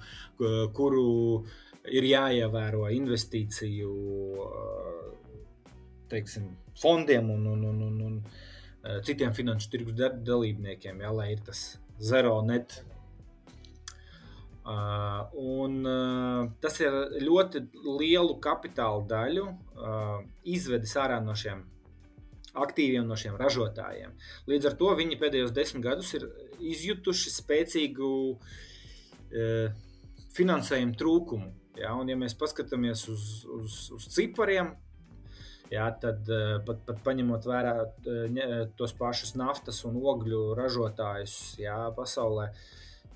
kuru 0.75 1.05
ir 1.91 2.07
jāievēro 2.09 2.87
investīciju 2.93 3.91
teiksim, 6.11 6.51
fondiem 6.79 7.29
un, 7.33 7.47
un, 7.51 7.63
un, 7.67 7.81
un, 7.87 7.97
un 8.07 9.01
citiem 9.03 9.33
finanšu 9.35 9.71
tirgus 9.73 9.97
dalībniekiem, 10.23 11.01
jā, 11.03 11.11
lai 11.11 11.31
ir 11.33 11.41
tas 11.47 11.63
zero 11.99 12.39
net. 12.45 12.81
Uh, 14.67 15.23
un, 15.39 15.79
uh, 15.87 16.49
tas 16.59 16.75
ir 16.83 16.91
ļoti 17.23 17.61
lielu 17.85 18.33
kapitāla 18.43 19.05
daļu 19.07 19.45
uh, 19.47 20.17
izvedis 20.43 20.91
ārā 20.99 21.21
no 21.23 21.31
šiem 21.39 21.61
aktīviem, 22.57 23.05
no 23.07 23.15
šiem 23.15 23.37
ražotājiem. 23.39 24.11
Līdz 24.51 24.67
ar 24.67 24.75
to 24.81 24.91
viņi 24.99 25.19
pēdējos 25.21 25.53
desmit 25.55 25.85
gadus 25.85 26.11
ir 26.19 26.27
izjutuši 26.73 27.31
spēcīgu 27.37 28.09
uh, 28.35 29.79
finansējumu 30.35 30.99
trūkumu. 30.99 31.53
Ja, 31.77 31.93
un, 31.93 32.09
ja 32.09 32.17
mēs 32.17 32.33
paskatāmies 32.37 33.05
uz, 33.11 33.23
uz, 33.53 33.77
uz 33.93 34.07
cipariem, 34.13 34.71
jā, 35.69 35.85
tad 36.01 36.29
eh, 36.31 36.57
pat, 36.65 36.81
pat 36.87 37.03
paņemot 37.05 37.47
vērā 37.47 37.73
eh, 37.85 38.55
tos 38.79 38.95
pašus 38.97 39.35
naftas 39.37 39.83
un 39.87 39.99
ogļu 40.01 40.41
ražotājus 40.57 41.35
jā, 41.61 41.77
pasaulē, 41.97 42.49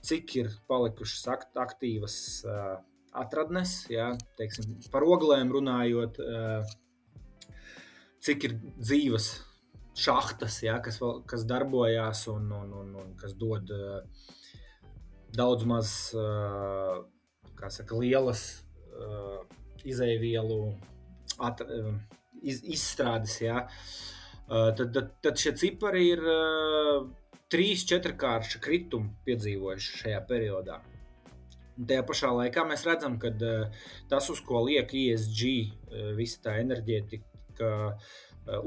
cik 0.06 0.36
ir 0.38 0.52
palikušas 0.70 1.28
akt, 1.30 1.58
aktīvas 1.62 2.16
uh, 2.50 2.80
atradnes, 3.14 3.76
jā, 3.92 4.08
teiksim, 4.40 4.80
par 4.90 5.06
oglēm 5.06 5.52
runājot, 5.54 6.18
cik 8.26 8.48
ir 8.48 8.56
dzīves 8.80 9.28
šahtas, 10.02 10.58
jā, 10.66 10.80
kas, 10.82 10.98
vēl, 11.04 11.22
kas 11.30 11.46
darbojās 11.46 12.24
un, 12.34 12.50
un, 12.64 12.74
un, 12.82 12.96
un 13.04 13.14
kas 13.20 13.38
dod 13.38 13.70
daudz 15.38 15.70
maz. 15.70 15.94
Uh, 16.18 17.06
saka, 17.70 17.98
lielas 18.00 18.64
uh, 18.96 19.44
izēvielu 19.86 20.60
at, 21.42 21.62
uh, 21.62 21.94
iz, 22.42 22.62
izstrādes, 22.64 23.38
jā, 23.44 23.66
uh, 23.66 24.72
tad, 24.78 24.88
tad, 24.96 25.12
tad 25.22 25.42
šie 25.42 25.54
cipari 25.60 26.08
ir 26.14 26.24
uh, 26.26 27.06
trīs, 27.52 27.86
četrkārša 27.90 28.62
kritumu 28.64 29.14
piedzīvojuši 29.28 30.02
šajā 30.04 30.24
periodā. 30.30 30.80
Un 31.78 31.88
tajā 31.90 32.04
pašā 32.08 32.32
laikā 32.36 32.66
mēs 32.68 32.86
redzam, 32.88 33.18
ka 33.22 33.32
uh, 33.34 33.86
tas, 34.12 34.30
uz 34.34 34.42
ko 34.46 34.64
liek 34.68 34.92
ESG, 34.92 35.46
uh, 35.52 36.12
visa 36.18 36.42
tā 36.48 36.58
enerģētika, 36.64 37.72
uh, 37.72 38.18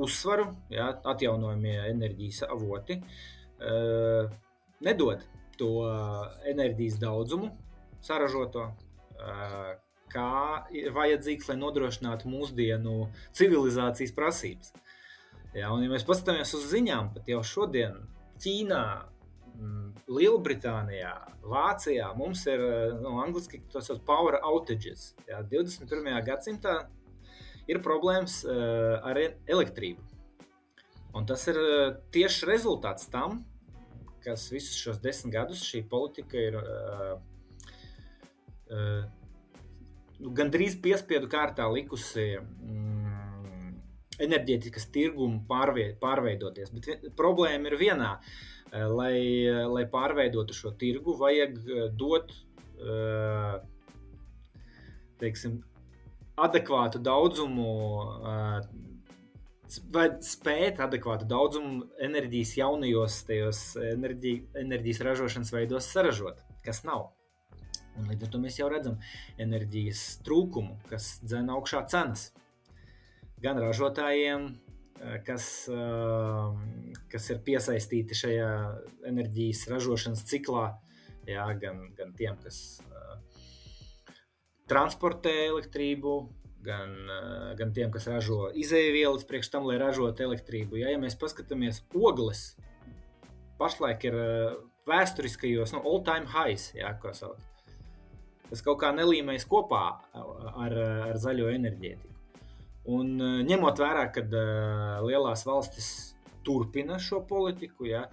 uzsvaru, 0.04 0.48
jā, 0.72 0.88
atjaunojamie 1.14 1.78
enerģijas 1.90 2.44
avoti, 2.48 3.00
uh, 3.00 4.30
nedod 4.84 5.22
to 5.58 5.70
enerģijas 6.50 6.96
daudzumu, 6.98 7.52
saražoto, 8.02 8.72
kā 10.14 10.64
ir 10.74 10.92
vajadzīgs, 10.94 11.48
lai 11.50 11.56
nodrošinātu 11.58 12.30
mūsdienu 12.30 13.08
civilizācijas 13.36 14.14
prasības. 14.14 14.72
Ja, 15.54 15.70
un, 15.70 15.84
ja 15.84 15.90
mēs 15.90 16.06
paskatāmies 16.06 16.54
uz 16.56 16.68
ziņām, 16.72 17.12
pat 17.14 17.30
jau 17.30 17.40
šodien 17.46 18.00
Ķīnā, 18.42 18.84
mm, 19.54 19.90
Lielbritānijā, 20.10 21.14
Vācijā 21.46 22.08
mums 22.18 22.42
ir 22.50 22.62
nu, 22.98 23.14
angļuiski 23.22 23.62
tas 23.72 23.90
ir 23.92 24.02
power 24.06 24.40
outages. 24.42 25.12
Ja, 25.28 25.42
21. 25.46 26.10
gadsimtā 26.26 26.80
ir 27.70 27.80
problēmas 27.84 28.42
ar 28.44 29.20
e, 29.20 29.28
elektrību. 29.48 30.02
Un 31.14 31.28
tas 31.30 31.46
ir 31.46 31.58
tieši 32.12 32.48
rezultāts 32.50 33.06
tam, 33.12 33.44
kas 34.24 34.48
visus 34.50 34.80
šos 34.80 34.98
desmit 35.04 35.36
gadus 35.36 35.62
šī 35.62 35.84
politika 35.88 36.40
ir 36.40 36.56
uh, 36.58 36.64
uh, 36.64 37.33
gandrīz 40.38 40.78
piespiedu 40.82 41.28
kārtā 41.30 41.66
likusi 41.72 42.34
mm, 42.40 43.76
enerģētikas 44.24 44.90
tirgumu 44.94 45.44
pārveidoties. 45.48 46.74
Bet 46.74 47.08
problēma 47.18 47.72
ir 47.72 47.80
vienā. 47.80 48.12
Uh, 48.18 48.54
lai, 48.74 49.46
lai 49.70 49.84
pārveidotu 49.90 50.56
šo 50.56 50.72
tirgu, 50.78 51.14
vajag 51.18 51.58
dot 51.98 52.32
uh, 52.82 53.60
teiksim, 55.20 55.60
adekvātu 56.34 56.98
daudzumu, 56.98 57.68
vai 59.94 60.08
spēt 60.24 60.80
adekvātu 60.82 61.28
daudzumu 61.30 61.86
enerģijas 62.02 62.56
jaunajos 62.58 63.20
enerģi, 63.94 64.34
enerģijas 64.58 65.04
ražošanas 65.06 65.54
veidos 65.54 65.90
saražot, 65.94 66.42
kas 66.66 66.82
nav. 66.86 67.12
Un 67.98 68.10
līdz 68.10 68.26
ar 68.26 68.32
to 68.32 68.40
mēs 68.42 68.58
jau 68.58 68.68
redzam 68.72 68.98
enerģijas 69.40 70.04
trūkumu, 70.26 70.78
kas 70.90 71.18
dzēna 71.24 71.54
augšā 71.56 71.84
cenas. 71.92 72.28
Gan 73.44 73.60
ražotājiem, 73.60 74.48
kas, 75.26 75.46
kas 77.12 77.28
ir 77.30 77.42
piesaistīti 77.44 78.16
šajā 78.16 78.50
enerģijas 79.10 79.66
ražošanas 79.70 80.24
ciklā, 80.30 80.70
jā, 81.28 81.44
gan, 81.60 81.84
gan 81.98 82.14
tiem, 82.16 82.38
kas 82.42 82.62
transportē 84.70 85.34
elektrību, 85.50 86.14
gan, 86.64 86.92
eh, 87.10 87.54
gan 87.58 87.72
tiem, 87.76 87.90
kas 87.92 88.08
ražo 88.08 88.48
izēvielas 88.56 89.26
priekš 89.28 89.50
tam, 89.52 89.68
lai 89.68 89.78
ražotu 89.78 90.24
elektrību. 90.24 90.80
Ja, 90.80 90.92
ja 90.92 91.00
mēs 91.00 91.18
paskatāmies, 91.20 91.82
ogles 91.94 92.54
pašlaik 93.60 94.04
ir 94.08 94.20
eh, 94.20 94.54
vēsturiskajos, 94.88 95.74
no 95.76 95.82
nu, 95.82 95.90
all-time 95.90 96.30
highs, 96.32 96.72
jā, 96.76 96.92
ko 97.00 97.12
sauc. 97.16 97.53
Tas 98.54 98.62
kaut 98.62 98.78
kā 98.84 98.92
nelīmējas 98.94 99.48
kopā 99.50 99.82
ar, 100.14 100.78
ar 101.10 101.18
zaļo 101.18 101.50
enerģētiku. 101.50 102.12
Un 102.94 103.14
eh, 103.18 103.36
ņemot 103.50 103.82
vērā, 103.82 104.06
ka 104.14 104.22
lielās 105.02 105.42
valstis 105.48 105.90
turpina 106.46 107.00
šo 107.02 107.24
politiku, 107.26 107.88
ja, 107.88 108.04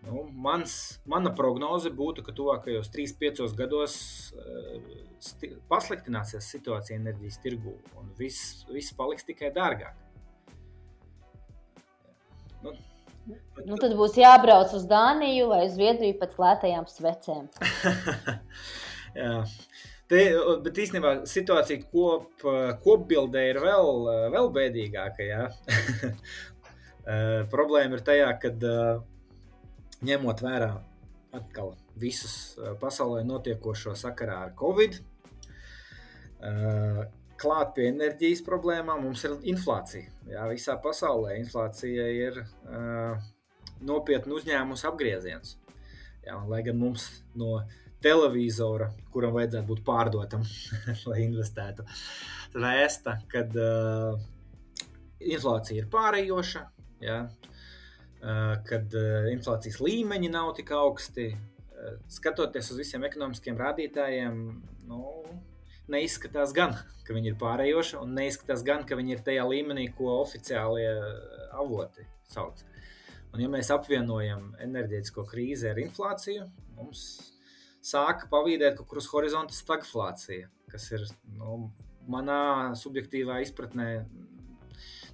Nu, 0.00 0.22
mans, 0.32 0.74
mana 1.04 1.28
prognoze 1.36 1.90
būtu, 1.92 2.22
ka 2.24 2.32
tuvākajos 2.32 2.88
3-5 2.94 3.42
gados 3.56 3.96
uh, 4.32 4.78
sti, 5.20 5.50
pasliktināsies 5.68 6.46
situācija 6.54 6.96
enerģijas 6.96 7.36
tirgū, 7.42 7.74
un 8.00 8.08
viss, 8.16 8.62
viss 8.72 8.96
paliks 8.96 9.28
tikai 9.28 9.52
dārgāk. 9.52 9.98
Nu, 12.64 12.72
nu, 13.66 13.76
tad 13.76 13.92
būs 13.98 14.16
jābrauc 14.20 14.72
uz 14.76 14.88
Dāniju 14.88 15.50
vai 15.52 15.66
Zviedriju 15.72 16.16
pēc 16.22 16.40
lētajām 16.40 16.88
svecēm. 16.88 17.50
Jā. 19.16 19.34
Te, 20.10 20.20
bet 20.64 20.78
īstenībā 20.82 21.20
situācija 21.30 21.84
kop, 21.92 22.42
kopbildē 22.82 23.44
ir 23.52 23.60
vēl, 23.62 24.08
vēl 24.34 24.48
bēdīgāka. 24.56 25.26
Problēma 27.54 27.98
ir 27.98 28.02
tajā, 28.06 28.32
ka 28.42 28.50
ņemot 30.06 30.42
vērā 30.42 30.72
atkal 31.36 31.74
visus 32.00 32.56
eh, 32.58 32.74
pasaulē 32.80 33.22
notiekošo 33.26 33.94
sakarā 33.98 34.40
ar 34.46 34.54
Covid. 34.58 34.98
Eh, 36.40 37.02
klāt 37.40 37.74
pie 37.76 37.88
enerģijas 37.90 38.42
problēmām 38.46 39.04
mums 39.04 39.24
ir 39.24 39.36
inflācija. 39.52 40.10
Jā, 40.28 40.46
visā 40.50 40.76
pasaulē 40.82 41.38
inflācija 41.40 42.04
ir 42.12 42.42
nopietni 43.80 44.34
uzņēmusi 44.36 44.84
apgrieziens. 44.90 45.54
Jā, 46.26 46.36
lai 46.50 46.60
gan 46.66 46.76
mums 46.76 47.06
no 47.40 47.62
televizora, 48.02 48.90
kuram 49.12 49.36
vajadzētu 49.36 49.68
būt 49.68 49.84
pārdotam, 49.86 50.44
lai 51.10 51.22
investētu, 51.26 51.86
vēsta, 52.56 53.18
ka 53.30 53.44
uh, 53.52 54.20
inflācija 55.20 55.84
ir 55.84 55.90
pārējoša. 55.92 56.66
Jā, 57.00 57.22
Eh, 58.20 58.56
kad 58.68 58.92
eh, 58.92 59.30
inflācijas 59.32 59.78
līmeņi 59.80 60.28
nav 60.28 60.52
tik 60.58 60.74
augsti. 60.76 61.30
Eh, 61.32 61.94
skatoties 62.12 62.68
uz 62.74 62.80
visiem 62.82 63.06
ekonomiskiem 63.08 63.56
rādītājiem, 63.56 64.34
nu, 64.90 64.98
neizskatās 65.88 66.52
gan, 66.52 66.76
ka 67.06 67.16
viņi 67.16 67.32
ir 67.32 67.38
pārējoši, 67.40 67.96
un 68.02 68.12
neizskatās 68.18 68.64
gan, 68.66 68.84
ka 68.84 68.98
viņi 69.00 69.16
ir 69.16 69.22
tajā 69.24 69.46
līmenī, 69.48 69.86
ko 69.96 70.18
oficiālie 70.18 70.90
avoti 71.56 72.04
sauc. 72.28 72.60
Un, 73.32 73.40
ja 73.40 73.48
mēs 73.48 73.72
apvienojam 73.72 74.50
enerģētisko 74.60 75.24
krīzi 75.30 75.70
ar 75.70 75.80
inflāciju, 75.80 76.44
mums 76.76 77.06
sāka 77.84 78.28
pavīdēt 78.30 78.78
kaut 78.78 78.90
kur 78.90 79.00
uz 79.00 79.08
horizonta 79.12 79.56
stagflācija, 79.56 80.50
kas 80.70 80.90
ir 80.92 81.06
nu, 81.38 81.70
manā 82.10 82.72
subjektīvā 82.78 83.40
izpratnē 83.44 83.90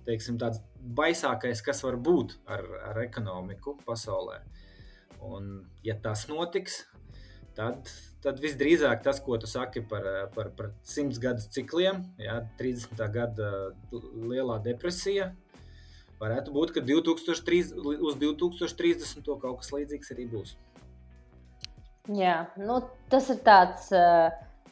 teiksim, 0.06 0.38
tāds 0.40 0.60
baisākais, 0.96 1.62
kas 1.66 1.82
var 1.84 1.98
būt 1.98 2.36
ar, 2.50 2.62
ar 2.90 3.00
ekonomiku 3.02 3.76
pasaulē. 3.86 4.40
Un, 5.26 5.64
ja 5.86 5.96
tas 6.02 6.26
notiks, 6.30 6.84
tad, 7.56 7.90
tad 8.22 8.38
visdrīzāk 8.42 9.02
tas, 9.06 9.18
ko 9.24 9.38
tu 9.40 9.50
saki 9.50 9.82
par, 9.90 10.06
par, 10.36 10.52
par 10.58 10.70
simts 10.86 11.18
gadu 11.22 11.42
cikliem, 11.56 12.04
ja, 12.22 12.42
30. 12.60 13.02
gada 13.14 13.50
lielā 13.90 14.60
depresija, 14.62 15.32
varētu 16.20 16.54
būt, 16.54 16.76
ka 16.76 16.84
2003, 16.86 17.62
uz 17.96 18.20
2030. 18.22 19.26
kaut 19.26 19.62
kas 19.62 19.72
līdzīgs 19.74 20.14
arī 20.14 20.30
būs. 20.32 20.56
Jā, 22.14 22.44
nu, 22.60 22.80
tas 23.10 23.30
ir 23.32 23.40
tāds. 23.46 23.88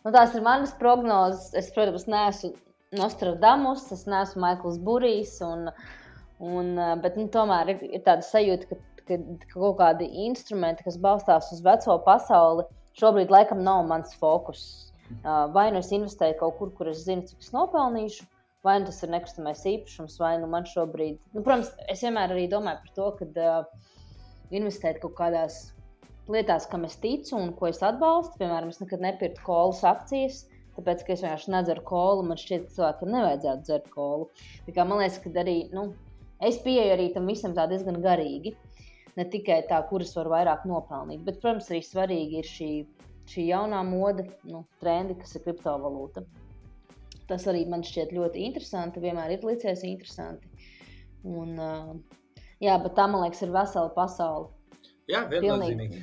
Nu, 0.05 0.13
tās 0.13 0.35
ir 0.37 0.45
manas 0.45 0.75
prognozes. 0.79 1.49
Es, 1.57 1.71
protams, 1.75 2.05
neesmu 2.11 2.53
Nostradamus, 2.95 3.87
es 3.93 4.05
neesmu 4.07 4.43
Maikls 4.45 4.79
Burijs. 4.79 5.39
Un, 5.43 5.71
un, 6.45 6.75
eh, 6.79 6.95
bet 7.03 7.19
nu, 7.19 7.27
tomēr 7.33 7.75
ir, 7.75 7.85
ir 7.99 8.03
tāda 8.07 8.27
sajūta, 8.27 8.69
ka, 8.71 8.79
ka, 9.03 9.19
ka 9.19 9.53
kaut 9.55 9.79
kādi 9.81 10.09
instrumenti, 10.27 10.87
kas 10.87 11.01
balstās 11.01 11.51
uz 11.55 11.63
veco 11.65 11.99
pasauli, 12.07 12.67
šobrīd 13.01 13.33
laikam 13.35 13.65
nav 13.67 13.83
mans 13.91 14.15
fokus. 14.21 14.67
Eh, 15.11 15.33
vai 15.57 15.71
nu 15.75 15.83
es 15.83 15.93
investēju 15.95 16.39
kaut 16.41 16.59
kur, 16.61 16.73
kur 16.79 16.93
es 16.93 17.05
zinu, 17.09 17.27
cik 17.29 17.43
es 17.43 17.53
nopelnīšu, 17.57 18.29
vai 18.65 18.79
nu 18.81 18.89
tas 18.89 19.03
ir 19.05 19.13
nekustamais 19.13 19.67
īpašums, 19.69 20.21
vai 20.23 20.37
nu 20.41 20.49
man 20.51 20.69
šobrīd, 20.69 21.19
nu, 21.35 21.43
protams, 21.43 21.75
es 21.93 22.05
vienmēr 22.07 22.33
arī 22.33 22.47
domāju 22.49 22.81
par 22.81 22.95
to, 22.97 23.11
ka 23.19 23.27
uh, 23.29 23.91
investēt 24.57 25.03
kaut 25.03 25.13
kādās 25.19 25.74
lietās, 26.31 26.67
kam 26.71 26.87
es 26.89 26.97
ticu 27.01 27.37
un 27.39 27.53
ko 27.59 27.69
es 27.71 27.83
atbalstu. 27.85 28.39
Piemēram, 28.41 28.73
es 28.73 28.81
nekad 28.83 29.03
nepirku 29.05 29.45
kolas 29.47 29.83
akcijas. 29.87 30.45
Tāpēc, 30.75 31.05
ka 31.07 31.15
es 31.15 31.23
vienkārši 31.23 31.53
nedzeru 31.55 31.85
kolu, 31.87 32.25
man 32.27 32.39
šķiet, 32.41 32.67
ka 32.67 32.77
cilvēkam 32.79 33.13
nevajadzētu 33.15 33.67
dzert 33.69 33.91
kolu. 33.95 34.29
Kā, 34.67 34.83
man 34.83 34.99
liekas, 34.99 35.21
ka 35.23 35.31
arī 35.45 35.59
nu, 35.75 35.85
es 36.43 36.59
pieeju 36.65 36.97
arī 36.97 37.11
tam 37.15 37.29
visam 37.31 37.55
diezgan 37.55 38.01
garīgi. 38.03 38.57
Ne 39.15 39.29
tikai 39.31 39.61
tā, 39.69 39.79
kuras 39.87 40.11
var 40.19 40.33
vairāk 40.33 40.65
nopelnīt, 40.67 41.21
bet, 41.23 41.39
protams, 41.43 41.69
arī 41.71 41.79
svarīgi 41.87 42.41
ir 42.41 42.49
šī, 42.51 42.71
šī 43.31 43.45
jaunā 43.53 43.85
moda, 43.87 44.25
nu, 44.51 44.65
trendi, 44.83 45.15
kas 45.21 45.37
ir 45.39 45.45
kriptovalūta. 45.45 46.25
Tas 47.31 47.47
arī 47.49 47.63
man 47.71 47.87
šķiet 47.87 48.11
ļoti 48.17 48.43
interesanti. 48.49 49.05
Vienmēr 49.05 49.37
ir 49.37 49.47
licies 49.47 49.87
interesanti. 49.87 50.51
Un, 51.25 51.55
uh, 51.55 51.95
jā, 52.61 52.75
bet 52.83 52.99
tā, 52.99 53.07
man 53.07 53.23
liekas, 53.23 53.47
ir 53.47 53.55
vesela 53.55 53.95
pasaule. 53.95 54.51
Jā, 55.09 55.23
viennozīmīgi. 55.31 56.03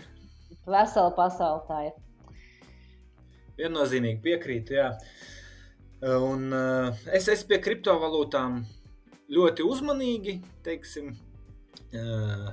Vesela 0.70 1.10
pasaule 1.18 1.64
tā 1.66 1.80
ir. 1.88 1.96
Viennozīmīgi 3.58 4.22
piekrītu. 4.26 4.78
Jā. 4.78 4.92
Un, 6.02 6.50
uh, 6.54 7.02
es 7.14 7.28
esmu 7.30 7.52
pie 7.52 7.60
kriptovalūtām 7.66 8.62
ļoti 9.34 9.66
uzmanīgi. 9.66 10.36
Teiksim, 10.66 11.12
uh, 11.98 12.52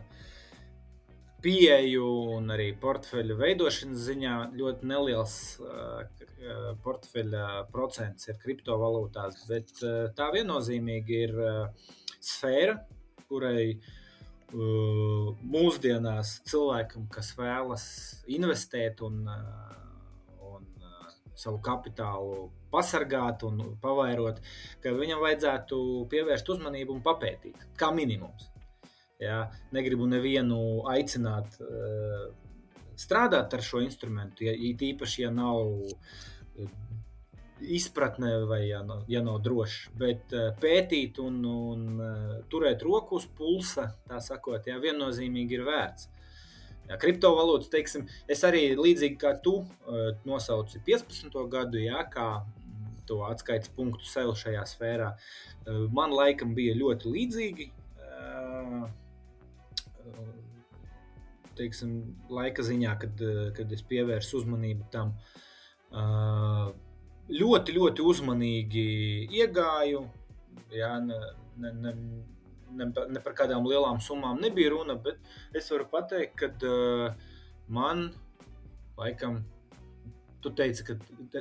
pieeju 1.44 2.08
un 2.38 2.50
arī 2.52 2.70
portfeļu 2.80 3.38
veidošanas 3.38 4.08
ziņā 4.08 4.34
ļoti 4.58 4.88
neliels 4.90 5.36
uh, 5.62 6.02
portfeļa 6.84 7.46
procents 7.72 8.28
ir 8.28 8.40
kriptovalūtās, 8.42 9.44
bet 9.52 9.72
uh, 9.84 10.08
tā 10.16 10.32
viennozīmīgi 10.34 11.22
ir 11.28 11.40
uh, 11.44 11.88
sfēra, 12.18 12.80
kurai 13.28 13.70
uh, 13.70 13.96
mūsdienās 14.52 16.38
cilvēkam, 16.48 17.08
kas 17.12 17.34
vēlas 17.36 17.84
investēt 18.32 19.02
un 19.04 19.26
uh, 19.28 19.78
savu 21.38 21.60
kapitālu 21.62 22.48
pasargāt 22.72 23.44
un 23.46 23.60
pavairot, 23.82 24.40
ka 24.82 24.92
viņam 24.96 25.22
vajadzētu 25.22 25.80
pievērst 26.10 26.50
uzmanību 26.54 26.96
un 26.96 27.04
papētīt, 27.04 27.68
kā 27.78 27.92
minimums. 27.94 28.50
Ja, 29.22 29.48
negribu 29.74 30.06
nevienu 30.06 30.58
aicināt 30.90 31.56
strādāt 32.98 33.54
ar 33.54 33.64
šo 33.66 33.80
instrumentu, 33.82 34.46
ja 34.46 34.54
īpaši, 34.54 35.24
ja 35.24 35.32
nav 35.34 35.62
izpratne, 37.60 38.32
vai 38.44 38.68
ja 38.68 38.82
nav, 38.86 39.02
ja 39.08 39.22
nav 39.24 39.40
drošs. 39.44 39.88
Bet 39.98 40.34
uh, 40.36 40.50
pētīt 40.60 41.18
un, 41.22 41.40
un 41.44 41.88
uh, 41.96 42.36
turēt 42.50 42.84
roku 42.86 43.18
uz 43.18 43.26
pulsa, 43.38 43.88
tā 44.08 44.20
sakot, 44.24 44.68
jā, 44.68 44.78
viennozīmīgi 44.82 45.58
ir 45.58 45.64
vērts. 45.68 46.08
Jā, 46.88 46.96
kriptovalūtas, 47.00 47.70
teiksim, 47.72 48.06
es 48.30 48.44
arī 48.48 48.70
līdzīgi 48.78 49.18
kā 49.20 49.34
tu 49.44 49.58
uh, 49.60 50.12
nosaucu 50.28 50.80
15. 50.86 51.34
gadu, 51.52 51.80
jā, 51.82 52.04
kā 52.12 52.30
to 53.08 53.22
atskaites 53.24 53.72
punktu 53.72 54.04
sev 54.04 54.34
šajā 54.36 54.62
sfērā. 54.68 55.14
Man 55.96 56.12
laikam 56.12 56.50
bija 56.56 56.74
ļoti 56.76 57.08
līdzīgi. 57.08 57.66
Teiksim, 61.56 61.94
laika 62.28 62.64
ziņā, 62.66 62.92
kad, 63.00 63.22
kad 63.56 63.72
es 63.72 63.80
pievērsu 63.88 64.42
uzmanību 64.42 64.90
tam. 64.92 65.14
Uh, 65.88 66.68
ļoti, 67.28 67.74
ļoti 67.76 68.04
uzmanīgi 68.04 68.86
iegāju. 69.40 70.02
Jā, 70.74 70.94
ne, 71.00 71.18
ne, 71.60 71.72
ne, 71.72 71.92
ne, 72.76 72.88
ne 72.88 73.22
par 73.24 73.36
kādām 73.36 73.66
lielām 73.68 74.00
summām 74.04 74.40
nebija 74.42 74.72
runa, 74.74 74.98
bet 75.00 75.20
es 75.56 75.70
varu 75.72 75.88
pateikt, 75.92 76.36
ka 76.40 76.50
uh, 76.68 77.38
man 77.68 78.10
laikam. 78.98 79.42
Tu 80.38 80.52
teici, 80.54 80.84
ka 80.86 80.94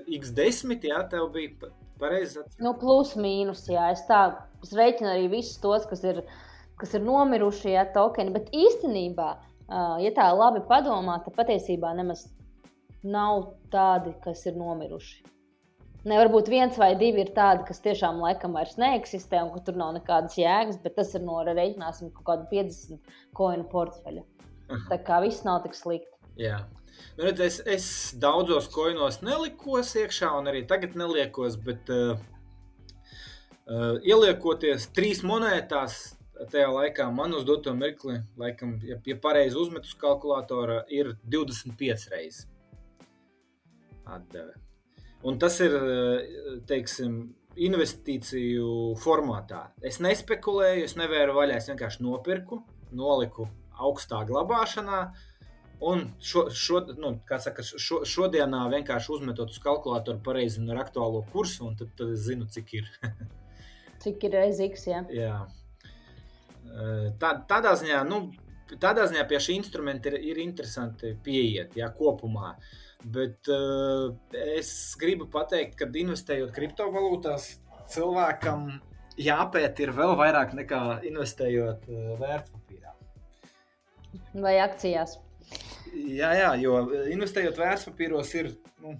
x10, 0.10 0.88
jā, 0.90 1.04
tev 1.12 1.28
bija 1.36 1.70
pareizi. 2.02 2.42
Nu, 2.64 2.72
plus 2.82 3.12
mīnus, 3.20 3.68
jā. 3.70 3.92
Es 3.94 4.02
tā 4.08 4.22
es 4.66 4.72
reiķinu 4.74 5.12
arī 5.12 5.28
visus 5.36 5.60
tos, 5.62 5.86
kas 5.86 6.02
ir, 6.08 6.24
kas 6.82 6.96
ir 6.98 7.06
nomiruši, 7.06 7.76
jā, 7.76 7.86
tokeni. 7.94 8.34
Bet 8.34 8.50
īstenībā, 8.58 9.30
uh, 9.38 10.00
ja 10.02 10.14
tā 10.18 10.32
labi 10.34 10.64
padomā, 10.66 11.20
tad 11.26 11.38
patiesībā 11.38 11.94
nemaz 12.00 12.26
nav 13.06 13.52
tādi, 13.70 14.16
kas 14.24 14.48
ir 14.50 14.58
nomiruši. 14.58 15.37
Ne, 16.08 16.16
varbūt 16.22 16.48
viens 16.48 16.78
vai 16.80 16.94
divi 16.96 17.20
ir 17.26 17.34
tādi, 17.36 17.66
kas 17.68 17.82
tiešām 17.84 18.22
laikam 18.24 18.54
vairs 18.56 18.78
neeksistē 18.80 19.42
un 19.44 19.50
kur 19.52 19.64
tur 19.68 19.76
nav 19.80 19.92
nekādas 19.98 20.38
jēgas, 20.40 20.80
bet 20.84 20.96
tas 20.96 21.12
ir 21.18 21.24
no 21.26 21.42
rēķināsim 21.44 22.14
kaut 22.16 22.28
kādu 22.30 22.46
50 22.54 23.16
koinu 23.36 23.66
portfeļa. 23.72 24.24
Tā 24.88 24.98
kā 25.08 25.20
viss 25.24 25.44
nav 25.48 25.66
tik 25.66 25.76
slikti. 25.76 26.14
Jā. 26.40 26.62
Nu, 27.18 27.26
redz, 27.26 27.42
es, 27.44 27.58
es 27.76 27.88
daudzos 28.22 28.70
koinos 28.72 29.20
nelikos 29.26 29.92
iekšā, 30.00 30.32
un 30.40 30.48
arī 30.52 30.64
tagad 30.70 30.96
neliekos, 30.98 31.58
bet 31.66 31.92
uh, 31.94 32.22
uh, 33.68 33.98
ieliekoties 34.00 34.88
trīs 34.96 35.24
monētās, 35.28 35.98
tajā 36.54 36.70
laikā 36.72 37.10
man 37.14 37.36
uz 37.36 37.44
doto 37.48 37.74
mirkli, 37.76 38.22
laikam, 38.40 38.78
ja, 38.86 39.00
ja 39.06 39.18
pareizi 39.22 39.60
uzmetu 39.60 39.92
uz 39.92 39.98
kalkulatora, 40.00 40.84
ir 40.94 41.16
25 41.36 42.14
reizes 42.14 42.46
atdeve. 44.08 44.67
Un 45.28 45.36
tas 45.42 45.58
ir 45.60 45.74
teiksim, 46.70 47.20
investīciju 47.58 48.96
formātā. 49.02 49.68
Es 49.86 50.00
nespekulēju, 50.04 50.86
es 50.88 50.96
nevēru 51.00 51.36
vaļā, 51.38 51.58
es 51.58 51.70
vienkārši 51.72 52.04
nopirku, 52.06 52.62
noliku 52.96 53.48
augstā 53.78 54.22
glabāšanā. 54.30 55.02
Un 55.88 56.08
šo, 56.24 56.48
šo, 56.54 56.82
nu, 56.98 57.12
saka, 57.44 57.66
šo, 57.66 58.02
šodienā 58.08 58.64
vienkārši 58.74 59.12
uzmetot 59.18 59.52
uz 59.54 59.60
kalkulātoru 59.62 60.24
pareizi 60.26 60.64
ar 60.74 60.82
aktuālo 60.82 61.22
kursu, 61.34 61.68
un 61.68 61.78
tad, 61.78 61.92
tad 62.00 62.16
es 62.16 62.24
zinu, 62.26 62.48
cik 62.50 62.74
ir. 62.80 62.90
cik 64.04 64.26
ir 64.30 64.40
reizes, 64.40 64.88
jā. 64.90 65.04
jā. 65.14 65.38
Tā, 67.22 67.36
tādā 67.50 67.76
ziņā, 67.78 68.02
nu, 68.10 68.24
tādā 68.82 69.06
ziņā 69.10 69.28
pie 69.30 69.44
šī 69.44 69.60
instrumenta 69.60 70.10
ir, 70.10 70.18
ir 70.32 70.42
interesanti 70.42 71.14
pieiet, 71.26 71.78
jā, 71.78 71.92
kopumā. 72.00 72.56
Uh, 72.56 72.87
Bet 73.06 73.48
uh, 73.54 74.10
es 74.58 74.72
gribu 75.00 75.28
pateikt, 75.30 75.78
ka 75.78 75.86
investējot 75.86 76.52
kriptovalūtās, 76.56 77.52
cilvēkam 77.94 78.72
jāpēt 79.22 79.82
ir 79.86 79.94
vēl 79.96 80.16
vairāk 80.18 80.56
nekā 80.58 80.82
investējot 81.08 81.86
uh, 81.92 82.16
vērtspapīrā. 82.22 82.96
Vai 84.42 84.58
akcijās? 84.64 85.18
Jā, 85.94 86.34
jā, 86.36 86.50
jo 86.62 86.80
investējot 87.14 87.62
vērtspapīros 87.62 88.34
ir, 88.42 88.52
nu, 88.84 88.98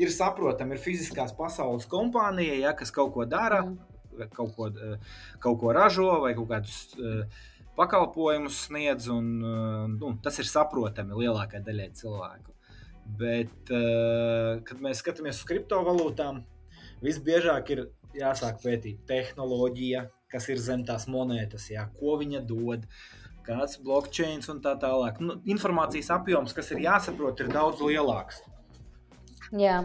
ir 0.00 0.14
saprotami, 0.14 0.78
ir 0.78 0.84
fiziskās 0.84 1.34
pasaules 1.36 1.88
kompānija, 1.90 2.56
ja, 2.62 2.76
kas 2.78 2.94
kaut 2.94 3.12
ko 3.16 3.26
dara, 3.28 3.64
mm. 3.66 4.30
kaut, 4.38 4.54
ko, 4.56 4.70
uh, 4.70 5.18
kaut 5.42 5.60
ko 5.60 5.74
ražo 5.74 6.08
vai 6.22 6.32
kaut 6.38 6.48
kādus 6.54 6.80
uh, 6.94 7.42
pakalpojumus 7.76 8.68
sniedz. 8.68 9.10
Un, 9.10 9.34
nu, 9.98 10.16
tas 10.22 10.38
ir 10.38 10.48
saprotami 10.48 11.24
lielākajai 11.24 11.66
daļai 11.66 11.92
cilvēku. 11.98 12.51
Bet, 13.18 13.54
uh, 13.74 14.60
kad 14.66 14.82
mēs 14.82 15.02
skatāmies 15.02 15.40
uz 15.42 15.48
kriptovalūtām, 15.48 16.42
visbiežāk 17.02 17.72
ir 17.74 17.82
jāsāk 18.16 18.62
pētīt 18.62 19.02
tehnoloģija, 19.08 20.06
kas 20.32 20.48
ir 20.52 20.62
zem 20.62 20.84
tās 20.88 21.08
monētas, 21.10 21.66
jā, 21.72 21.84
ko 21.98 22.16
viņa 22.20 22.44
dod, 22.48 22.86
kāds 23.44 23.76
ir 23.76 23.84
blockchain 23.88 24.40
un 24.52 24.62
tā 24.64 24.76
tālāk. 24.80 25.18
Nu, 25.20 25.36
informācijas 25.50 26.12
apjoms, 26.14 26.54
kas 26.56 26.70
ir 26.72 26.84
jāsaprot, 26.86 27.42
ir 27.42 27.52
daudz 27.52 27.82
lielāks. 27.84 28.40
Jā, 29.58 29.82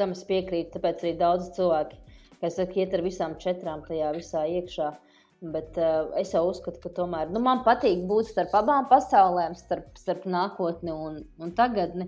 tam 0.00 0.16
es 0.16 0.24
piekrītu. 0.26 0.72
Tāpēc 0.74 1.04
arī 1.04 1.12
daudz 1.20 1.52
cilvēki, 1.54 2.00
kas 2.40 2.58
saka, 2.58 2.80
iet 2.80 2.96
ar 2.96 3.04
visām 3.04 3.36
četrām 3.38 3.84
tajā 3.86 4.10
visā 4.16 4.46
iekšā. 4.56 4.88
Uh, 4.90 5.11
Bet 5.42 5.78
uh, 5.80 6.12
es 6.20 6.30
jau 6.36 6.44
uzskatu, 6.46 6.78
ka 6.84 6.90
tomēr 6.94 7.32
nu, 7.34 7.40
man 7.42 7.64
patīk 7.66 8.04
būt 8.06 8.28
starp 8.30 8.52
abām 8.60 8.86
pasaulēm, 8.90 9.56
starp, 9.58 9.88
starp 9.98 10.28
nākotni 10.30 10.94
un, 10.94 11.16
un 11.42 11.54
tagadni. 11.58 12.06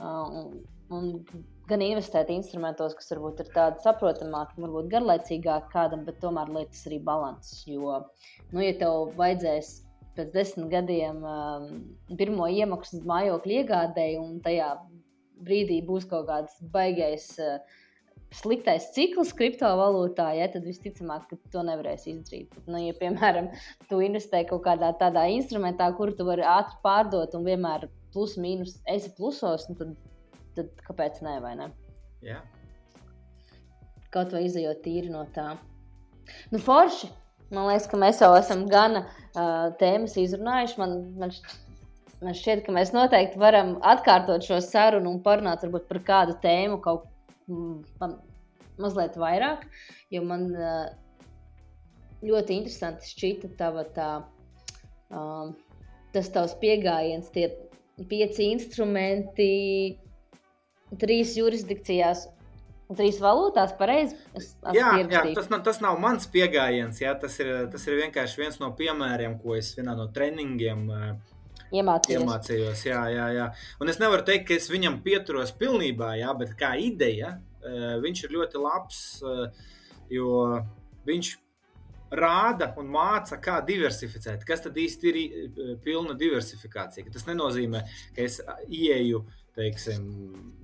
Uh, 0.00 0.24
un, 0.24 0.54
un 0.96 1.10
gan 1.68 1.84
investēt 1.84 2.32
instrumentos, 2.32 2.96
kas 2.96 3.12
varbūt 3.12 3.42
ir 3.44 3.50
tādi 3.52 3.84
saprotamāki, 3.84 4.62
varbūt 4.64 4.88
garlaicīgāki 4.92 5.72
kādam, 5.72 6.06
bet 6.08 6.20
tomēr 6.24 6.52
lietas 6.56 6.86
arī 6.88 7.02
balanss. 7.04 7.66
Jo, 7.68 8.00
nu, 8.52 8.64
ja 8.64 8.72
tev 8.80 9.12
vajadzēs 9.20 9.74
pēc 10.16 10.32
desmit 10.32 10.72
gadiem 10.72 11.20
um, 11.26 11.70
pirmo 12.16 12.48
iemaksu 12.48 13.02
mājokļu 13.08 13.60
iegādēji, 13.60 14.20
un 14.20 14.38
tajā 14.44 14.72
brīdī 15.44 15.80
būs 15.84 16.08
kaut 16.08 16.28
kāds 16.32 16.60
baigais. 16.72 17.32
Uh, 17.36 17.80
sliktais 18.34 18.90
cikls 18.94 19.32
kriptovalūtā, 19.38 20.28
ja, 20.38 20.48
tad 20.52 20.66
visticamāk, 20.68 21.28
ka 21.30 21.38
to 21.54 21.62
nevarēs 21.66 22.06
izdarīt. 22.10 22.54
Nu, 22.66 22.80
ja, 22.82 22.94
piemēram, 22.98 23.50
tu 23.90 24.00
investē 24.04 24.44
kaut 24.48 24.64
kādā 24.66 24.90
tādā 25.00 25.26
instrumentā, 25.34 25.90
kuru 25.98 26.16
tu 26.18 26.26
vari 26.28 26.46
ātri 26.46 26.80
pārdot 26.84 27.36
un 27.38 27.46
vienmēr 27.46 27.88
plus 28.14 28.36
mīnus 28.40 28.78
esi 28.90 29.12
plusos, 29.18 29.68
nu, 29.70 29.78
tad, 29.78 29.94
tad 30.58 30.86
kāpēc 30.88 31.20
ne? 31.26 31.36
ne? 31.60 31.70
Jā. 32.24 32.40
Kaut 34.14 34.34
vai 34.34 34.44
izējot 34.46 34.82
tīri 34.84 35.12
no 35.12 35.26
tā. 35.34 35.54
Nu, 36.52 36.60
forši. 36.62 37.10
Man 37.54 37.68
liekas, 37.68 37.86
ka 37.90 37.98
mēs 38.00 38.22
jau 38.22 38.32
esam 38.38 38.64
gana 38.70 39.04
uh, 39.04 39.68
tēmas 39.78 40.16
izrunājuši. 40.18 40.78
Man, 40.80 40.94
man, 41.20 41.34
man 42.24 42.36
šķiet, 42.38 42.64
ka 42.66 42.74
mēs 42.74 42.94
noteikti 42.94 43.38
varam 43.38 43.76
atkārtot 43.84 44.46
šo 44.46 44.58
sarunu 44.64 45.12
un 45.12 45.20
parunāt 45.22 45.66
par 45.90 46.00
kādu 46.06 46.38
tēmu 46.42 46.80
kaut 46.82 47.04
man 47.48 48.18
mazliet 48.80 49.18
vairāk, 49.20 49.66
jo 50.10 50.22
man 50.26 50.48
ļoti 52.24 52.58
interesanti 52.60 53.10
šķita 53.10 53.52
tava 53.58 53.84
tā, 53.94 54.10
um, 55.12 55.52
tas 56.14 56.30
tavs 56.34 56.56
pieejams, 56.60 57.30
tie 57.34 57.50
pieci 58.10 58.50
instrumenti, 58.52 59.50
trīs 61.00 61.36
jurisdikcijās. 61.38 62.30
Trīs 62.94 63.16
valūtās, 63.18 63.72
pareizi. 63.78 64.12
Jā, 64.76 64.90
jā 65.08 65.22
tas, 65.34 65.46
nav, 65.48 65.62
tas 65.64 65.78
nav 65.80 65.96
mans 66.02 66.28
pieejams. 66.30 66.98
Tas, 67.00 67.38
ir, 67.40 67.48
tas 67.72 67.86
ir 67.88 67.96
vienkārši 68.02 68.42
viens 68.42 68.58
no 68.60 68.68
piemēriem, 68.76 69.38
ko 69.40 69.56
es 69.56 69.70
vienā 69.78 69.94
no 69.96 70.04
treniņiem 70.14 70.82
uh, 70.92 71.06
Iemācījos. 71.72 72.24
Iemācījos, 72.24 72.84
jā, 72.88 73.02
jā, 73.14 73.28
jā. 73.36 73.46
Un 73.80 73.92
es 73.92 74.00
nevaru 74.02 74.26
teikt, 74.26 74.48
ka 74.48 74.58
es 74.58 74.68
viņam 74.72 75.00
pieturos 75.04 75.54
pilnībā, 75.60 76.14
jā, 76.20 76.34
bet 76.38 76.56
kā 76.58 76.74
ideja, 76.80 77.38
eh, 77.64 77.94
viņš 78.04 78.24
ir 78.24 78.36
ļoti 78.36 78.60
labs, 78.60 79.00
eh, 79.22 79.64
jo 80.10 80.60
viņš 81.06 81.36
rāda 82.14 82.70
un 82.78 82.90
māca, 82.94 83.38
kā 83.42 83.60
diversificēt. 83.66 84.44
Kas 84.46 84.60
tad 84.60 84.76
īsti 84.78 85.10
ir 85.10 85.16
eh, 85.16 85.74
pilna 85.84 86.14
diversifikācija? 86.14 87.10
Tas 87.12 87.26
nenozīmē, 87.26 87.82
ka 88.14 88.22
es 88.22 88.40
ieeju 88.68 89.24
teiksim, 89.54 90.06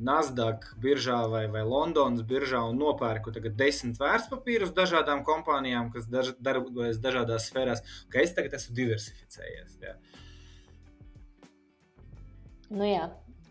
Nasdaq 0.02 0.64
biržā 0.82 1.20
vai, 1.30 1.44
vai 1.52 1.62
Londonas 1.66 2.24
biržā 2.26 2.62
un 2.70 2.80
nopērku 2.80 3.32
desmit 3.54 4.00
vērtspapīrus 4.00 4.74
dažādām 4.74 5.22
kompānijām, 5.26 5.92
kas 5.94 6.08
daž, 6.10 6.32
darbojas 6.42 6.98
dažādās 7.02 7.50
sfērās, 7.50 7.84
ka 8.10 8.24
es 8.24 8.34
tagad 8.34 8.56
esmu 8.58 8.74
diversificējies. 8.80 9.78
Jā. 9.84 9.94
Nu, 12.70 12.86
jā. 12.86 13.08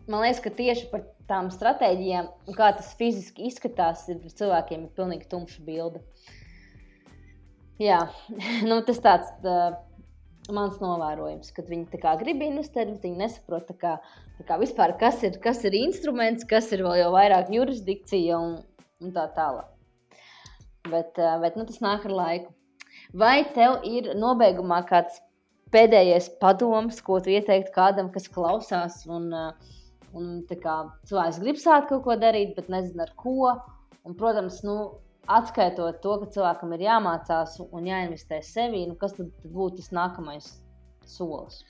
Man 0.10 0.24
liekas, 0.24 0.40
ka 0.42 0.52
tieši 0.56 0.88
par 0.90 1.04
tām 1.30 1.52
stratēģijām, 1.54 2.30
kā 2.58 2.72
tas 2.78 2.94
fiziski 2.98 3.50
izskatās, 3.50 4.08
ir 4.10 4.24
cilvēkiem 4.24 4.88
ir 4.88 4.96
pilnīgi 4.96 5.28
tumša 5.30 5.62
bilde. 5.68 6.02
Jā, 7.80 8.00
nu, 8.70 8.80
tas 8.88 9.02
tāds 9.04 9.30
uh, 9.44 9.76
mans 10.56 10.80
novērojums, 10.82 11.52
kad 11.56 11.70
viņi 11.70 12.02
grib 12.24 12.42
investēt, 12.48 12.90
bet 12.96 13.06
viņi 13.06 13.22
nesaprot, 13.22 13.70
kā, 13.82 13.98
kā 14.48 14.58
vispār, 14.62 14.96
kas, 15.00 15.22
ir, 15.28 15.38
kas 15.44 15.64
ir 15.68 15.78
instruments, 15.78 16.48
kas 16.48 16.72
ir 16.76 16.84
vēl 16.88 17.12
vairāk 17.14 17.52
jurisdikcija 17.54 18.40
un, 18.40 18.56
un 19.04 19.14
tā 19.16 19.28
tālāk. 19.36 19.68
Bet, 20.90 21.20
bet 21.44 21.60
nu, 21.60 21.68
tas 21.70 21.82
nāk 21.84 22.08
ar 22.08 22.16
laiku. 22.16 22.54
Vai 23.14 23.44
tev 23.54 23.84
ir 23.86 24.14
nobeigumā 24.18 24.82
kāds 24.90 25.20
pēdējais 25.74 26.32
padoms, 26.42 27.02
ko 27.06 27.20
tu 27.24 27.34
ieteiktu 27.34 27.74
kādam, 27.76 28.10
kas 28.14 28.30
klausās? 28.32 29.02
Un, 29.10 29.30
un 30.18 30.32
kā, 30.50 30.78
cilvēks 31.10 31.42
grib 31.44 31.60
sākt 31.62 31.92
kaut 31.92 32.06
ko 32.08 32.18
darīt, 32.20 32.56
bet 32.58 32.72
nezina 32.74 33.06
ar 33.08 33.14
ko. 33.20 33.54
Un, 34.08 34.16
protams, 34.18 34.62
nu, 34.66 34.78
atskaitot 35.30 36.02
to, 36.04 36.16
ka 36.22 36.32
cilvēkam 36.34 36.74
ir 36.76 36.88
jāmācās 36.88 37.60
un 37.68 37.88
jāinvestē 37.90 38.42
sevī, 38.46 38.86
nu, 38.90 38.98
kas 39.00 39.16
tad, 39.18 39.30
būtu 39.46 39.82
tas 39.82 39.92
nākamais 39.94 40.50
solis? 41.10 41.62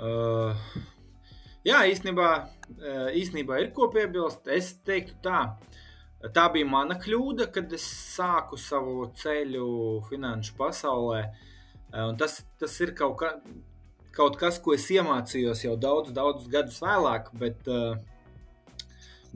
Uh, 0.00 0.56
jā, 1.66 1.84
īstenībā, 1.90 2.30
īstenībā 3.20 3.60
ir 3.62 3.72
ko 3.76 3.90
piebilst. 3.92 4.48
Es 4.48 4.74
teiktu 4.86 5.18
tā. 5.24 5.46
Tā 6.32 6.46
bija 6.54 6.64
mana 6.64 6.96
kļūda, 6.96 7.50
kad 7.52 7.72
es 7.76 7.84
sāku 8.14 8.56
savu 8.56 9.10
ceļu 9.20 9.66
finanšu 10.08 10.54
pasaulē. 10.56 11.26
Un 11.94 12.16
tas, 12.18 12.40
tas 12.58 12.74
ir 12.82 12.90
kaut, 12.98 13.14
ka, 13.20 13.30
kaut 14.14 14.38
kas, 14.40 14.58
ko 14.62 14.74
es 14.74 14.88
iemācījos 14.90 15.62
jau 15.62 15.76
daudz, 15.78 16.10
daudz 16.14 16.48
gadus 16.50 16.80
vēlāk. 16.82 17.30
Bet 17.38 17.70
uh, 17.70 17.94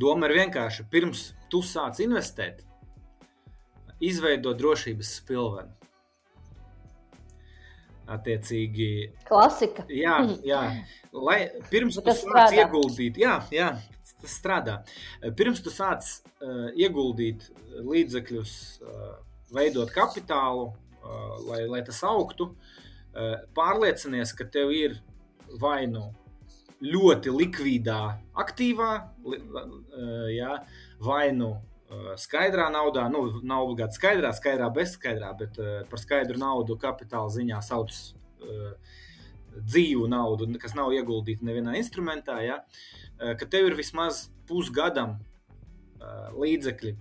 doma 0.01 0.27
ir 0.27 0.41
vienkārša. 0.41 0.89
Pirms 0.91 1.29
tu 1.53 1.63
sāc 1.63 2.01
investēt, 2.03 2.65
izveido 4.03 4.55
drošības 4.59 5.13
spilvenu. 5.21 5.75
Attiecīgi, 8.09 8.91
klasika. 9.29 9.85
Jā, 9.93 10.17
jā. 10.47 10.63
Lai 11.13 11.43
pirms 11.69 11.99
tu 12.01 12.15
sāc 12.17 12.57
ieguldīt, 12.57 13.21
jā, 13.21 13.35
jā, 13.53 13.69
tas 14.23 14.37
strādā. 14.41 14.79
Pirms 15.37 15.61
tu 15.63 15.71
sāc 15.73 16.09
uh, 16.09 16.71
ieguldīt 16.73 17.51
līdzekļus, 17.85 18.55
uh, 18.81 19.11
veidot 19.53 19.93
kapitālu, 19.93 20.71
lai, 21.49 21.63
lai 21.71 21.83
tas 21.87 22.01
augtu, 22.07 22.53
pārliecinies, 23.57 24.35
ka 24.37 24.47
tev 24.53 24.73
ir 24.75 24.99
vai 25.61 25.87
nu 25.91 26.11
ļoti 26.85 27.33
likvidā 27.35 28.03
aktīvā, 28.39 28.93
jā, 30.31 30.53
vai 31.03 31.25
nu 31.35 31.57
skaidrā 32.21 32.69
naudā, 32.71 33.07
nu, 33.11 33.25
nav 33.43 33.65
obligāti 33.65 33.97
skaidrā, 33.97 34.31
skaidrā, 34.37 34.69
bezskaidrā, 34.77 35.33
bet 35.41 35.57
par 35.89 36.03
skaidru 36.03 36.39
naudu 36.39 36.77
kapitāla 36.81 37.33
ziņā 37.33 37.63
sauc 37.65 37.97
dzīvu 39.59 40.07
naudu, 40.13 40.47
kas 40.61 40.77
nav 40.79 40.93
ieguldīta 40.95 41.47
nevienā 41.49 41.79
instrumentā. 41.81 42.39
Ja? 42.45 42.61
Ka 43.19 43.49
tev 43.51 43.71
ir 43.71 43.79
vismaz 43.79 44.29
pusgadam 44.47 45.17
līdzekļi, 46.39 46.95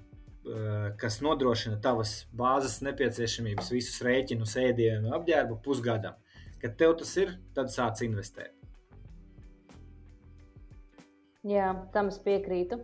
kas 1.02 1.20
nodrošina 1.24 1.80
tavas 1.84 2.22
bāzes 2.36 2.80
nepieciešamības, 2.86 3.72
visus 3.74 4.02
rēķinus, 4.06 4.56
ēdienu, 4.62 5.14
apģērbu 5.18 5.60
pusgadam. 5.66 6.18
Kad 6.62 6.78
tev 6.80 6.96
tas 7.02 7.14
ir, 7.22 7.36
tad 7.58 7.70
sāc 7.74 8.02
investēt. 8.06 8.54
Jā, 11.48 11.72
tam 11.94 12.10
es 12.12 12.18
piekrītu. 12.24 12.82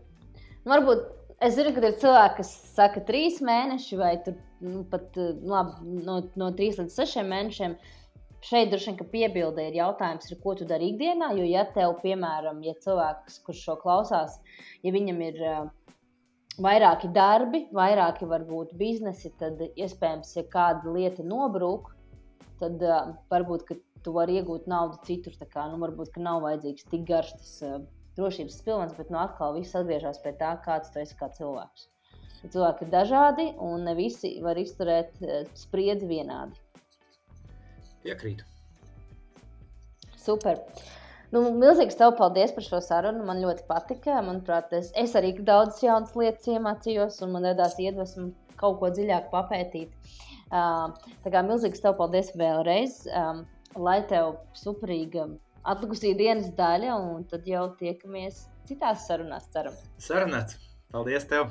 Varbūt 0.63 1.09
Es 1.43 1.57
zinu, 1.57 1.73
ka 1.75 1.81
ir 1.83 1.97
cilvēki, 1.99 2.37
kas 2.37 2.49
saka, 2.71 3.01
trīs 3.03 3.41
mēneši 3.43 3.97
vai 3.99 4.13
tur, 4.23 4.37
nu, 4.63 4.85
pat 4.87 5.17
nu, 5.17 5.49
labi, 5.51 5.97
no, 6.05 6.21
no 6.39 6.47
trīs 6.55 6.77
līdz 6.79 6.95
sešiem 6.95 7.27
mēnešiem. 7.33 7.75
Šeit 8.43 8.71
droši 8.71 8.93
vien 8.93 9.09
piebilde 9.11 9.65
ir 9.67 9.75
jautājums, 9.75 10.29
ir, 10.29 10.37
ko 10.43 10.53
tu 10.59 10.67
dari 10.67 10.93
ikdienā. 10.93 11.33
Jo, 11.35 11.43
ja 11.47 11.65
tev, 11.75 11.97
piemēram, 12.03 12.61
ja 12.63 12.75
cilvēks, 12.85 13.41
kurš 13.43 13.65
šo 13.67 13.75
klausās, 13.81 14.37
ja 14.87 14.95
viņam 14.95 15.19
ir 15.27 15.41
uh, 15.43 15.67
vairāki 16.61 17.09
darbi, 17.15 17.65
vairāki 17.73 18.27
varbūt 18.29 18.75
biznesi, 18.77 19.33
tad 19.39 19.61
iespējams, 19.73 20.35
ja 20.37 20.45
kāda 20.53 20.93
lieta 20.93 21.25
nobrūk, 21.25 21.89
tad 22.61 22.83
uh, 22.85 23.15
varbūt 23.33 23.73
tu 24.03 24.13
vari 24.13 24.39
iegūt 24.41 24.67
naudu 24.67 24.99
citur. 25.07 25.35
Kā, 25.49 25.67
nu, 25.71 25.79
varbūt 25.81 26.19
nav 26.21 26.43
vajadzīgs 26.45 26.89
tik 26.91 27.05
garš 27.09 27.35
tas. 27.39 27.57
Uh, 27.63 27.83
drošības 28.17 28.61
pilns, 28.65 28.93
bet 28.97 29.09
nu, 29.09 29.19
atkal 29.21 29.55
viss 29.57 29.75
atgriežas 29.77 30.21
pie 30.23 30.33
tā, 30.39 30.53
kāds 30.65 30.93
tu 30.93 31.01
esi 31.01 31.17
kā 31.19 31.29
cilvēks. 31.33 31.87
Cilvēki 32.43 32.85
ir 32.85 32.89
dažādi, 32.91 33.45
un 33.63 33.85
ne 33.87 33.93
visi 33.95 34.35
var 34.43 34.59
izturēt 34.59 35.21
eh, 35.23 35.45
spriedzi 35.55 36.09
vienādi. 36.09 36.59
Piekrītu. 38.03 38.43
Super. 40.19 40.59
Nu, 41.33 41.41
milzīgs 41.57 41.97
tev 41.97 42.13
paldies 42.19 42.51
par 42.53 42.65
šo 42.65 42.79
sarunu. 42.83 43.23
Man 43.25 43.41
ļoti 43.41 43.65
patika. 43.69 44.19
Manuprāt, 44.25 44.73
es, 44.77 44.91
es 44.99 45.15
arī 45.17 45.33
daudzas 45.39 45.81
jaunas 45.81 46.13
lietas 46.19 46.45
iemācījos, 46.51 47.17
un 47.25 47.33
man 47.33 47.47
radās 47.49 47.79
iedvesma 47.81 48.29
kaut 48.59 48.77
ko 48.81 48.91
dziļāk 48.93 49.31
papētīt. 49.33 50.13
Uh, 50.53 50.93
tā 51.25 51.33
kā 51.33 51.41
milzīgs 51.45 51.81
tev 51.81 51.97
paldies 51.97 52.29
vēlreiz. 52.37 53.01
Um, 53.09 53.43
lai 53.73 54.03
tev 54.09 54.35
superīga 54.57 55.25
atlikusī 55.63 56.13
dienas 56.17 56.51
daļa, 56.57 56.97
un 56.99 57.23
tad 57.29 57.47
jau 57.49 57.65
tiekamies 57.79 58.45
citās 58.69 59.07
sarunās. 59.07 59.47
Ceram. 59.55 59.77
Sarunāts! 59.97 60.59
Paldies 60.93 61.25
tev! 61.29 61.49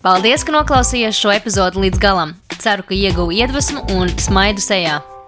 Paldies, 0.00 0.42
ka 0.42 0.56
noklausījāties 0.56 1.20
šo 1.20 1.34
epizodu 1.36 1.84
līdz 1.84 2.02
galam! 2.02 2.34
Ceru, 2.60 2.84
ka 2.88 2.96
ieguvu 2.96 3.36
iedvesmu 3.36 3.86
un 3.96 4.10
smaidu 4.20 4.64
sejā. 4.64 4.98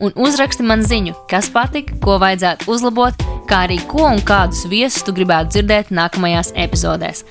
un 0.00 0.14
uzraksti 0.16 0.64
man 0.66 0.84
ziņu, 0.86 1.14
kas 1.30 1.50
patika, 1.52 1.96
ko 2.04 2.16
vajadzētu 2.22 2.70
uzlabot, 2.72 3.26
kā 3.50 3.64
arī 3.66 3.78
ko 3.90 4.06
un 4.08 4.22
kādus 4.26 4.64
viesus 4.70 5.04
tu 5.06 5.14
gribētu 5.16 5.56
dzirdēt 5.56 5.92
nākamajās 5.94 6.54
epizodēs. 6.66 7.26